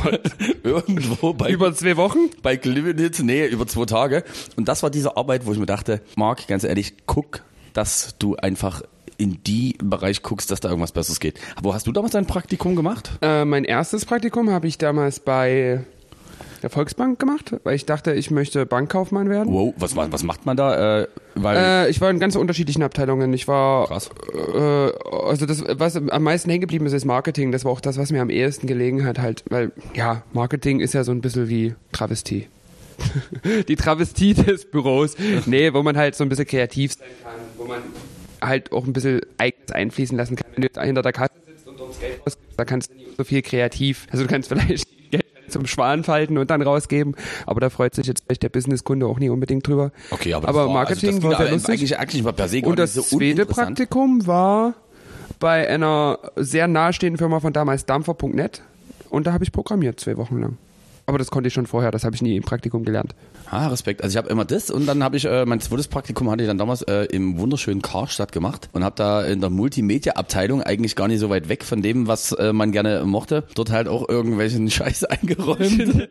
[0.62, 2.18] Irgendwo bei Über zwei Wochen?
[2.42, 4.24] bei Glivenitz, nee, über zwei Tage.
[4.57, 7.42] Und das war diese Arbeit, wo ich mir dachte, Marc, ganz ehrlich, guck,
[7.72, 8.82] dass du einfach
[9.16, 11.38] in die Bereich guckst, dass da irgendwas Besseres geht.
[11.62, 13.12] Wo hast du damals dein Praktikum gemacht?
[13.22, 15.84] Äh, mein erstes Praktikum habe ich damals bei
[16.62, 19.52] der Volksbank gemacht, weil ich dachte, ich möchte Bankkaufmann werden.
[19.52, 21.00] Wow, was, was, macht man da?
[21.02, 23.32] Äh, weil, Äh, ich war in ganz unterschiedlichen Abteilungen.
[23.32, 24.10] Ich war, Krass.
[24.54, 27.50] äh, also das, was am meisten hängen geblieben ist, ist Marketing.
[27.52, 30.94] Das war auch das, was mir am ehesten gelegen hat, halt, weil, ja, Marketing ist
[30.94, 32.46] ja so ein bisschen wie Travestie.
[33.68, 35.16] Die Travestie des Büros.
[35.46, 37.82] Nee, wo man halt so ein bisschen kreativ sein kann, wo man
[38.40, 40.46] halt auch ein bisschen eigenes einfließen lassen kann.
[40.54, 43.16] Wenn du hinter der Kasse sitzt und dort das Geld ausgibst, da kannst du nicht
[43.16, 44.06] so viel kreativ.
[44.10, 45.22] Also du kannst vielleicht Geld
[45.53, 47.14] zum Schwan falten und dann rausgeben,
[47.46, 49.92] aber da freut sich jetzt vielleicht der Businesskunde auch nie unbedingt drüber.
[50.11, 51.70] okay, aber, aber war, Marketing also war sehr lustig.
[51.74, 53.46] Eigentlich, eigentlich war per se Und das nicht so zweite.
[53.46, 54.74] Praktikum war
[55.38, 58.62] bei einer sehr nahestehenden Firma von damals Dampfer.net
[59.11, 60.59] und da habe ich programmiert zwei Wochen lang.
[61.07, 63.14] Aber das konnte ich schon vorher, das habe ich nie im Praktikum gelernt.
[63.53, 64.03] Ah, Respekt.
[64.03, 66.48] Also ich habe immer das und dann habe ich, äh, mein zweites Praktikum hatte ich
[66.48, 71.07] dann damals äh, im wunderschönen Karstadt gemacht und habe da in der Multimedia-Abteilung eigentlich gar
[71.07, 74.70] nicht so weit weg von dem, was äh, man gerne mochte, dort halt auch irgendwelchen
[74.70, 76.09] Scheiß eingeräumt.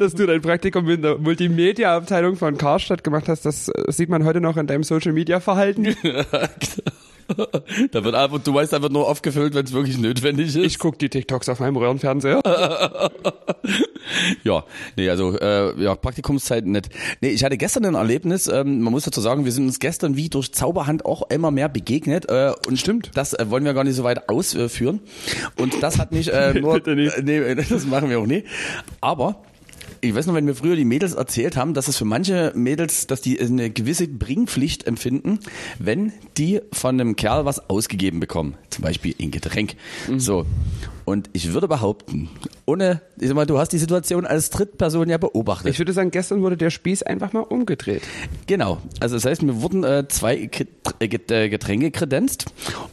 [0.00, 4.24] Dass du dein Praktikum in der Multimedia-Abteilung von Karstadt gemacht hast, das äh, sieht man
[4.24, 5.94] heute noch in deinem Social-Media-Verhalten.
[7.90, 10.56] da wird einfach, du weißt einfach nur aufgefüllt, wenn es wirklich notwendig ist.
[10.56, 12.40] Ich gucke die TikToks auf meinem Röhrenfernseher.
[14.44, 14.64] Ja,
[14.96, 16.88] nee, also äh, ja, Praktikumszeit nett.
[17.20, 20.16] Nee, ich hatte gestern ein Erlebnis, ähm, man muss dazu sagen, wir sind uns gestern
[20.16, 22.28] wie durch Zauberhand auch immer mehr begegnet.
[22.28, 23.10] Äh, und Stimmt.
[23.14, 25.00] Das äh, wollen wir gar nicht so weit ausführen.
[25.58, 26.74] Und das hat mich äh, nur...
[26.74, 27.22] Bitte nicht.
[27.22, 28.44] Nee, das machen wir auch nie.
[29.00, 29.42] Aber...
[30.08, 33.06] Ich weiß noch, wenn mir früher die Mädels erzählt haben, dass es für manche Mädels,
[33.06, 35.40] dass die eine gewisse Bringpflicht empfinden,
[35.78, 38.54] wenn die von einem Kerl was ausgegeben bekommen.
[38.70, 39.74] Zum Beispiel ein Getränk.
[40.16, 40.46] So.
[41.04, 42.28] Und ich würde behaupten,
[42.64, 45.70] ohne, ich sag mal, du hast die Situation als Drittperson ja beobachtet.
[45.70, 48.02] Ich würde sagen, gestern wurde der Spieß einfach mal umgedreht.
[48.48, 48.78] Genau.
[48.98, 50.68] Also das heißt, mir wurden äh, zwei Get-
[51.00, 52.46] äh, äh, Getränke kredenzt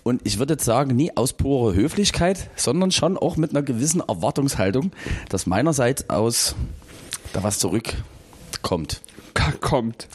[0.03, 4.01] und ich würde jetzt sagen, nie aus purer Höflichkeit, sondern schon auch mit einer gewissen
[4.01, 4.91] Erwartungshaltung,
[5.30, 6.55] dass meinerseits aus
[7.34, 9.01] da was zurückkommt.
[9.61, 10.07] Kommt.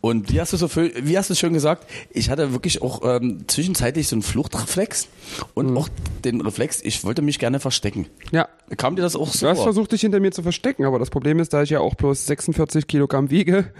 [0.00, 3.02] Und wie hast du so viel, wie hast du schön gesagt, ich hatte wirklich auch
[3.04, 5.08] ähm, zwischenzeitlich so einen Fluchtreflex
[5.54, 5.88] und auch
[6.24, 8.06] den Reflex, ich wollte mich gerne verstecken.
[8.32, 8.48] Ja.
[8.78, 9.44] Kam dir das auch so?
[9.44, 11.80] Du hast versucht, dich hinter mir zu verstecken, aber das Problem ist, da ich ja
[11.80, 13.72] auch bloß 46 Kilogramm wiege,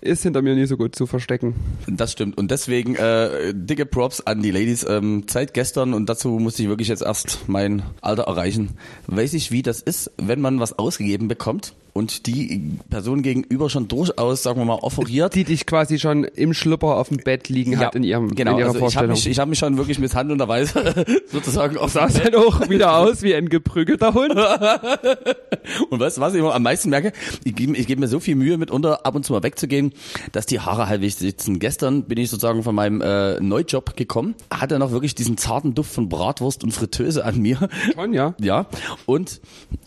[0.00, 1.56] ist hinter mir nie so gut zu verstecken.
[1.88, 2.38] Das stimmt.
[2.38, 4.86] Und deswegen äh, dicke Props an die Ladies.
[4.88, 8.76] Ähm, seit gestern, und dazu musste ich wirklich jetzt erst mein Alter erreichen,
[9.08, 13.88] weiß ich, wie das ist, wenn man was ausgegeben bekommt und die Person gegenüber schon
[13.88, 15.34] durchaus, sagen wir mal, offeriert.
[15.34, 18.58] Die dich quasi schon im Schlupper auf dem Bett liegen hat in ihrem genau, in
[18.58, 19.10] ihrer also ich habe Vorstellung.
[19.10, 23.34] mich, ich hab mich schon wirklich misshandelnderweise sozusagen auf sah dann auch wieder aus wie
[23.34, 24.30] ein geprügelter Hund.
[25.90, 27.12] Und weißt du, was ich immer am meisten merke?
[27.42, 29.92] Ich gebe ich geb mir so viel Mühe mitunter, ab und zu mal wegzugehen,
[30.30, 31.58] dass die Haare halbwegs sitzen.
[31.58, 35.92] Gestern bin ich sozusagen von meinem äh, Neujob gekommen, hatte noch wirklich diesen zarten Duft
[35.92, 37.68] von Bratwurst und Fritteuse an mir.
[37.94, 38.34] Schon, ja.
[38.40, 38.66] Ja.
[39.04, 39.40] Und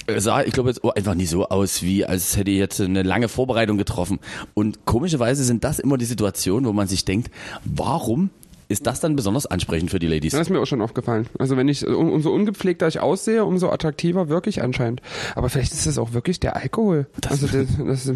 [0.08, 2.82] äh, sah, ich glaube, jetzt oh, einfach nicht so aus, wie als hätte ich jetzt
[2.82, 4.20] eine lange Vorbereitung getroffen.
[4.54, 7.32] Und komischerweise sind das immer die Situationen, wo man sich denkt,
[7.64, 8.30] warum
[8.72, 10.32] ist das dann besonders ansprechend für die Ladies?
[10.32, 11.28] Das ist mir auch schon aufgefallen.
[11.38, 15.02] Also wenn ich, um, umso ungepflegter ich aussehe, umso attraktiver wirklich anscheinend.
[15.36, 17.08] Aber vielleicht ist es auch wirklich der Alkohol.
[17.28, 18.12] also das, das,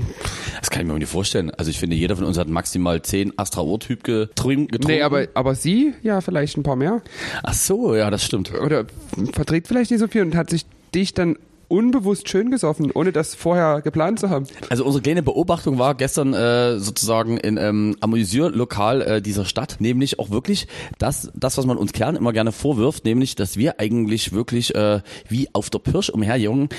[0.60, 1.52] Das kann ich mir auch nicht vorstellen.
[1.52, 4.80] Also ich finde, jeder von uns hat maximal 10 Astra-Ohr-Typ getrunken.
[4.88, 7.02] nee, aber, aber sie, ja, vielleicht ein paar mehr.
[7.44, 8.54] Ach so, ja, das stimmt.
[8.54, 8.86] Oder
[9.34, 11.38] verträgt vielleicht nicht so viel und hat sich dich dann
[11.68, 14.48] unbewusst schön gesoffen, ohne das vorher geplant zu haben.
[14.70, 20.20] Also unsere kleine Beobachtung war gestern äh, sozusagen in ähm, Amüsierlokal äh, dieser Stadt, nämlich
[20.20, 24.34] auch wirklich das, das, was man uns Kerlen immer gerne vorwirft, nämlich, dass wir eigentlich
[24.34, 26.70] wirklich äh, wie auf der Pirsch umherjungen,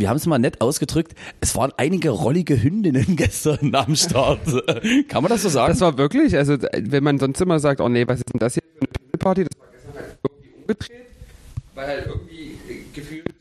[0.00, 4.40] wir haben es mal nett ausgedrückt, es waren einige rollige Hündinnen gestern am Start.
[5.08, 5.72] Kann man das so sagen?
[5.72, 8.54] Das war wirklich, also wenn man sonst immer sagt, oh nee, was ist denn das
[8.54, 11.06] hier für eine Pinkelparty, das war gestern halt irgendwie umgedreht,
[11.74, 13.35] weil halt irgendwie äh, gefühlt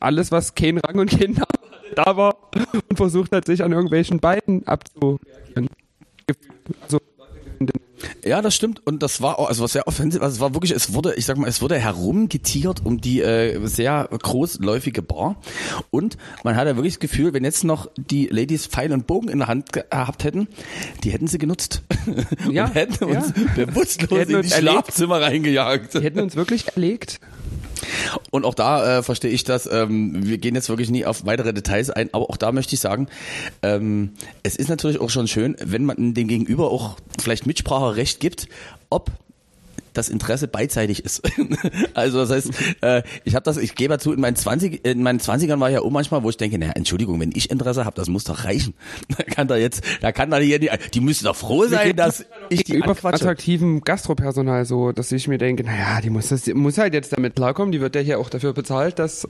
[0.00, 2.36] alles, was kein Rang und kein Name hatte, da war
[2.88, 5.68] und versucht hat, sich an irgendwelchen Beinen abzureagieren.
[6.82, 6.98] Also,
[8.24, 8.86] Ja, das stimmt.
[8.86, 11.24] Und das war auch, also was sehr offensiv, also es war wirklich, es wurde, ich
[11.24, 15.40] sag mal, es wurde herumgetiert um die äh, sehr großläufige Bar.
[15.90, 19.28] Und man hat ja wirklich das Gefühl, wenn jetzt noch die Ladies Pfeil und Bogen
[19.28, 20.48] in der Hand gehabt hätten,
[21.04, 21.82] die hätten sie genutzt.
[22.50, 23.64] Ja, und hätten uns ja.
[23.66, 24.48] bewusstlos hätten in die.
[24.48, 25.94] Schlafzimmer reingejagt.
[25.94, 27.20] die hätten uns wirklich erlegt.
[28.30, 29.68] Und auch da äh, verstehe ich das.
[29.70, 32.80] Ähm, wir gehen jetzt wirklich nie auf weitere Details ein, aber auch da möchte ich
[32.80, 33.08] sagen,
[33.62, 34.12] ähm,
[34.42, 38.48] es ist natürlich auch schon schön, wenn man dem Gegenüber auch vielleicht Mitspracherecht gibt,
[38.90, 39.10] ob
[39.98, 41.22] das Interesse beidseitig ist.
[41.94, 42.50] also das heißt,
[42.82, 45.80] äh, ich habe das, ich gebe dazu, in meinen 20, in meinen 20ern war ja
[45.80, 48.74] auch manchmal, wo ich denke, naja, Entschuldigung, wenn ich Interesse habe, das muss doch reichen.
[49.18, 52.24] Da kann da jetzt, da kann da hier die, die müssen doch froh sein, dass
[52.50, 56.54] ich die Über attraktiven Gastropersonal so, dass ich mir denke, naja, die muss, das, die
[56.54, 59.26] muss halt jetzt damit klarkommen, die wird ja hier auch dafür bezahlt, dass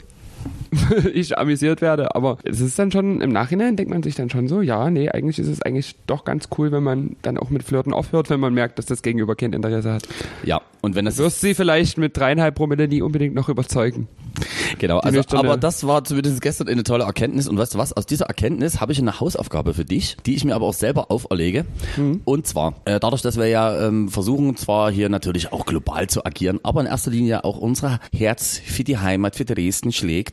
[1.12, 2.14] ich amüsiert werde.
[2.14, 5.09] Aber es ist dann schon, im Nachhinein denkt man sich dann schon so, ja, nee,
[5.09, 8.41] eigentlich ist es eigentlich doch ganz cool, wenn man dann auch mit Flirten aufhört, wenn
[8.41, 10.09] man merkt, dass das Gegenüber kein Interesse hat.
[10.45, 14.09] Ja, und wenn das Du wirst sie vielleicht mit dreieinhalb Promille nie unbedingt noch überzeugen.
[14.78, 17.49] Genau, also, aber das war zumindest gestern eine tolle Erkenntnis.
[17.49, 17.93] Und weißt du was?
[17.93, 21.11] Aus dieser Erkenntnis habe ich eine Hausaufgabe für dich, die ich mir aber auch selber
[21.11, 21.64] auferlege.
[22.24, 26.24] Und zwar, äh, dadurch, dass wir ja ähm, versuchen, zwar hier natürlich auch global zu
[26.24, 30.28] agieren, aber in erster Linie auch unser Herz für die Heimat, für Dresden schlägt,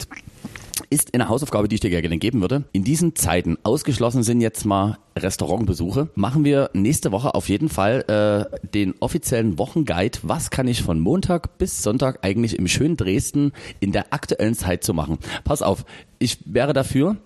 [0.89, 2.63] ist eine Hausaufgabe, die ich dir gerne geben würde.
[2.71, 8.05] In diesen Zeiten, ausgeschlossen sind jetzt mal Restaurantbesuche, machen wir nächste Woche auf jeden Fall
[8.07, 10.19] äh, den offiziellen Wochenguide.
[10.23, 14.83] Was kann ich von Montag bis Sonntag eigentlich im schönen Dresden in der aktuellen Zeit
[14.83, 15.17] zu machen?
[15.43, 15.85] Pass auf,
[16.19, 17.17] ich wäre dafür,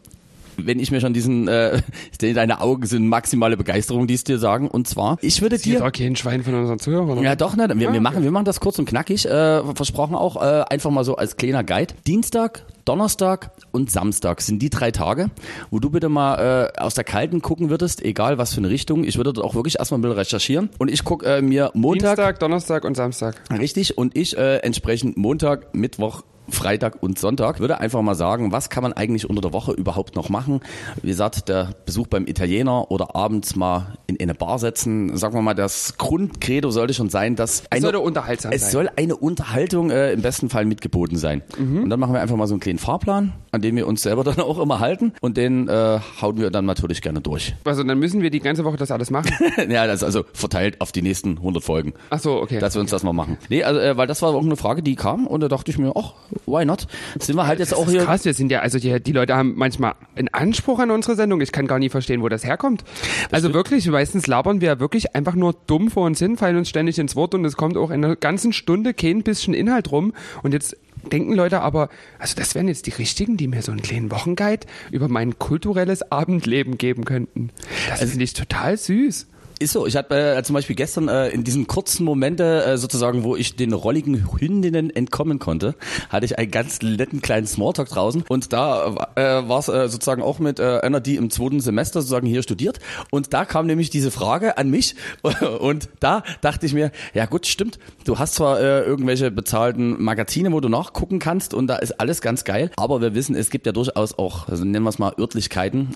[0.66, 1.82] wenn ich mir schon diesen, äh,
[2.22, 4.68] deine Augen sind maximale Begeisterung, die es dir sagen.
[4.68, 5.80] Und zwar, ich würde Die dir...
[5.80, 7.22] doch kein Schwein von unseren Zuhörern.
[7.24, 7.68] Ja, doch, ne?
[7.76, 8.24] Wir, Ah, wir, machen, okay.
[8.26, 11.64] wir machen das kurz und knackig, äh, versprochen auch, äh, einfach mal so als kleiner
[11.64, 11.94] Guide.
[12.06, 15.30] Dienstag, Donnerstag und Samstag sind die drei Tage,
[15.70, 19.04] wo du bitte mal äh, aus der Kalten gucken würdest, egal was für eine Richtung.
[19.04, 20.70] Ich würde dort auch wirklich erstmal ein bisschen recherchieren.
[20.78, 23.36] Und ich gucke äh, mir Montag, Dienstag, Donnerstag und Samstag.
[23.52, 27.60] richtig, und ich äh, entsprechend Montag, Mittwoch, Freitag und Sonntag.
[27.60, 30.62] Würde einfach mal sagen, was kann man eigentlich unter der Woche überhaupt noch machen?
[31.02, 35.16] Wie gesagt, der Besuch beim Italiener oder abends mal in eine Bar setzen.
[35.18, 38.72] Sagen wir mal, das Grundcredo sollte schon sein, dass Es eine, sollte unterhaltsam es sein.
[38.72, 41.42] soll eine Unterhaltung äh, im besten Fall mitgeboten sein.
[41.58, 41.84] Mhm.
[41.84, 44.24] Und dann machen wir einfach mal so einen kleinen Fahrplan, an dem wir uns selber
[44.26, 45.14] dann auch immer halten.
[45.22, 47.56] Und den äh, hauen wir dann natürlich gerne durch.
[47.64, 49.32] Also dann müssen wir die ganze Woche das alles machen.
[49.70, 51.94] ja, das ist also verteilt auf die nächsten 100 Folgen.
[52.10, 52.60] Ach so, okay.
[52.60, 53.38] Dass wir uns das mal machen.
[53.50, 55.78] Nee, also, äh, weil das war auch eine Frage, die kam und da dachte ich
[55.78, 56.14] mir, ach,
[56.46, 56.88] why not?
[57.20, 58.06] Sind wir halt jetzt auch Das ist hier.
[58.06, 61.42] krass, wir sind ja, also die, die Leute haben manchmal einen Anspruch an unsere Sendung.
[61.42, 62.84] Ich kann gar nicht verstehen, wo das herkommt.
[63.32, 67.00] also wirklich, meistens labern wir wirklich einfach nur dumm vor uns hin, fallen uns ständig
[67.00, 70.14] ins Wort und es kommt auch in einer ganzen Stunde kein bisschen Inhalt rum.
[70.44, 70.76] Und jetzt
[71.12, 74.68] denken Leute aber, also das wären jetzt die richtigen, die mir so einen kleinen Wochenguide
[74.92, 77.52] über mein kulturelles Abendleben geben könnten.
[77.90, 79.28] Das finde ich total süß.
[79.60, 79.86] Ist so.
[79.86, 83.58] Ich hatte äh, zum Beispiel gestern äh, in diesen kurzen Momente äh, sozusagen, wo ich
[83.58, 85.76] den rolligen Hündinnen entkommen konnte,
[86.10, 88.24] hatte ich einen ganz netten kleinen Smalltalk draußen.
[88.30, 92.00] Und da äh, war es äh, sozusagen auch mit äh, einer, die im zweiten Semester
[92.02, 92.80] sozusagen hier studiert.
[93.12, 94.96] Und da kam nämlich diese Frage an mich.
[95.60, 100.54] Und da dachte ich mir, ja gut, stimmt, du hast zwar äh, irgendwelche bezahlten Magazine,
[100.54, 103.66] wo du nachgucken kannst und da ist alles ganz geil, aber wir wissen, es gibt
[103.66, 105.96] ja durchaus auch, also nennen wir es mal Örtlichkeiten,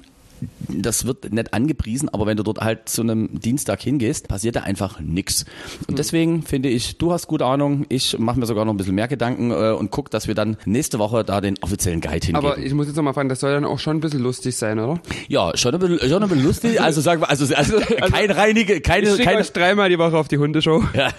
[0.67, 4.61] das wird nicht angepriesen, aber wenn du dort halt zu einem Dienstag hingehst, passiert da
[4.61, 5.45] einfach nix.
[5.87, 8.95] Und deswegen finde ich, du hast gute Ahnung, ich mache mir sogar noch ein bisschen
[8.95, 12.35] mehr Gedanken äh, und guck, dass wir dann nächste Woche da den offiziellen Guide hingeben.
[12.35, 14.55] Aber ich muss jetzt noch mal fragen, das soll dann auch schon ein bisschen lustig
[14.55, 14.99] sein, oder?
[15.27, 16.81] ja, schon ein bisschen, schon ein bisschen lustig.
[16.81, 20.27] Also sagen wir, also, also, kein reinige, keine, Ich keine, euch dreimal die Woche auf
[20.27, 20.83] die Hundeshow.
[20.93, 21.11] ja,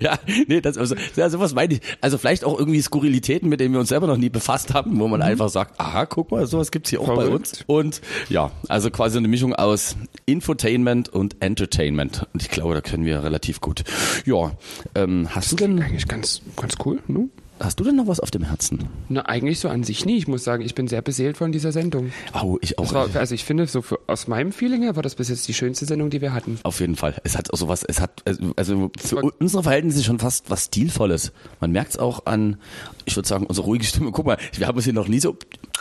[0.00, 1.80] ja, nee, das, also, ja, sowas meine ich.
[2.00, 5.08] Also vielleicht auch irgendwie Skurrilitäten, mit denen wir uns selber noch nie befasst haben, wo
[5.08, 7.34] man einfach sagt, aha, guck mal, sowas gibt's hier auch bei Verrückt.
[7.34, 7.64] uns.
[7.66, 9.96] Und ja, also quasi eine Mischung aus
[10.26, 12.26] Infotainment und Entertainment.
[12.32, 13.84] Und ich glaube, da können wir relativ gut.
[14.24, 14.52] Ja,
[14.94, 17.28] ähm, hast du denn, Eigentlich ganz, ganz cool, ne?
[17.60, 18.88] Hast du denn noch was auf dem Herzen?
[19.08, 20.16] Na, eigentlich so an sich nie.
[20.16, 22.12] Ich muss sagen, ich bin sehr beseelt von dieser Sendung.
[22.40, 22.92] Oh, ich auch.
[22.92, 25.54] War, also ich finde, so für, aus meinem Feeling her war das bis jetzt die
[25.54, 26.58] schönste Sendung, die wir hatten.
[26.62, 27.14] Auf jeden Fall.
[27.24, 30.66] Es hat auch sowas, es hat, also- also für war- unsere Verhältnisse schon fast was
[30.66, 31.32] Stilvolles.
[31.60, 32.56] Man merkt es auch an,
[33.04, 34.10] ich würde sagen, unsere ruhige Stimme.
[34.12, 35.36] Guck mal, wir haben uns hier noch nie so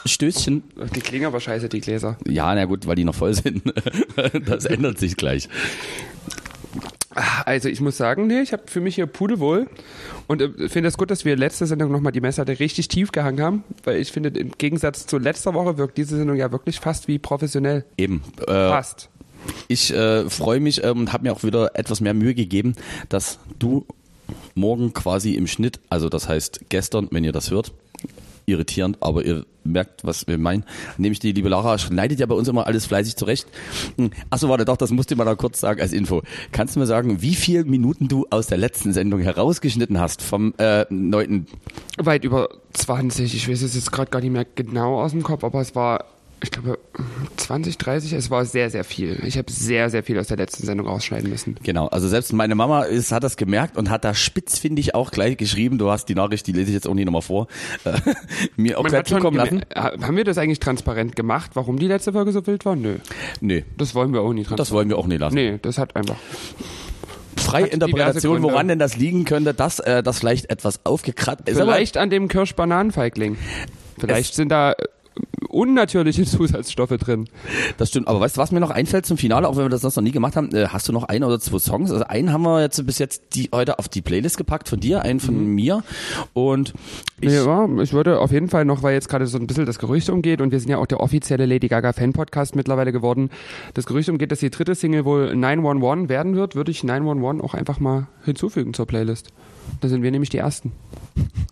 [0.06, 0.64] Stößchen.
[0.96, 2.18] Die klingen aber scheiße, die Gläser.
[2.28, 3.62] Ja, na gut, weil die noch voll sind.
[4.46, 5.48] Das ändert sich gleich.
[7.46, 9.68] Also ich muss sagen, nee, ich habe für mich hier pudelwohl
[10.28, 13.42] und äh, finde es gut, dass wir letzte Sendung nochmal die Messlatte richtig tief gehangen
[13.42, 17.08] haben, weil ich finde, im Gegensatz zu letzter Woche wirkt diese Sendung ja wirklich fast
[17.08, 17.86] wie professionell.
[17.98, 18.22] Eben.
[18.42, 19.10] Äh, Fast.
[19.68, 22.76] ich äh, freue mich ähm, und habe mir auch wieder etwas mehr Mühe gegeben,
[23.10, 23.86] dass du
[24.56, 27.72] morgen quasi im Schnitt, also das heißt gestern, wenn ihr das hört,
[28.48, 30.64] irritierend, aber ihr merkt, was wir meinen.
[30.98, 33.46] Nämlich die liebe Lara schneidet ja bei uns immer alles fleißig zurecht.
[33.98, 36.24] Hm, Achso, warte doch, das musste ich mal noch kurz sagen als Info.
[36.54, 40.54] Kannst du mir sagen, wie viele Minuten du aus der letzten Sendung herausgeschnitten hast vom
[40.58, 41.48] äh, neunten?
[41.98, 45.44] Weit über 20, ich weiß es jetzt gerade gar nicht mehr genau aus dem Kopf,
[45.44, 46.06] aber es war,
[46.44, 46.78] ich glaube,
[47.38, 49.20] 20, 30, es war sehr, sehr viel.
[49.26, 51.56] Ich habe sehr, sehr viel aus der letzten Sendung rausschneiden müssen.
[51.64, 55.38] Genau, also selbst meine Mama ist, hat das gemerkt und hat da spitzfindig auch gleich
[55.38, 55.78] geschrieben.
[55.80, 57.48] Du hast die Nachricht, die lese ich jetzt auch nicht nochmal vor,
[57.86, 57.94] äh,
[58.56, 59.62] mir auch Man gleich hat schon zukommen lassen.
[59.62, 62.76] gemer- Haben wir das eigentlich transparent gemacht, warum die letzte Folge so wild war?
[62.76, 62.98] Nö.
[63.42, 64.60] Nee, Das wollen wir auch nicht transparent.
[64.60, 65.36] das wollen wir auch nicht lassen.
[65.36, 66.18] Nee, das hat einfach.
[67.36, 71.58] Freie Interpretation, woran denn das liegen könnte, dass äh, das vielleicht etwas aufgekratzt ist.
[71.58, 73.38] Vielleicht an dem Kirsch-Bananen-Feigling.
[74.00, 74.76] Vielleicht sind da äh,
[75.50, 77.28] unnatürliche Zusatzstoffe drin.
[77.78, 79.84] Das stimmt, aber weißt du, was mir noch einfällt zum Finale, auch wenn wir das
[79.84, 81.92] noch nie gemacht haben, äh, hast du noch ein oder zwei Songs?
[81.92, 85.02] Also einen haben wir jetzt bis jetzt die heute auf die Playlist gepackt von dir,
[85.02, 85.84] einen von mir
[86.34, 86.74] und
[87.20, 89.80] ich, ja, ich würde auf jeden Fall noch, weil jetzt gerade so ein bisschen das
[89.80, 93.30] Gerücht umgeht und wir sind ja auch der offizielle Lady Gaga Fan-Podcast mittlerweile geworden,
[93.74, 97.54] das Gerücht umgeht, dass die dritte Single wohl 911 werden wird, würde ich 911 auch
[97.54, 99.32] einfach mal hinzufügen zur Playlist.
[99.82, 100.72] Da sind wir nämlich die Ersten.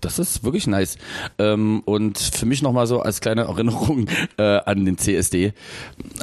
[0.02, 0.98] das ist wirklich nice.
[1.38, 5.54] Ähm, und für mich nochmal so als kleine Erinnerung äh, an den CSD,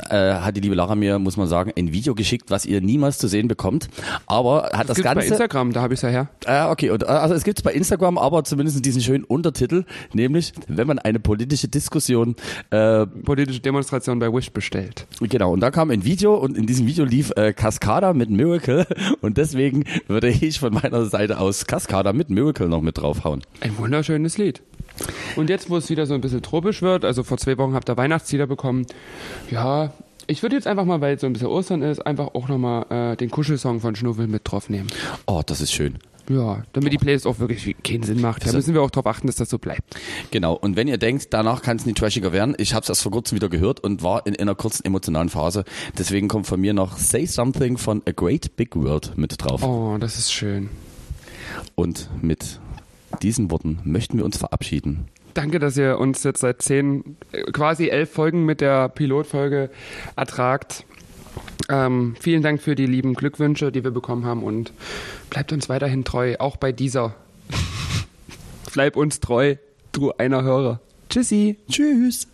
[0.08, 3.18] äh, hat die liebe Lara mir, muss man sagen, ein Video geschickt, was ihr niemals
[3.18, 3.88] zu sehen bekommt.
[4.26, 5.28] Aber hat das, bei Ganze...
[5.28, 6.28] Instagram, da habe ich es ja her.
[6.46, 6.90] Ah, okay.
[6.90, 10.98] Und, äh, also es gibt bei Instagram aber zumindest diesen schönen Untertitel, nämlich wenn man
[10.98, 12.36] eine politische Diskussion
[12.70, 15.06] äh, Politische Demonstration bei Wish bestellt.
[15.20, 18.86] Genau, und da kam ein Video und in diesem Video lief äh, Cascada mit Miracle
[19.20, 21.81] und deswegen würde ich von meiner Seite aus Cascada
[22.12, 23.42] mit Miracle noch mit draufhauen.
[23.60, 24.62] Ein wunderschönes Lied.
[25.36, 27.88] Und jetzt, wo es wieder so ein bisschen tropisch wird, also vor zwei Wochen habt
[27.88, 28.86] ihr Weihnachtslieder bekommen,
[29.50, 29.92] ja,
[30.26, 33.12] ich würde jetzt einfach mal, weil es so ein bisschen Ostern ist, einfach auch nochmal
[33.12, 34.88] äh, den Kuschelsong von Schnuffel mit drauf nehmen.
[35.26, 35.98] Oh, das ist schön.
[36.30, 38.42] Ja, damit die Playlist auch wirklich keinen Sinn macht.
[38.42, 39.82] Da Also- müssen wir auch darauf achten, dass das so bleibt.
[40.30, 43.02] Genau, und wenn ihr denkt, danach kann es nicht trashiger werden, ich habe es erst
[43.02, 45.64] vor kurzem wieder gehört und war in, einer kurzen emotionalen Phase.
[45.98, 49.64] Deswegen kommt von mir noch Say Something von A Great Big World mit drauf.
[49.64, 50.68] Oh, das ist schön.
[51.74, 52.60] Und mit
[53.22, 55.06] diesen Worten möchten wir uns verabschieden.
[55.34, 59.70] Danke, dass ihr uns jetzt seit zehn, äh, quasi elf Folgen mit der Pilotfolge
[60.16, 60.84] ertragt.
[61.68, 64.72] Ähm, vielen Dank für die lieben Glückwünsche, die wir bekommen haben und
[65.30, 67.14] bleibt uns weiterhin treu, auch bei dieser.
[68.72, 69.56] Bleib uns treu,
[69.92, 70.80] du einer Hörer.
[71.08, 71.56] Tschüssi.
[71.70, 72.26] Tschüss.